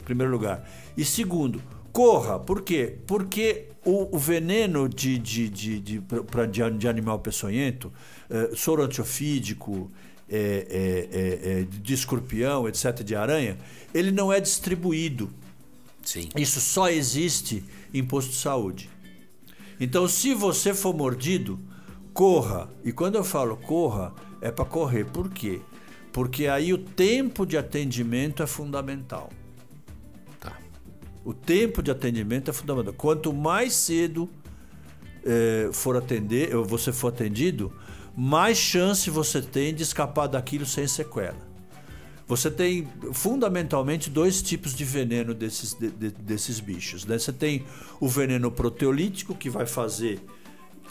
Em 0.00 0.04
primeiro 0.04 0.32
lugar. 0.32 0.68
E 0.96 1.04
segundo, 1.04 1.62
corra. 1.96 2.38
Por 2.38 2.60
quê? 2.60 2.98
Porque 3.06 3.68
o, 3.82 4.14
o 4.14 4.18
veneno 4.18 4.86
de, 4.86 5.18
de, 5.18 5.48
de, 5.48 5.80
de, 5.80 6.00
pra, 6.00 6.44
de, 6.44 6.60
de 6.72 6.86
animal 6.86 7.20
peçonhento 7.20 7.90
eh, 8.28 8.50
soro 8.54 8.82
antiofídico, 8.82 9.90
é, 10.28 10.36
é, 10.68 11.50
é, 11.60 11.62
de 11.62 11.94
escorpião, 11.94 12.68
etc., 12.68 13.02
de 13.02 13.16
aranha, 13.16 13.56
ele 13.94 14.10
não 14.10 14.30
é 14.30 14.38
distribuído. 14.38 15.30
Sim. 16.02 16.28
Isso 16.36 16.60
só 16.60 16.90
existe 16.90 17.64
em 17.94 18.04
posto 18.04 18.28
de 18.32 18.36
saúde. 18.36 18.90
Então, 19.80 20.06
se 20.06 20.34
você 20.34 20.74
for 20.74 20.94
mordido, 20.94 21.58
corra. 22.12 22.68
E 22.84 22.92
quando 22.92 23.14
eu 23.14 23.24
falo 23.24 23.56
corra, 23.56 24.12
é 24.42 24.50
para 24.50 24.66
correr. 24.66 25.06
Por 25.06 25.30
quê? 25.30 25.62
Porque 26.12 26.46
aí 26.46 26.74
o 26.74 26.78
tempo 26.78 27.46
de 27.46 27.56
atendimento 27.56 28.42
é 28.42 28.46
fundamental. 28.46 29.30
O 31.26 31.34
tempo 31.34 31.82
de 31.82 31.90
atendimento 31.90 32.48
é 32.48 32.54
fundamental. 32.54 32.94
Quanto 32.94 33.32
mais 33.32 33.72
cedo 33.74 34.30
eh, 35.24 35.68
for 35.72 35.96
atender, 35.96 36.54
você 36.54 36.92
for 36.92 37.08
atendido, 37.08 37.72
mais 38.16 38.56
chance 38.56 39.10
você 39.10 39.42
tem 39.42 39.74
de 39.74 39.82
escapar 39.82 40.28
daquilo 40.28 40.64
sem 40.64 40.86
sequela. 40.86 41.44
Você 42.28 42.48
tem 42.48 42.86
fundamentalmente 43.12 44.08
dois 44.08 44.40
tipos 44.40 44.72
de 44.72 44.84
veneno 44.84 45.34
desses, 45.34 45.74
de, 45.74 45.90
de, 45.90 46.10
desses 46.10 46.60
bichos. 46.60 47.04
Né? 47.04 47.18
Você 47.18 47.32
tem 47.32 47.64
o 47.98 48.08
veneno 48.08 48.48
proteolítico, 48.48 49.34
que 49.34 49.50
vai 49.50 49.66
fazer 49.66 50.20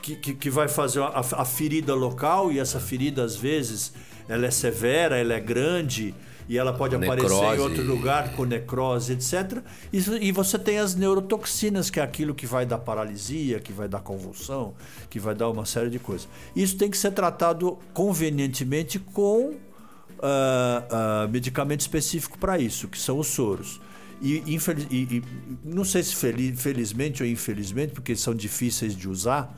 que, 0.02 0.18
que, 0.18 0.34
que 0.34 0.50
vai 0.50 0.68
fazer 0.68 1.02
a, 1.02 1.20
a, 1.20 1.46
ferida 1.46 1.96
local, 1.96 2.52
e 2.52 2.60
essa 2.60 2.80
ferida, 2.80 3.24
às 3.24 3.38
vezes, 3.38 3.94
ela 4.28 4.46
é 4.46 4.52
severa, 4.52 5.18
ela 5.18 5.34
é 5.34 5.40
grande, 5.40 6.14
e 6.48 6.58
ela 6.58 6.74
pode 6.74 6.98
necrose. 6.98 7.34
aparecer 7.34 7.60
em 7.60 7.64
outro 7.64 7.84
lugar 7.84 8.34
com 8.34 8.46
necrose, 8.46 9.14
etc. 9.14 9.64
E, 9.92 9.98
e, 10.28 10.32
você 10.32 10.60
tem 10.60 10.78
as 10.78 10.96
neurotoxinas, 10.96 11.90
que 11.90 12.00
é 12.00 12.04
aquilo 12.04 12.36
que 12.36 12.46
vai 12.46 12.66
dar 12.66 12.78
paralisia, 12.78 13.60
que 13.60 13.74
vai 13.74 13.88
dar 13.88 14.02
convulsão, 14.02 14.74
que 15.10 15.20
vai 15.20 15.34
dar 15.34 15.50
uma 15.50 15.66
série 15.66 15.90
de 15.90 16.00
coisas. 16.00 16.28
Isso 16.56 16.78
tem 16.78 16.90
que 16.90 16.98
ser 16.98 17.12
tratado 17.12 17.78
convenientemente 17.94 19.00
com 19.00 19.50
uh, 19.50 19.56
uh, 19.56 21.30
medicamento 21.30 21.82
específico 21.82 22.38
para 22.38 22.60
isso, 22.60 22.88
que 22.88 23.00
são 23.00 23.20
os 23.20 23.28
soros. 23.28 23.82
E, 24.22 24.54
infeliz, 24.54 24.88
e, 24.90 24.96
e, 24.96 25.24
não 25.64 25.84
sei 25.84 26.04
se 26.04 26.16
feliz, 26.16 26.62
felizmente 26.62 27.22
ou 27.22 27.28
infelizmente, 27.28 27.94
porque 27.94 28.16
são 28.16 28.34
difíceis 28.34 28.96
de 28.96 29.10
usar, 29.10 29.54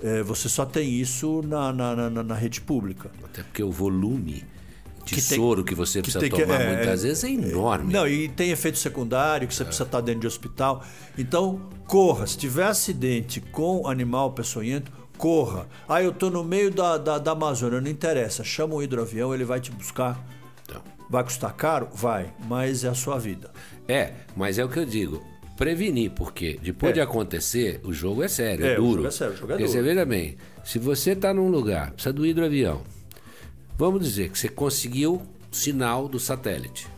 é, 0.00 0.22
você 0.22 0.48
só 0.48 0.64
tem 0.64 1.00
isso 1.00 1.42
na, 1.42 1.72
na, 1.72 2.10
na, 2.10 2.22
na 2.22 2.34
rede 2.34 2.60
pública. 2.60 3.10
Até 3.24 3.42
porque 3.42 3.62
o 3.62 3.72
volume 3.72 4.44
de 5.14 5.20
soro 5.20 5.64
que 5.64 5.74
você 5.74 6.02
que 6.02 6.10
precisa 6.10 6.28
tomar 6.28 6.60
é, 6.60 6.76
muitas 6.76 7.02
vezes 7.02 7.24
é 7.24 7.30
enorme. 7.30 7.92
Não, 7.92 8.06
e 8.06 8.28
tem 8.28 8.50
efeito 8.50 8.78
secundário 8.78 9.46
que 9.46 9.54
você 9.54 9.62
é. 9.62 9.66
precisa 9.66 9.84
estar 9.84 10.00
dentro 10.00 10.22
de 10.22 10.26
hospital. 10.26 10.84
Então, 11.16 11.60
corra. 11.86 12.26
Se 12.26 12.36
tiver 12.36 12.64
acidente 12.64 13.40
com 13.40 13.86
animal 13.86 14.32
peçonhento, 14.32 14.90
corra. 15.16 15.66
Ah, 15.88 16.02
eu 16.02 16.10
estou 16.10 16.30
no 16.30 16.44
meio 16.44 16.70
da, 16.70 16.98
da, 16.98 17.18
da 17.18 17.32
Amazônia, 17.32 17.80
não 17.80 17.90
interessa. 17.90 18.44
Chama 18.44 18.74
um 18.74 18.82
hidroavião, 18.82 19.34
ele 19.34 19.44
vai 19.44 19.60
te 19.60 19.70
buscar. 19.70 20.24
Então. 20.64 20.82
Vai 21.08 21.22
custar 21.22 21.54
caro? 21.54 21.88
Vai, 21.94 22.32
mas 22.48 22.84
é 22.84 22.88
a 22.88 22.94
sua 22.94 23.18
vida. 23.18 23.50
É, 23.88 24.12
mas 24.34 24.58
é 24.58 24.64
o 24.64 24.68
que 24.68 24.78
eu 24.78 24.84
digo. 24.84 25.22
Prevenir, 25.56 26.10
porque 26.10 26.58
depois 26.62 26.90
é. 26.90 26.94
de 26.94 27.00
acontecer, 27.00 27.80
o 27.82 27.92
jogo 27.92 28.22
é 28.22 28.28
sério, 28.28 28.66
é, 28.66 28.72
é 28.72 28.76
duro. 28.76 28.86
O 28.86 28.94
jogo 28.96 29.06
é 29.06 29.10
sério, 29.10 29.34
o 29.34 29.36
jogo 29.36 29.52
é 29.52 29.56
porque 29.56 29.64
duro. 29.64 29.78
Você 29.78 29.82
veja 29.82 30.04
bem, 30.04 30.36
se 30.62 30.78
você 30.78 31.12
está 31.12 31.32
num 31.32 31.48
lugar, 31.48 31.92
precisa 31.92 32.12
do 32.12 32.26
hidroavião, 32.26 32.82
Vamos 33.78 34.02
dizer 34.02 34.30
que 34.30 34.38
você 34.38 34.48
conseguiu 34.48 35.20
sinal 35.52 36.08
do 36.08 36.18
satélite. 36.18 36.88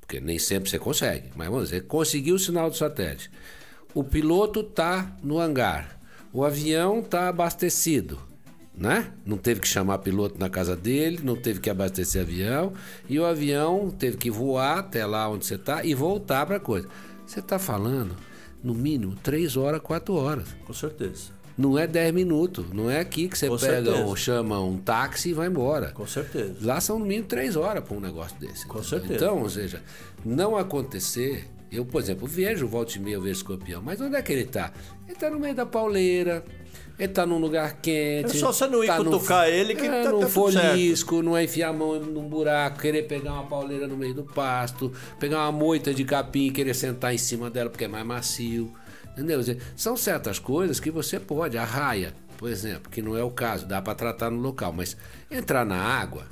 Porque 0.00 0.20
nem 0.20 0.38
sempre 0.38 0.70
você 0.70 0.78
consegue, 0.78 1.30
mas 1.34 1.48
vamos 1.48 1.64
dizer, 1.64 1.86
conseguiu 1.86 2.36
o 2.36 2.38
sinal 2.38 2.70
do 2.70 2.76
satélite. 2.76 3.28
O 3.92 4.04
piloto 4.04 4.60
está 4.60 5.16
no 5.20 5.40
hangar. 5.40 5.98
O 6.32 6.44
avião 6.44 7.00
está 7.00 7.28
abastecido, 7.28 8.20
né? 8.72 9.12
Não 9.24 9.36
teve 9.36 9.60
que 9.60 9.66
chamar 9.66 9.98
piloto 9.98 10.38
na 10.38 10.48
casa 10.48 10.76
dele, 10.76 11.18
não 11.24 11.34
teve 11.34 11.58
que 11.58 11.68
abastecer 11.68 12.22
avião, 12.22 12.72
e 13.08 13.18
o 13.18 13.24
avião 13.24 13.90
teve 13.90 14.16
que 14.16 14.30
voar 14.30 14.78
até 14.78 15.04
lá 15.04 15.28
onde 15.28 15.44
você 15.44 15.56
está 15.56 15.84
e 15.84 15.92
voltar 15.92 16.46
para 16.46 16.56
a 16.56 16.60
coisa. 16.60 16.88
Você 17.26 17.40
está 17.40 17.58
falando, 17.58 18.14
no 18.62 18.74
mínimo, 18.74 19.16
três 19.16 19.56
horas, 19.56 19.80
quatro 19.80 20.14
horas. 20.14 20.54
Com 20.64 20.72
certeza. 20.72 21.35
Não 21.56 21.78
é 21.78 21.86
10 21.86 22.12
minutos. 22.12 22.66
Não 22.72 22.90
é 22.90 23.00
aqui 23.00 23.28
que 23.28 23.38
você 23.38 23.48
Com 23.48 23.56
pega 23.56 23.96
ou 24.04 24.14
chama 24.14 24.60
um 24.60 24.76
táxi 24.76 25.30
e 25.30 25.32
vai 25.32 25.46
embora. 25.48 25.90
Com 25.92 26.06
certeza. 26.06 26.54
Lá 26.60 26.80
são 26.80 26.98
no 26.98 27.06
mínimo 27.06 27.26
3 27.26 27.56
horas 27.56 27.82
para 27.82 27.96
um 27.96 28.00
negócio 28.00 28.38
desse. 28.38 28.66
Com 28.66 28.82
certeza. 28.82 29.14
Então, 29.14 29.42
ou 29.42 29.48
seja, 29.48 29.82
não 30.24 30.56
acontecer. 30.56 31.48
Eu, 31.72 31.84
por 31.84 32.00
exemplo, 32.00 32.26
vejo, 32.28 32.66
volta 32.68 32.96
e 32.96 33.00
meia, 33.00 33.14
eu 33.14 33.20
vejo 33.22 33.36
escorpião. 33.38 33.82
Mas 33.82 34.00
onde 34.00 34.16
é 34.16 34.22
que 34.22 34.32
ele 34.32 34.42
está? 34.42 34.72
Ele 35.06 35.14
está 35.14 35.30
no 35.30 35.38
meio 35.40 35.54
da 35.54 35.66
pauleira, 35.66 36.44
Ele 36.98 37.08
tá 37.08 37.26
num 37.26 37.38
lugar 37.38 37.80
quente. 37.80 38.36
É 38.36 38.40
só 38.40 38.52
você 38.52 38.66
não 38.66 38.82
ir 38.84 38.86
tá 38.86 38.96
cutucar 38.98 39.48
ele 39.48 39.74
que 39.74 39.84
é, 39.84 40.02
tá- 40.04 40.12
não 40.12 40.20
tá 40.20 40.28
for 40.28 40.50
tudo 40.50 40.60
certo. 40.60 40.76
lisco, 40.76 41.22
não 41.22 41.36
é 41.36 41.44
enfiar 41.44 41.68
a 41.68 41.72
mão 41.72 41.98
num 42.00 42.26
buraco, 42.28 42.80
querer 42.80 43.02
pegar 43.02 43.32
uma 43.34 43.44
pauleira 43.46 43.86
no 43.86 43.96
meio 43.96 44.14
do 44.14 44.24
pasto, 44.24 44.90
pegar 45.18 45.38
uma 45.40 45.52
moita 45.52 45.92
de 45.92 46.04
capim 46.04 46.46
e 46.46 46.50
querer 46.50 46.72
sentar 46.74 47.12
em 47.14 47.18
cima 47.18 47.50
dela 47.50 47.68
porque 47.68 47.84
é 47.84 47.88
mais 47.88 48.06
macio. 48.06 48.72
Entendeu? 49.16 49.40
Dizer, 49.40 49.62
São 49.74 49.96
certas 49.96 50.38
coisas 50.38 50.78
que 50.78 50.90
você 50.90 51.18
pode. 51.18 51.56
A 51.56 51.64
raia, 51.64 52.14
por 52.36 52.50
exemplo, 52.50 52.90
que 52.90 53.00
não 53.00 53.16
é 53.16 53.22
o 53.22 53.30
caso, 53.30 53.66
dá 53.66 53.80
para 53.80 53.94
tratar 53.94 54.30
no 54.30 54.38
local, 54.38 54.72
mas 54.72 54.94
entrar 55.30 55.64
na 55.64 55.80
água, 55.80 56.26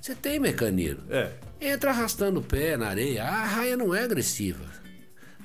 você 0.00 0.14
tem 0.14 0.40
mecanismo. 0.40 1.02
É. 1.10 1.32
Entra 1.60 1.90
arrastando 1.90 2.40
o 2.40 2.42
pé 2.42 2.78
na 2.78 2.88
areia. 2.88 3.24
A 3.24 3.44
raia 3.44 3.76
não 3.76 3.94
é 3.94 4.02
agressiva. 4.02 4.64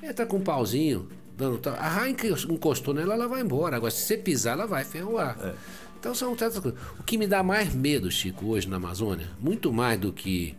Entra 0.02 0.24
com 0.24 0.38
um 0.38 0.42
pauzinho, 0.42 1.08
dando 1.36 1.58
tal. 1.58 1.74
A 1.74 1.88
raia 1.88 2.14
que 2.14 2.28
encostou 2.28 2.94
nela, 2.94 3.12
ela 3.12 3.28
vai 3.28 3.42
embora. 3.42 3.76
Agora, 3.76 3.90
se 3.90 4.02
você 4.02 4.16
pisar, 4.16 4.52
ela 4.52 4.66
vai 4.66 4.84
ferroar. 4.84 5.36
É. 5.42 5.52
Então 6.00 6.14
são 6.14 6.36
certas 6.38 6.60
coisas. 6.60 6.80
O 6.98 7.02
que 7.02 7.18
me 7.18 7.26
dá 7.26 7.42
mais 7.42 7.74
medo, 7.74 8.10
Chico, 8.10 8.46
hoje 8.46 8.68
na 8.68 8.76
Amazônia, 8.76 9.28
muito 9.38 9.70
mais 9.72 9.98
do 10.00 10.12
que 10.12 10.56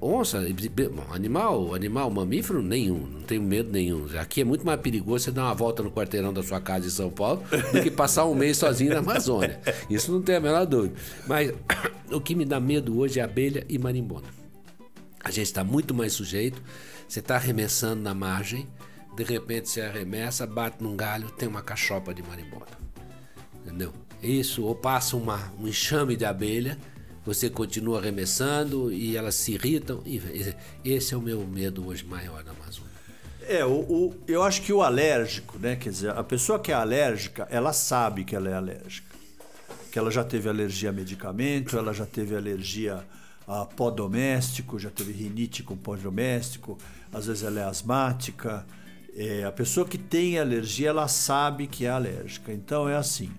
onça, 0.00 0.38
animal, 1.10 1.74
animal 1.74 2.10
mamífero, 2.10 2.62
nenhum. 2.62 3.06
Não 3.06 3.20
tenho 3.22 3.42
medo 3.42 3.70
nenhum. 3.70 4.06
Aqui 4.18 4.40
é 4.40 4.44
muito 4.44 4.64
mais 4.64 4.80
perigoso 4.80 5.24
você 5.24 5.30
dar 5.30 5.44
uma 5.44 5.54
volta 5.54 5.82
no 5.82 5.90
quarteirão 5.90 6.32
da 6.32 6.42
sua 6.42 6.60
casa 6.60 6.86
em 6.86 6.90
São 6.90 7.10
Paulo 7.10 7.42
do 7.72 7.82
que 7.82 7.90
passar 7.90 8.24
um 8.26 8.34
mês 8.34 8.56
sozinho 8.56 8.92
na 8.92 9.00
Amazônia. 9.00 9.60
Isso 9.90 10.12
não 10.12 10.22
tem 10.22 10.36
a 10.36 10.40
menor 10.40 10.66
dúvida. 10.66 10.94
Mas 11.26 11.52
o 12.10 12.20
que 12.20 12.34
me 12.34 12.44
dá 12.44 12.60
medo 12.60 12.98
hoje 12.98 13.20
é 13.20 13.22
abelha 13.22 13.64
e 13.68 13.78
marimbondo. 13.78 14.26
A 15.22 15.30
gente 15.30 15.46
está 15.46 15.64
muito 15.64 15.92
mais 15.94 16.12
sujeito. 16.12 16.62
Você 17.08 17.20
está 17.20 17.36
arremessando 17.36 18.02
na 18.02 18.14
margem, 18.14 18.68
de 19.16 19.24
repente 19.24 19.70
você 19.70 19.80
arremessa, 19.80 20.46
bate 20.46 20.82
num 20.82 20.94
galho, 20.94 21.30
tem 21.30 21.48
uma 21.48 21.62
cachopa 21.62 22.12
de 22.12 22.22
marimbondo. 22.22 22.66
Entendeu? 23.64 23.92
Isso, 24.22 24.64
ou 24.64 24.74
passa 24.74 25.16
uma, 25.16 25.52
um 25.58 25.66
enxame 25.66 26.16
de 26.16 26.26
abelha, 26.26 26.76
você 27.28 27.50
continua 27.50 27.98
arremessando 27.98 28.90
e 28.90 29.14
elas 29.14 29.34
se 29.34 29.52
irritam. 29.52 30.02
Esse 30.82 31.12
é 31.12 31.16
o 31.16 31.20
meu 31.20 31.46
medo 31.46 31.86
hoje 31.86 32.02
maior 32.06 32.42
na 32.42 32.52
Amazônia. 32.52 32.88
É, 33.46 33.62
o, 33.66 33.80
o- 33.80 34.14
eu 34.26 34.42
acho 34.42 34.62
que 34.62 34.72
o 34.72 34.82
alérgico, 34.82 35.58
né? 35.58 35.76
Quer 35.76 35.90
dizer, 35.90 36.10
a 36.10 36.24
pessoa 36.24 36.58
que 36.58 36.72
é 36.72 36.74
alérgica, 36.74 37.46
ela 37.50 37.74
sabe 37.74 38.24
que 38.24 38.34
ela 38.34 38.48
é 38.48 38.54
alérgica. 38.54 39.14
Que 39.92 39.98
ela 39.98 40.10
já 40.10 40.24
teve 40.24 40.48
alergia 40.48 40.88
a 40.88 40.92
medicamento, 40.92 41.76
ela 41.76 41.92
já 41.92 42.06
teve 42.06 42.34
alergia 42.34 43.04
a 43.46 43.66
pó 43.66 43.90
doméstico, 43.90 44.78
já 44.78 44.88
teve 44.90 45.12
rinite 45.12 45.62
com 45.62 45.76
pó 45.76 45.96
doméstico, 45.96 46.78
às 47.12 47.26
vezes 47.26 47.42
ela 47.42 47.60
é 47.60 47.64
asmática. 47.64 48.66
É, 49.14 49.44
a 49.44 49.52
pessoa 49.52 49.86
que 49.86 49.98
tem 49.98 50.38
alergia, 50.38 50.88
ela 50.88 51.08
sabe 51.08 51.66
que 51.66 51.84
é 51.84 51.90
alérgica. 51.90 52.52
Então 52.52 52.88
é 52.88 52.96
assim. 52.96 53.30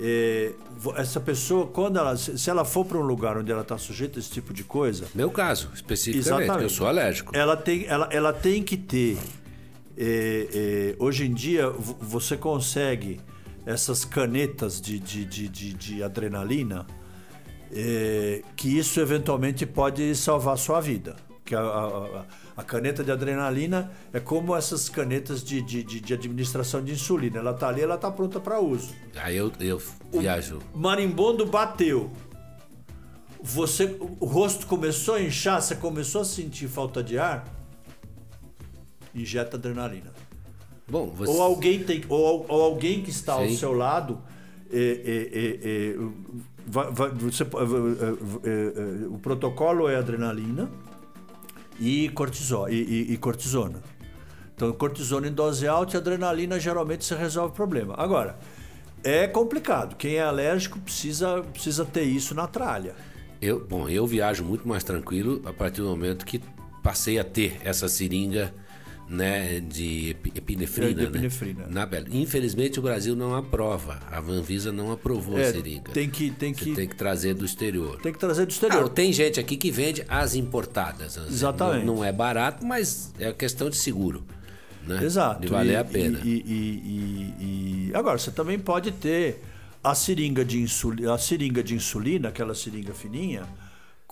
É, 0.00 0.52
essa 0.96 1.20
pessoa, 1.20 1.66
quando 1.66 1.98
ela, 1.98 2.16
se 2.16 2.48
ela 2.50 2.64
for 2.64 2.84
para 2.84 2.98
um 2.98 3.02
lugar 3.02 3.36
onde 3.38 3.50
ela 3.52 3.62
está 3.62 3.78
sujeita 3.78 4.18
a 4.18 4.20
esse 4.20 4.30
tipo 4.30 4.52
de 4.52 4.64
coisa, 4.64 5.06
Meu 5.14 5.30
caso, 5.30 5.70
especificamente, 5.74 6.62
eu 6.62 6.68
sou 6.68 6.86
alérgico. 6.86 7.36
ela 7.36 7.56
tem, 7.56 7.86
ela, 7.86 8.08
ela 8.10 8.32
tem 8.32 8.62
que 8.62 8.76
ter. 8.76 9.18
é, 9.96 10.48
é, 10.52 10.96
hoje 10.98 11.24
em 11.26 11.32
dia, 11.32 11.70
vo- 11.70 11.96
você 12.00 12.36
consegue 12.36 13.20
essas 13.66 14.04
canetas 14.04 14.80
de, 14.80 14.98
de, 14.98 15.24
de, 15.24 15.48
de, 15.48 15.72
de 15.74 16.02
adrenalina, 16.02 16.86
que 18.56 18.68
isso 18.78 19.00
eventualmente 19.00 19.66
pode 19.66 20.14
salvar 20.14 20.54
a 20.54 20.56
sua 20.56 20.80
vida. 20.80 21.16
Que 21.44 21.54
a, 21.54 21.60
a- 21.60 22.24
a- 22.56 22.64
caneta 22.64 23.04
de 23.04 23.12
adrenalina 23.12 23.92
é 24.12 24.18
como 24.20 24.56
essas 24.56 24.88
canetas 24.88 25.44
de, 25.44 25.60
de, 25.60 25.82
de, 25.82 26.14
administração 26.14 26.82
de 26.82 26.92
insulina. 26.92 27.38
Ela 27.38 27.50
está 27.50 27.68
ali, 27.68 27.82
ela 27.82 27.96
está 27.96 28.10
pronta 28.10 28.40
para 28.40 28.58
uso. 28.60 28.94
Aí 29.16 29.36
eu, 29.36 29.52
eu 29.60 29.80
viajo. 30.10 30.58
Marimbondo 30.74 31.44
bateu. 31.44 32.10
Você, 33.42 33.94
o 34.20 34.24
rosto 34.24 34.66
começou 34.66 35.16
a 35.16 35.22
inchar, 35.22 35.60
você 35.60 35.74
começou 35.76 36.22
a 36.22 36.24
sentir 36.24 36.66
falta 36.66 37.02
de 37.02 37.18
ar. 37.18 37.44
Injeta 39.14 39.58
adrenalina. 39.58 40.12
Bom, 40.88 41.08
você. 41.08 41.30
Ou 41.30 41.42
alguém 41.42 41.84
tem, 41.84 42.02
ou, 42.08 42.46
ou 42.48 42.62
alguém 42.62 43.02
que 43.02 43.10
está 43.10 43.34
ao 43.34 43.46
Sim. 43.46 43.56
seu 43.56 43.72
lado, 43.74 44.18
é, 44.72 44.78
é, 44.78 45.38
é, 45.38 45.92
é, 45.92 45.96
vai- 46.66 46.90
vai- 46.90 47.10
você, 47.10 47.42
é, 47.42 47.46
é, 47.46 49.06
o 49.08 49.18
protocolo 49.18 49.88
é 49.88 49.96
adrenalina 49.96 50.70
e, 51.78 52.08
cortisol, 52.10 52.68
e, 52.68 52.74
e- 52.74 53.12
e 53.12 53.16
cortisona. 53.16 53.82
Então, 54.54 54.72
cortisona 54.72 55.26
em 55.26 55.32
dose 55.32 55.66
alta 55.66 55.96
e 55.96 55.98
adrenalina 55.98 56.60
geralmente 56.60 57.04
você 57.04 57.14
resolve 57.16 57.52
o 57.52 57.54
problema. 57.54 57.94
Agora, 57.96 58.38
é 59.02 59.26
complicado. 59.26 59.96
Quem 59.96 60.14
é 60.14 60.22
alérgico 60.22 60.78
precisa, 60.78 61.42
precisa 61.42 61.84
ter 61.84 62.04
isso 62.04 62.34
na 62.34 62.46
tralha. 62.46 62.94
Eu, 63.42 63.66
bom, 63.66 63.88
eu 63.88 64.06
viajo 64.06 64.44
muito 64.44 64.66
mais 64.66 64.84
tranquilo 64.84 65.42
a 65.44 65.52
partir 65.52 65.82
do 65.82 65.88
momento 65.88 66.24
que 66.24 66.40
passei 66.82 67.18
a 67.18 67.24
ter 67.24 67.60
essa 67.64 67.88
seringa 67.88 68.54
né, 69.08 69.60
de 69.60 70.10
epi- 70.10 70.32
epinefrina. 70.34 70.90
É, 70.90 70.94
de 70.94 71.00
né? 71.02 71.06
epinefrina. 71.08 71.66
Na 71.68 71.84
Bela. 71.86 72.06
Infelizmente 72.10 72.78
o 72.78 72.82
Brasil 72.82 73.14
não 73.14 73.34
aprova. 73.34 74.00
A 74.10 74.18
Anvisa 74.20 74.72
não 74.72 74.90
aprovou 74.92 75.36
a 75.36 75.40
É, 75.40 75.52
seringa. 75.52 75.90
tem 75.92 76.08
que, 76.08 76.30
tem 76.30 76.54
Você 76.54 76.64
que, 76.64 76.74
tem 76.74 76.88
que 76.88 76.96
trazer 76.96 77.34
do 77.34 77.44
exterior. 77.44 78.00
tem 78.00 78.12
que 78.12 78.18
trazer 78.18 78.46
do 78.46 78.48
Ah, 78.48 78.52
exterior. 78.52 78.88
tem 78.88 79.12
gente 79.12 79.38
aqui 79.38 79.56
que 79.56 79.70
vende 79.70 80.04
as 80.08 80.34
importadas. 80.34 81.16
Não- 81.16 81.26
Exatamente. 81.26 81.84
Não, 81.86 82.04
é 82.04 82.12
barato, 82.12 82.64
mas 82.64 83.12
é 83.18 83.32
questão 83.32 83.68
de 83.68 83.76
seguro. 83.76 84.24
Né? 84.86 85.02
Exato. 85.02 85.40
De 85.40 85.48
valer 85.48 85.72
E- 85.72 85.76
a 85.76 85.84
pena. 85.84 86.20
E, 86.24 86.28
e- 86.28 87.34
e- 87.40 87.88
e- 87.90 87.90
Agora, 87.94 88.18
você 88.18 88.30
também 88.30 88.58
pode 88.58 88.90
ter 88.92 89.40
a 89.82 89.94
seringa 89.94 90.44
de 90.44 90.60
insulina, 90.60 91.14
a 91.14 91.18
seringa 91.18 91.62
de 91.62 91.74
insulina, 91.74 92.28
aquela 92.28 92.54
seringa 92.54 92.92
fininha, 92.94 93.44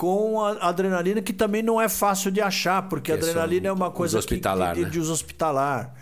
com 0.03 0.41
a 0.41 0.69
adrenalina 0.69 1.23
que 1.23 1.33
também 1.33 1.63
não 1.63 1.81
é 1.81 1.89
fácil 1.89 2.33
de 2.33 2.41
achar, 2.41 2.89
porque 2.89 3.13
a 3.13 3.15
adrenalina 3.15 3.69
é 3.69 3.73
uma 3.73 3.87
uso 3.87 3.95
coisa 3.95 4.19
hospitalar, 4.19 4.75
que, 4.75 4.81
né? 4.83 4.91
de 4.91 4.99
uso 4.99 5.13
hospitalar. 5.13 5.95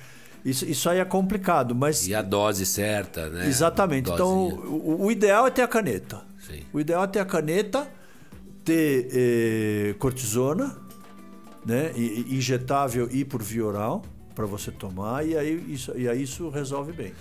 Isso, 0.43 0.65
isso 0.65 0.89
aí 0.89 0.99
é 1.01 1.05
complicado, 1.05 1.75
mas 1.75 2.09
E 2.09 2.15
a 2.15 2.23
dose 2.23 2.65
certa, 2.65 3.29
né? 3.29 3.47
exatamente. 3.47 4.11
Então, 4.11 4.49
o, 4.49 5.05
o 5.05 5.13
ideal 5.13 5.47
é 5.47 5.51
ter 5.51 5.61
a 5.61 5.69
caneta. 5.69 6.23
Sim. 6.47 6.63
O 6.73 6.81
ideal 6.81 7.05
é 7.05 7.07
ter 7.09 7.19
a 7.19 7.27
caneta, 7.27 7.87
ter 8.65 9.09
eh, 9.13 9.95
cortisona, 9.99 10.79
né, 11.67 11.93
e- 11.95 12.25
e 12.31 12.37
injetável 12.39 13.07
e 13.13 13.23
por 13.23 13.43
via 13.43 13.67
oral 13.67 14.03
para 14.35 14.47
você 14.47 14.71
tomar 14.71 15.27
e 15.27 15.37
aí 15.37 15.63
isso, 15.69 15.93
e 15.95 16.09
aí 16.09 16.23
isso 16.23 16.49
resolve 16.49 16.91
bem. 16.93 17.13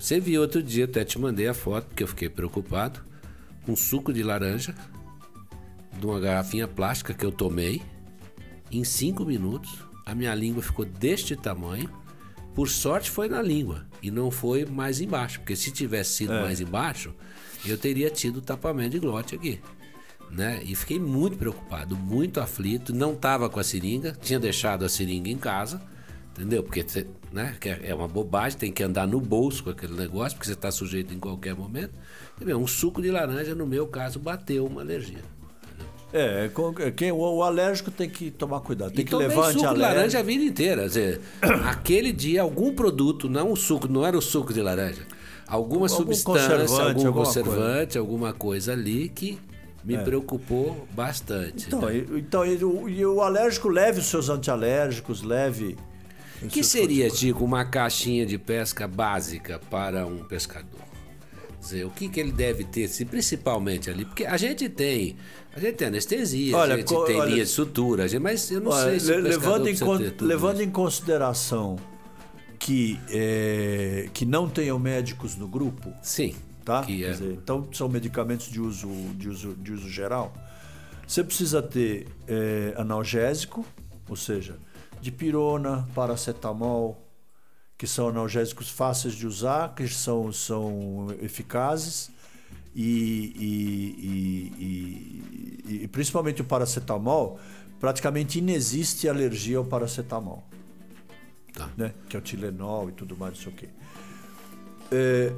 Você 0.00 0.18
viu 0.18 0.40
outro 0.40 0.60
dia, 0.60 0.86
até 0.86 1.04
te 1.04 1.16
mandei 1.16 1.46
a 1.46 1.54
foto, 1.54 1.86
porque 1.86 2.02
eu 2.02 2.08
fiquei 2.08 2.28
preocupado. 2.28 2.98
Um 3.68 3.76
suco 3.76 4.12
de 4.12 4.22
laranja, 4.24 4.74
de 6.04 6.10
uma 6.10 6.20
garrafinha 6.20 6.68
plástica 6.68 7.14
que 7.14 7.24
eu 7.24 7.32
tomei. 7.32 7.80
Em 8.70 8.84
cinco 8.84 9.24
minutos, 9.24 9.82
a 10.04 10.14
minha 10.14 10.34
língua 10.34 10.62
ficou 10.62 10.84
deste 10.84 11.34
tamanho. 11.34 11.90
Por 12.54 12.68
sorte 12.68 13.10
foi 13.10 13.26
na 13.26 13.40
língua 13.40 13.86
e 14.02 14.10
não 14.10 14.30
foi 14.30 14.64
mais 14.66 15.00
embaixo, 15.00 15.40
porque 15.40 15.56
se 15.56 15.72
tivesse 15.72 16.12
sido 16.12 16.34
mais 16.34 16.60
embaixo, 16.60 17.12
eu 17.66 17.76
teria 17.78 18.10
tido 18.10 18.40
tapamento 18.40 18.90
de 18.90 19.00
glote 19.00 19.34
aqui. 19.34 19.60
Né? 20.30 20.60
E 20.64 20.74
fiquei 20.74 20.98
muito 20.98 21.36
preocupado, 21.36 21.96
muito 21.96 22.40
aflito. 22.40 22.94
Não 22.94 23.14
estava 23.14 23.48
com 23.48 23.58
a 23.58 23.64
seringa, 23.64 24.16
tinha 24.20 24.38
deixado 24.38 24.84
a 24.84 24.88
seringa 24.88 25.30
em 25.30 25.38
casa, 25.38 25.80
entendeu? 26.32 26.62
Porque 26.62 26.84
né, 27.32 27.56
é 27.64 27.90
é 27.90 27.94
uma 27.94 28.08
bobagem, 28.08 28.58
tem 28.58 28.72
que 28.72 28.82
andar 28.82 29.06
no 29.06 29.20
bolso 29.20 29.64
com 29.64 29.70
aquele 29.70 29.94
negócio, 29.94 30.36
porque 30.36 30.46
você 30.46 30.54
está 30.54 30.70
sujeito 30.70 31.14
em 31.14 31.18
qualquer 31.18 31.54
momento. 31.54 31.94
Um 32.40 32.66
suco 32.66 33.00
de 33.00 33.10
laranja, 33.10 33.54
no 33.54 33.66
meu 33.66 33.86
caso, 33.86 34.18
bateu 34.18 34.66
uma 34.66 34.80
alergia. 34.80 35.22
É, 36.16 36.48
quem, 36.94 37.10
o, 37.10 37.16
o 37.16 37.42
alérgico 37.42 37.90
tem 37.90 38.08
que 38.08 38.30
tomar 38.30 38.60
cuidado, 38.60 38.92
tem 38.92 39.02
e 39.02 39.04
que 39.04 39.16
levar 39.16 39.52
suco 39.52 39.74
de 39.74 39.80
laranja 39.80 40.20
a 40.20 40.22
vida 40.22 40.44
inteira. 40.44 40.82
Quer 40.82 40.86
dizer, 40.86 41.20
aquele 41.66 42.12
dia, 42.12 42.42
algum 42.42 42.72
produto, 42.72 43.28
não 43.28 43.50
o 43.50 43.56
suco, 43.56 43.88
não 43.88 44.06
era 44.06 44.16
o 44.16 44.22
suco 44.22 44.54
de 44.54 44.62
laranja, 44.62 45.04
alguma 45.48 45.88
Algum 45.88 46.14
substância, 46.14 46.50
conservante, 46.50 46.80
algum 46.80 47.06
alguma 47.08 47.24
conservante, 47.24 47.98
alguma 47.98 48.32
coisa 48.32 48.72
ali 48.72 49.08
que 49.08 49.40
me 49.82 49.98
preocupou 49.98 50.86
bastante. 50.92 51.66
Então, 51.66 51.80
né? 51.80 51.96
e- 51.96 52.18
então 52.20 52.46
e 52.46 52.64
o, 52.64 52.88
e 52.88 53.04
o 53.04 53.20
alérgico 53.20 53.68
leve 53.68 53.98
os 53.98 54.06
seus 54.06 54.28
antialérgicos, 54.28 55.20
leve. 55.20 55.76
os 56.40 56.46
que 56.48 56.62
seria, 56.62 57.10
Tico, 57.10 57.44
uma 57.44 57.64
caixinha 57.64 58.24
de 58.24 58.38
pesca 58.38 58.86
básica 58.86 59.60
para 59.68 60.06
um 60.06 60.22
pescador? 60.22 60.93
Dizer, 61.64 61.84
o 61.86 61.90
que, 61.90 62.08
que 62.10 62.20
ele 62.20 62.30
deve 62.30 62.62
ter, 62.64 62.86
se 62.88 63.04
principalmente 63.06 63.88
ali? 63.90 64.04
Porque 64.04 64.26
a 64.26 64.36
gente 64.36 64.68
tem, 64.68 65.16
a 65.56 65.58
gente 65.58 65.76
tem 65.76 65.88
anestesia, 65.88 66.54
Olha, 66.56 66.74
a 66.74 66.76
gente 66.76 66.88
co- 66.92 67.04
tem 67.04 67.16
olha- 67.18 67.30
linha 67.30 67.44
de 67.44 67.50
sutura, 67.50 68.06
gente- 68.06 68.20
mas 68.22 68.50
eu 68.50 68.60
não 68.60 68.70
Olha, 68.70 68.90
sei 68.90 69.00
se 69.00 69.10
le- 69.16 69.22
levando, 69.22 69.66
em, 69.68 69.76
con- 69.78 69.98
levando 70.20 70.54
isso. 70.56 70.62
em 70.64 70.70
consideração 70.70 71.76
que, 72.58 73.00
é, 73.10 74.08
que 74.12 74.26
não 74.26 74.46
tenham 74.48 74.78
médicos 74.78 75.36
no 75.36 75.48
grupo, 75.48 75.90
Sim, 76.02 76.34
tá? 76.64 76.84
é, 76.86 77.10
dizer, 77.10 77.32
então 77.42 77.66
são 77.72 77.88
medicamentos 77.88 78.50
de 78.50 78.60
uso, 78.60 78.88
de 79.16 79.28
uso, 79.30 79.54
de 79.54 79.72
uso 79.72 79.88
geral. 79.88 80.34
Você 81.06 81.24
precisa 81.24 81.62
ter 81.62 82.06
é, 82.28 82.74
analgésico, 82.76 83.64
ou 84.08 84.16
seja, 84.16 84.56
dipirona, 85.00 85.86
paracetamol 85.94 87.03
que 87.76 87.86
são 87.86 88.08
analgésicos 88.08 88.68
fáceis 88.68 89.14
de 89.14 89.26
usar, 89.26 89.74
que 89.74 89.86
são, 89.88 90.32
são 90.32 91.08
eficazes. 91.20 92.10
E, 92.74 93.32
e, 93.36 94.54
e, 94.58 95.82
e, 95.84 95.88
principalmente 95.88 96.40
o 96.40 96.44
paracetamol, 96.44 97.38
praticamente 97.78 98.38
inexiste 98.38 99.08
alergia 99.08 99.58
ao 99.58 99.64
paracetamol. 99.64 100.44
Tá. 101.52 101.70
Né? 101.76 101.94
Que 102.08 102.16
é 102.16 102.18
o 102.18 102.22
Tilenol 102.22 102.88
e 102.88 102.92
tudo 102.92 103.16
mais, 103.16 103.34
não 103.34 103.42
sei 103.42 103.52
o 103.52 103.54
quê. 103.54 103.68
É, 104.90 105.32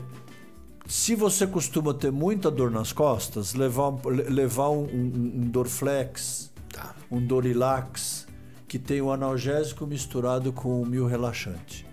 se 0.87 1.15
você 1.15 1.47
costuma 1.47 1.93
ter 1.93 2.11
muita 2.11 2.51
dor 2.51 2.71
nas 2.71 2.93
costas, 2.93 3.55
levar, 3.55 3.93
levar 4.07 4.71
um, 4.71 4.85
um, 4.85 5.33
um 5.37 5.51
Dorflex, 5.51 6.53
tá. 6.73 6.95
um 7.11 7.25
Dorilax, 7.25 8.27
que 8.69 8.79
tem 8.79 9.01
o 9.01 9.07
um 9.07 9.13
analgésico 9.13 9.87
misturado 9.87 10.53
com 10.53 10.81
o 10.81 10.87
mil 10.87 11.07
relaxante. 11.07 11.86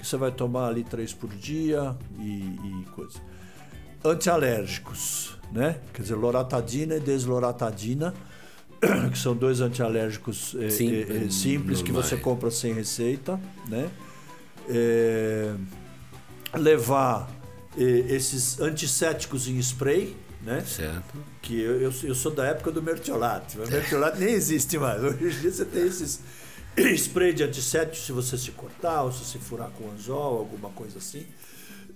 Que 0.00 0.06
você 0.06 0.16
vai 0.16 0.32
tomar 0.32 0.68
ali 0.68 0.82
três 0.82 1.12
por 1.12 1.28
dia 1.30 1.94
e, 2.18 2.22
e 2.22 2.86
coisa. 2.94 3.20
Antialérgicos, 4.02 5.36
né? 5.52 5.78
Quer 5.92 6.02
dizer, 6.02 6.14
loratadina 6.14 6.96
e 6.96 7.00
desloratadina, 7.00 8.14
que 9.12 9.18
são 9.18 9.36
dois 9.36 9.60
antialérgicos 9.60 10.56
é, 10.58 10.70
Sim, 10.70 10.90
é, 11.02 11.30
simples 11.30 11.82
que 11.82 11.92
você 11.92 12.16
compra 12.16 12.50
sem 12.50 12.72
receita, 12.72 13.38
né? 13.68 13.90
É, 14.68 15.54
levar 16.56 17.30
esses 17.76 18.58
antisséticos 18.58 19.46
em 19.48 19.58
spray, 19.58 20.16
né? 20.42 20.64
Certo. 20.66 21.18
Que 21.42 21.60
eu, 21.60 21.80
eu, 21.80 21.92
eu 22.02 22.14
sou 22.14 22.32
da 22.32 22.46
época 22.46 22.72
do 22.72 22.82
mertiolate. 22.82 23.58
O 23.58 23.68
mertiolate 23.68 24.18
nem 24.18 24.32
existe 24.32 24.78
mais. 24.78 25.02
Hoje 25.02 25.24
em 25.24 25.40
dia 25.40 25.52
você 25.52 25.64
tem 25.64 25.86
esses 25.86 26.20
spray 26.96 27.32
de 27.32 27.44
antisséptico 27.44 28.04
se 28.04 28.12
você 28.12 28.38
se 28.38 28.50
cortar 28.52 29.02
ou 29.02 29.12
se 29.12 29.24
se 29.24 29.38
furar 29.38 29.70
com 29.70 29.90
anzol, 29.90 30.38
alguma 30.38 30.70
coisa 30.70 30.98
assim. 30.98 31.26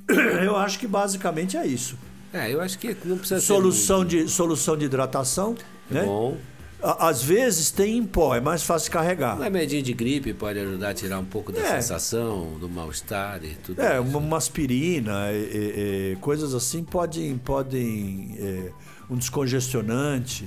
Eu 0.44 0.56
acho 0.56 0.78
que 0.78 0.86
basicamente 0.86 1.56
é 1.56 1.66
isso. 1.66 1.96
É, 2.32 2.50
eu 2.50 2.60
acho 2.60 2.76
que 2.80 2.96
não 3.04 3.16
precisa 3.16 3.40
solução 3.40 4.04
de 4.04 4.28
Solução 4.28 4.76
de 4.76 4.86
hidratação, 4.86 5.54
é 5.88 5.94
né? 5.94 6.02
Bom. 6.02 6.36
Às 6.82 7.22
vezes 7.22 7.70
tem 7.70 7.96
em 7.96 8.04
pó, 8.04 8.34
é 8.34 8.40
mais 8.40 8.64
fácil 8.64 8.90
carregar. 8.90 9.38
Um 9.38 9.42
remedinho 9.42 9.82
de 9.82 9.94
gripe 9.94 10.34
pode 10.34 10.58
ajudar 10.58 10.90
a 10.90 10.94
tirar 10.94 11.18
um 11.20 11.24
pouco 11.24 11.52
da 11.52 11.60
é. 11.60 11.80
sensação, 11.80 12.58
do 12.58 12.68
mal-estar 12.68 13.42
e 13.42 13.54
tudo 13.54 13.80
É, 13.80 13.98
uma, 14.00 14.18
uma, 14.18 14.36
aspirina, 14.36 15.32
e, 15.32 16.12
e, 16.12 16.16
coisas 16.20 16.54
assim 16.54 16.82
podem. 16.84 17.38
podem 17.38 18.36
é, 18.38 18.72
um 19.08 19.16
descongestionante 19.16 20.46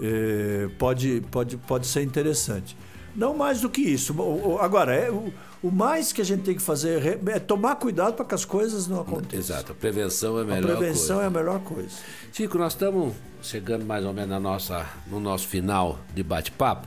é, 0.00 0.68
pode, 0.78 1.22
pode, 1.30 1.56
pode 1.56 1.86
ser 1.86 2.02
interessante. 2.02 2.76
Não 3.14 3.36
mais 3.36 3.60
do 3.60 3.68
que 3.68 3.80
isso. 3.80 4.14
Agora, 4.60 4.94
é, 4.94 5.10
o, 5.10 5.32
o 5.62 5.70
mais 5.70 6.12
que 6.12 6.20
a 6.20 6.24
gente 6.24 6.42
tem 6.42 6.54
que 6.54 6.62
fazer 6.62 7.20
é 7.26 7.38
tomar 7.38 7.76
cuidado 7.76 8.14
para 8.14 8.24
que 8.24 8.34
as 8.34 8.44
coisas 8.44 8.86
não 8.86 9.00
aconteçam. 9.00 9.56
Exato, 9.56 9.72
a 9.72 9.74
prevenção 9.74 10.38
é 10.38 10.42
a 10.42 10.44
melhor 10.44 10.60
coisa. 10.60 10.72
A 10.72 10.76
prevenção 10.76 11.16
coisa. 11.16 11.22
é 11.22 11.26
a 11.26 11.30
melhor 11.30 11.60
coisa. 11.60 11.96
Chico, 12.32 12.58
nós 12.58 12.72
estamos 12.72 13.14
chegando 13.42 13.84
mais 13.84 14.04
ou 14.04 14.12
menos 14.12 14.30
na 14.30 14.40
nossa, 14.40 14.86
no 15.08 15.18
nosso 15.18 15.48
final 15.48 15.98
de 16.14 16.22
bate-papo. 16.22 16.86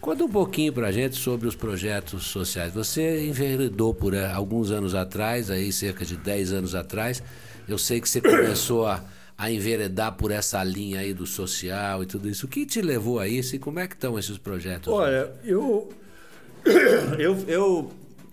Conta 0.00 0.24
um 0.24 0.28
pouquinho 0.28 0.72
para 0.72 0.88
a 0.88 0.92
gente 0.92 1.16
sobre 1.16 1.48
os 1.48 1.56
projetos 1.56 2.28
sociais. 2.28 2.72
Você 2.72 3.26
enveredou 3.26 3.92
por 3.92 4.14
eh, 4.14 4.30
alguns 4.32 4.70
anos 4.70 4.94
atrás, 4.94 5.50
aí 5.50 5.72
cerca 5.72 6.04
de 6.04 6.16
10 6.16 6.52
anos 6.52 6.74
atrás. 6.74 7.22
Eu 7.68 7.76
sei 7.76 8.00
que 8.00 8.08
você 8.08 8.20
começou 8.20 8.86
a, 8.86 9.02
a 9.38 9.50
enveredar 9.52 10.16
por 10.16 10.32
essa 10.32 10.62
linha 10.64 10.98
aí 10.98 11.14
do 11.14 11.24
social 11.24 12.02
e 12.02 12.06
tudo 12.06 12.28
isso. 12.28 12.46
O 12.46 12.48
que 12.48 12.66
te 12.66 12.82
levou 12.82 13.20
a 13.20 13.28
isso 13.28 13.54
e 13.54 13.58
como 13.58 13.78
é 13.78 13.86
que 13.86 13.94
estão 13.94 14.18
esses 14.18 14.36
projetos? 14.36 14.92
Olha, 14.92 15.32
eu 15.44 15.88
eu, 17.18 17.38
eu, 17.46 17.92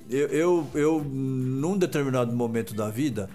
eu, 0.09 0.67
eu, 0.73 1.03
num 1.03 1.77
determinado 1.77 2.35
momento 2.35 2.73
da 2.73 2.89
vida, 2.89 3.29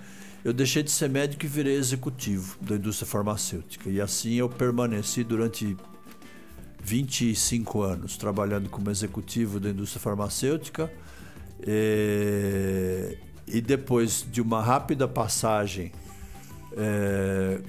eu 0.45 0.53
deixei 0.53 0.83
de 0.83 0.91
ser 0.91 1.09
médico 1.09 1.45
e 1.45 1.49
virei 1.49 1.77
executivo 1.77 2.59
da 2.61 2.75
indústria 2.75 3.07
farmacêutica. 3.07 3.89
E 3.89 4.01
assim 4.01 4.35
eu 4.35 4.49
permaneci 4.49 5.23
durante 5.23 5.77
25 6.83 7.83
anos 7.83 8.17
trabalhando 8.17 8.69
como 8.69 8.91
executivo 8.91 9.61
da 9.61 9.71
indústria 9.71 10.01
farmacêutica. 10.01 10.91
E, 11.65 13.17
e 13.47 13.61
depois 13.61 14.27
de 14.29 14.41
uma 14.41 14.61
rápida 14.61 15.07
passagem 15.07 15.93
é, 16.77 17.61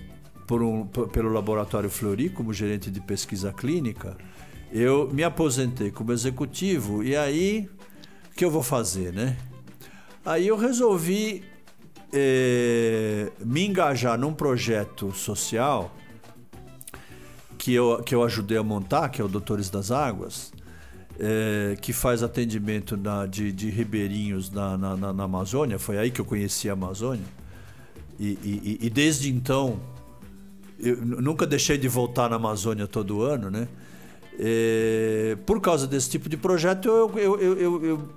por 0.47 0.61
um, 0.61 0.85
pelo 0.85 1.31
Laboratório 1.31 1.89
Flori 1.89 2.29
como 2.29 2.53
gerente 2.53 2.91
de 2.91 2.99
pesquisa 2.99 3.53
clínica, 3.53 4.17
eu 4.71 5.09
me 5.11 5.23
aposentei 5.23 5.91
como 5.91 6.11
executivo 6.11 7.03
e 7.03 7.15
aí 7.15 7.69
o 8.31 8.35
que 8.35 8.45
eu 8.45 8.51
vou 8.51 8.63
fazer, 8.63 9.13
né? 9.13 9.37
Aí 10.25 10.47
eu 10.47 10.55
resolvi 10.55 11.43
eh, 12.13 13.31
me 13.39 13.65
engajar 13.65 14.17
num 14.17 14.33
projeto 14.33 15.11
social 15.13 15.93
que 17.57 17.73
eu, 17.73 18.01
que 18.03 18.13
eu 18.13 18.23
ajudei 18.23 18.57
a 18.57 18.63
montar, 18.63 19.09
que 19.09 19.21
é 19.21 19.25
o 19.25 19.27
Doutores 19.27 19.69
das 19.69 19.91
Águas, 19.91 20.51
eh, 21.19 21.77
que 21.81 21.93
faz 21.93 22.23
atendimento 22.23 22.97
na, 22.97 23.25
de, 23.25 23.51
de 23.51 23.69
ribeirinhos 23.69 24.49
na, 24.49 24.77
na, 24.77 25.13
na, 25.13 25.23
Amazônia. 25.23 25.77
Foi 25.77 25.97
aí 25.97 26.11
que 26.11 26.19
eu 26.19 26.25
conheci 26.25 26.69
a 26.69 26.73
Amazônia. 26.73 27.25
E, 28.21 28.37
e, 28.43 28.77
e 28.81 28.89
desde 28.91 29.31
então, 29.31 29.79
eu 30.79 30.95
nunca 30.97 31.47
deixei 31.47 31.75
de 31.75 31.87
voltar 31.87 32.29
na 32.29 32.35
Amazônia 32.35 32.85
todo 32.85 33.23
ano, 33.23 33.49
né? 33.49 33.67
É, 34.39 35.35
por 35.43 35.59
causa 35.59 35.87
desse 35.87 36.07
tipo 36.11 36.29
de 36.29 36.37
projeto, 36.37 36.87
eu, 36.87 37.11
eu, 37.17 37.39
eu, 37.39 37.83
eu, 37.83 38.09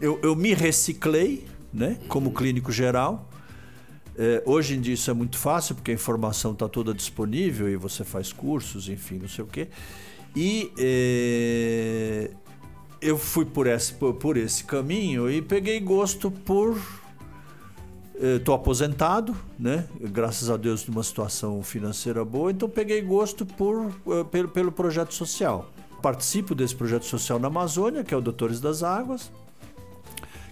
eu, 0.00 0.20
eu 0.22 0.36
me 0.36 0.52
reciclei 0.52 1.46
né, 1.72 1.98
como 2.08 2.30
clínico 2.32 2.70
geral. 2.70 3.26
É, 4.18 4.42
hoje 4.44 4.74
em 4.74 4.82
dia 4.82 4.92
isso 4.92 5.10
é 5.10 5.14
muito 5.14 5.38
fácil, 5.38 5.74
porque 5.74 5.92
a 5.92 5.94
informação 5.94 6.52
está 6.52 6.68
toda 6.68 6.92
disponível 6.92 7.70
e 7.70 7.76
você 7.76 8.04
faz 8.04 8.34
cursos, 8.34 8.86
enfim, 8.88 9.18
não 9.18 9.28
sei 9.28 9.44
o 9.44 9.46
quê. 9.46 9.68
E 10.36 10.70
é, 10.78 12.30
eu 13.00 13.16
fui 13.16 13.46
por 13.46 13.66
esse, 13.66 13.94
por, 13.94 14.12
por 14.12 14.36
esse 14.36 14.62
caminho 14.64 15.30
e 15.30 15.40
peguei 15.40 15.80
gosto 15.80 16.30
por 16.30 16.78
Estou 18.20 18.52
aposentado, 18.54 19.36
né? 19.56 19.86
Graças 20.00 20.50
a 20.50 20.56
Deus, 20.56 20.84
numa 20.86 21.04
situação 21.04 21.62
financeira 21.62 22.24
boa, 22.24 22.50
então 22.50 22.68
peguei 22.68 23.00
gosto 23.00 23.46
por, 23.46 23.92
eh, 24.08 24.24
pelo, 24.24 24.48
pelo 24.48 24.72
projeto 24.72 25.14
social. 25.14 25.70
Participo 26.02 26.52
desse 26.52 26.74
projeto 26.74 27.04
social 27.04 27.38
na 27.38 27.46
Amazônia, 27.46 28.02
que 28.02 28.12
é 28.12 28.16
o 28.16 28.20
Doutores 28.20 28.60
das 28.60 28.82
Águas, 28.82 29.30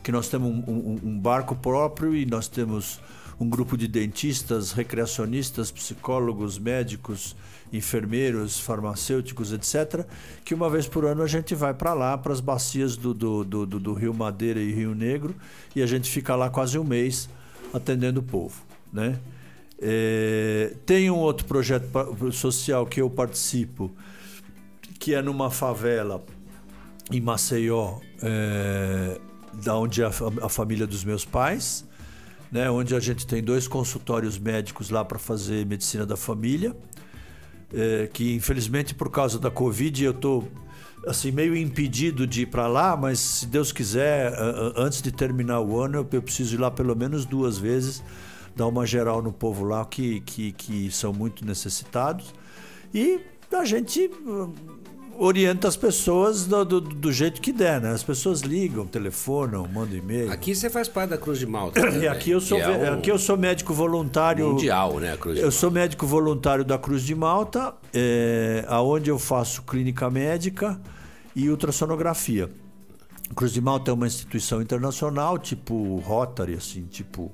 que 0.02 0.12
nós 0.12 0.28
temos 0.28 0.48
um, 0.48 0.62
um, 0.70 1.00
um 1.02 1.18
barco 1.18 1.56
próprio 1.56 2.14
e 2.14 2.24
nós 2.24 2.46
temos 2.46 3.00
um 3.38 3.48
grupo 3.48 3.76
de 3.76 3.86
dentistas, 3.86 4.72
recreacionistas, 4.72 5.70
psicólogos, 5.70 6.58
médicos, 6.58 7.36
enfermeiros, 7.72 8.58
farmacêuticos, 8.58 9.52
etc., 9.52 10.06
que 10.44 10.54
uma 10.54 10.70
vez 10.70 10.86
por 10.86 11.04
ano 11.04 11.22
a 11.22 11.26
gente 11.26 11.54
vai 11.54 11.74
para 11.74 11.92
lá, 11.92 12.16
para 12.16 12.32
as 12.32 12.40
bacias 12.40 12.96
do, 12.96 13.12
do, 13.12 13.44
do, 13.44 13.66
do, 13.66 13.92
Rio 13.92 14.14
Madeira 14.14 14.60
e 14.60 14.72
Rio 14.72 14.94
Negro, 14.94 15.34
e 15.74 15.82
a 15.82 15.86
gente 15.86 16.10
fica 16.10 16.34
lá 16.34 16.48
quase 16.48 16.78
um 16.78 16.84
mês 16.84 17.28
atendendo 17.72 18.20
o 18.20 18.22
povo. 18.22 18.62
Né? 18.92 19.18
É, 19.80 20.74
tem 20.86 21.10
um 21.10 21.18
outro 21.18 21.46
projeto 21.46 21.86
social 22.32 22.86
que 22.86 23.00
eu 23.00 23.10
participo, 23.10 23.90
que 24.98 25.14
é 25.14 25.20
numa 25.20 25.50
favela 25.50 26.24
em 27.10 27.20
Maceió, 27.20 28.00
é, 28.22 29.20
da 29.52 29.76
onde 29.76 30.02
é 30.02 30.06
a, 30.06 30.10
a 30.42 30.48
família 30.48 30.86
dos 30.86 31.04
meus 31.04 31.24
pais, 31.24 31.84
né, 32.50 32.70
onde 32.70 32.94
a 32.94 33.00
gente 33.00 33.26
tem 33.26 33.42
dois 33.42 33.66
consultórios 33.68 34.38
médicos 34.38 34.90
lá 34.90 35.04
para 35.04 35.18
fazer 35.18 35.66
medicina 35.66 36.06
da 36.06 36.16
família, 36.16 36.76
é, 37.72 38.08
que 38.12 38.34
infelizmente 38.34 38.94
por 38.94 39.10
causa 39.10 39.38
da 39.38 39.50
Covid 39.50 40.04
eu 40.04 40.12
estou 40.12 40.48
assim 41.06 41.30
meio 41.30 41.56
impedido 41.56 42.26
de 42.26 42.42
ir 42.42 42.46
para 42.46 42.66
lá, 42.66 42.96
mas 42.96 43.18
se 43.18 43.46
Deus 43.46 43.70
quiser, 43.72 44.32
antes 44.76 45.00
de 45.00 45.12
terminar 45.12 45.60
o 45.60 45.80
ano, 45.80 46.06
eu 46.10 46.22
preciso 46.22 46.56
ir 46.56 46.58
lá 46.58 46.70
pelo 46.70 46.94
menos 46.96 47.24
duas 47.24 47.56
vezes, 47.56 48.02
dar 48.56 48.66
uma 48.66 48.84
geral 48.84 49.22
no 49.22 49.32
povo 49.32 49.64
lá 49.64 49.84
que, 49.84 50.20
que, 50.20 50.52
que 50.52 50.90
são 50.90 51.12
muito 51.12 51.44
necessitados. 51.44 52.34
E 52.92 53.20
a 53.52 53.64
gente 53.64 54.10
hum, 54.26 54.52
orienta 55.18 55.68
as 55.68 55.76
pessoas 55.76 56.46
do, 56.46 56.64
do, 56.64 56.80
do, 56.80 57.12
jeito 57.12 57.40
que 57.40 57.52
der, 57.52 57.80
né? 57.80 57.92
As 57.92 58.02
pessoas 58.02 58.40
ligam, 58.40 58.86
telefonam, 58.86 59.66
mandam 59.68 59.96
e-mail. 59.96 60.32
Aqui 60.32 60.54
você 60.54 60.68
faz 60.68 60.88
parte 60.88 61.10
da 61.10 61.18
Cruz 61.18 61.38
de 61.38 61.46
Malta. 61.46 61.80
E 61.96 62.08
aqui 62.08 62.30
eu 62.30 62.40
sou, 62.40 62.58
é 62.58 62.88
aqui 62.88 63.10
eu 63.10 63.18
sou 63.18 63.36
médico 63.36 63.72
voluntário. 63.72 64.48
Mundial, 64.48 64.98
né? 64.98 65.12
A 65.12 65.16
Cruz 65.16 65.38
eu 65.38 65.50
sou 65.50 65.70
médico 65.70 66.06
voluntário 66.06 66.64
da 66.64 66.78
Cruz 66.78 67.02
de 67.02 67.14
Malta, 67.14 67.74
é, 67.92 68.64
aonde 68.66 69.10
eu 69.10 69.18
faço 69.18 69.62
clínica 69.62 70.10
médica 70.10 70.80
e 71.36 71.50
ultrassonografia. 71.50 72.50
Cruz 73.34 73.52
de 73.52 73.60
Malta 73.60 73.90
é 73.90 73.94
uma 73.94 74.06
instituição 74.06 74.62
internacional, 74.62 75.38
tipo 75.38 75.98
Rotary, 75.98 76.54
assim, 76.54 76.84
tipo, 76.84 77.30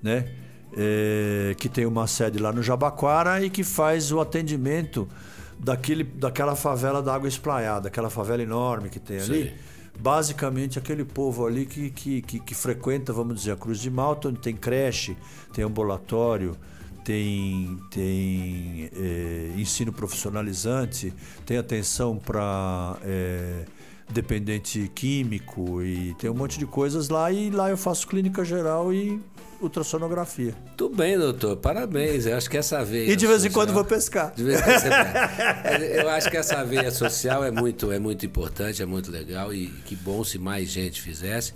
né? 0.00 0.30
É, 0.76 1.54
que 1.58 1.68
tem 1.68 1.84
uma 1.84 2.06
sede 2.06 2.38
lá 2.38 2.52
no 2.52 2.62
Jabaquara 2.62 3.44
e 3.44 3.50
que 3.50 3.64
faz 3.64 4.12
o 4.12 4.20
atendimento 4.20 5.08
daquele, 5.58 6.04
daquela 6.04 6.54
favela 6.54 7.02
da 7.02 7.14
Água 7.14 7.28
Esplaiada, 7.28 7.88
aquela 7.88 8.10
favela 8.10 8.42
enorme 8.42 8.88
que 8.88 9.00
tem 9.00 9.20
ali. 9.20 9.54
basicamente 9.98 10.78
aquele 10.78 11.04
povo 11.04 11.46
ali 11.46 11.64
que, 11.64 11.90
que, 11.90 12.22
que, 12.22 12.40
que 12.40 12.54
frequenta, 12.54 13.12
vamos 13.12 13.36
dizer, 13.36 13.52
a 13.52 13.56
Cruz 13.56 13.80
de 13.80 13.90
Malta, 13.90 14.28
onde 14.28 14.40
tem 14.40 14.54
creche, 14.54 15.16
tem 15.52 15.64
ambulatório, 15.64 16.56
tem, 17.04 17.78
tem 17.90 18.90
é, 18.96 19.52
ensino 19.56 19.92
profissionalizante, 19.92 21.12
tem 21.44 21.58
atenção 21.58 22.16
para 22.16 22.96
é, 23.04 23.64
dependente 24.10 24.90
químico 24.94 25.82
e 25.82 26.14
tem 26.14 26.30
um 26.30 26.34
monte 26.34 26.58
de 26.58 26.66
coisas 26.66 27.08
lá. 27.08 27.30
E 27.30 27.50
lá 27.50 27.70
eu 27.70 27.76
faço 27.76 28.08
clínica 28.08 28.44
geral 28.44 28.92
e 28.92 29.20
ultrassonografia. 29.60 30.54
Tudo 30.76 30.96
bem, 30.96 31.18
doutor. 31.18 31.56
Parabéns. 31.56 32.26
Eu 32.26 32.36
acho 32.36 32.48
que 32.48 32.56
essa 32.56 32.84
veia. 32.84 33.10
E 33.10 33.16
de 33.16 33.26
vez 33.26 33.42
social... 33.42 33.50
em 33.50 33.52
quando 33.52 33.74
vou 33.74 33.84
pescar. 33.84 34.32
De 34.34 34.42
vez 34.42 34.60
em 34.60 34.62
quando 34.62 34.80
você 34.80 36.00
Eu 36.00 36.08
acho 36.08 36.30
que 36.30 36.36
essa 36.36 36.64
veia 36.64 36.90
social 36.90 37.44
é 37.44 37.50
muito, 37.50 37.92
é 37.92 37.98
muito 37.98 38.24
importante, 38.24 38.82
é 38.82 38.86
muito 38.86 39.10
legal 39.10 39.52
e 39.52 39.68
que 39.84 39.94
bom 39.94 40.24
se 40.24 40.38
mais 40.38 40.68
gente 40.68 41.00
fizesse 41.00 41.54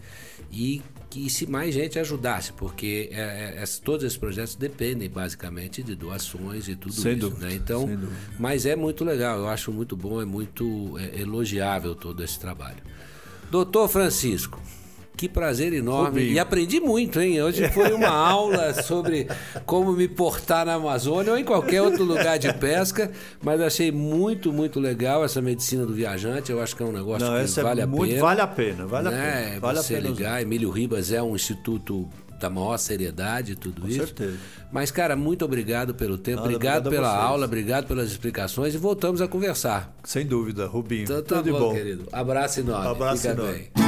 e 0.52 0.82
que 1.10 1.30
se 1.30 1.46
mais 1.46 1.74
gente 1.74 1.98
ajudasse, 1.98 2.52
porque 2.52 3.08
é, 3.12 3.62
é, 3.62 3.64
todos 3.82 4.04
esses 4.04 4.18
projetos 4.18 4.54
dependem 4.54 5.08
basicamente 5.08 5.82
de 5.82 5.94
doações 5.94 6.68
e 6.68 6.76
tudo 6.76 6.94
sem 6.94 7.12
isso. 7.12 7.20
Dúvida, 7.30 7.46
né? 7.46 7.54
Então, 7.54 7.88
mas 8.38 8.66
é 8.66 8.76
muito 8.76 9.04
legal, 9.04 9.38
eu 9.38 9.48
acho 9.48 9.72
muito 9.72 9.96
bom, 9.96 10.20
é 10.20 10.24
muito 10.24 10.96
é, 10.98 11.20
elogiável 11.20 11.94
todo 11.94 12.22
esse 12.22 12.38
trabalho. 12.38 12.82
Doutor 13.50 13.88
Francisco, 13.88 14.60
que 15.18 15.28
prazer 15.28 15.72
enorme. 15.72 16.22
E 16.22 16.38
aprendi 16.38 16.78
muito, 16.78 17.20
hein? 17.20 17.42
Hoje 17.42 17.68
foi 17.74 17.92
uma 17.92 18.08
aula 18.08 18.72
sobre 18.82 19.26
como 19.66 19.92
me 19.92 20.06
portar 20.06 20.64
na 20.64 20.74
Amazônia 20.74 21.32
ou 21.32 21.38
em 21.38 21.42
qualquer 21.44 21.82
outro 21.82 22.04
lugar 22.04 22.38
de 22.38 22.52
pesca, 22.54 23.10
mas 23.42 23.60
achei 23.60 23.90
muito, 23.90 24.52
muito 24.52 24.78
legal 24.78 25.24
essa 25.24 25.42
medicina 25.42 25.84
do 25.84 25.92
viajante. 25.92 26.52
Eu 26.52 26.62
acho 26.62 26.76
que 26.76 26.82
é 26.82 26.86
um 26.86 26.92
negócio 26.92 27.26
Não, 27.28 27.44
que 27.44 27.60
vale, 27.60 27.80
é 27.80 27.84
a 27.84 27.86
muito, 27.86 28.20
vale 28.20 28.40
a 28.40 28.46
pena. 28.46 28.86
Vale 28.86 29.10
né? 29.10 29.16
a 29.16 29.44
pena. 29.48 29.60
Vale 29.60 29.78
Você 29.78 29.94
a 29.94 29.96
pena 29.98 30.08
ligar. 30.08 30.42
Emílio 30.42 30.70
Ribas 30.70 31.10
é 31.10 31.20
um 31.20 31.34
instituto 31.34 32.08
da 32.38 32.48
maior 32.48 32.76
seriedade 32.76 33.56
tudo 33.56 33.82
Com 33.82 33.88
isso. 33.88 33.98
certeza. 33.98 34.36
Mas, 34.70 34.90
cara, 34.92 35.16
muito 35.16 35.44
obrigado 35.44 35.94
pelo 35.94 36.16
tempo, 36.16 36.36
Nada, 36.36 36.48
obrigado 36.48 36.90
pela 36.90 37.12
aula, 37.12 37.46
obrigado 37.46 37.88
pelas 37.88 38.08
explicações 38.10 38.74
e 38.74 38.78
voltamos 38.78 39.20
a 39.20 39.26
conversar. 39.26 39.92
Sem 40.04 40.24
dúvida, 40.24 40.66
Rubinho. 40.66 41.02
Então, 41.02 41.22
tá 41.22 41.36
Tudo 41.38 41.50
bom, 41.52 41.58
bom, 41.58 41.74
querido. 41.74 42.06
Abraço 42.12 42.60
enorme. 42.60 42.86
Abraço 42.86 43.22
Fica 43.22 43.34
enorme. 43.34 43.70
Bem. 43.74 43.87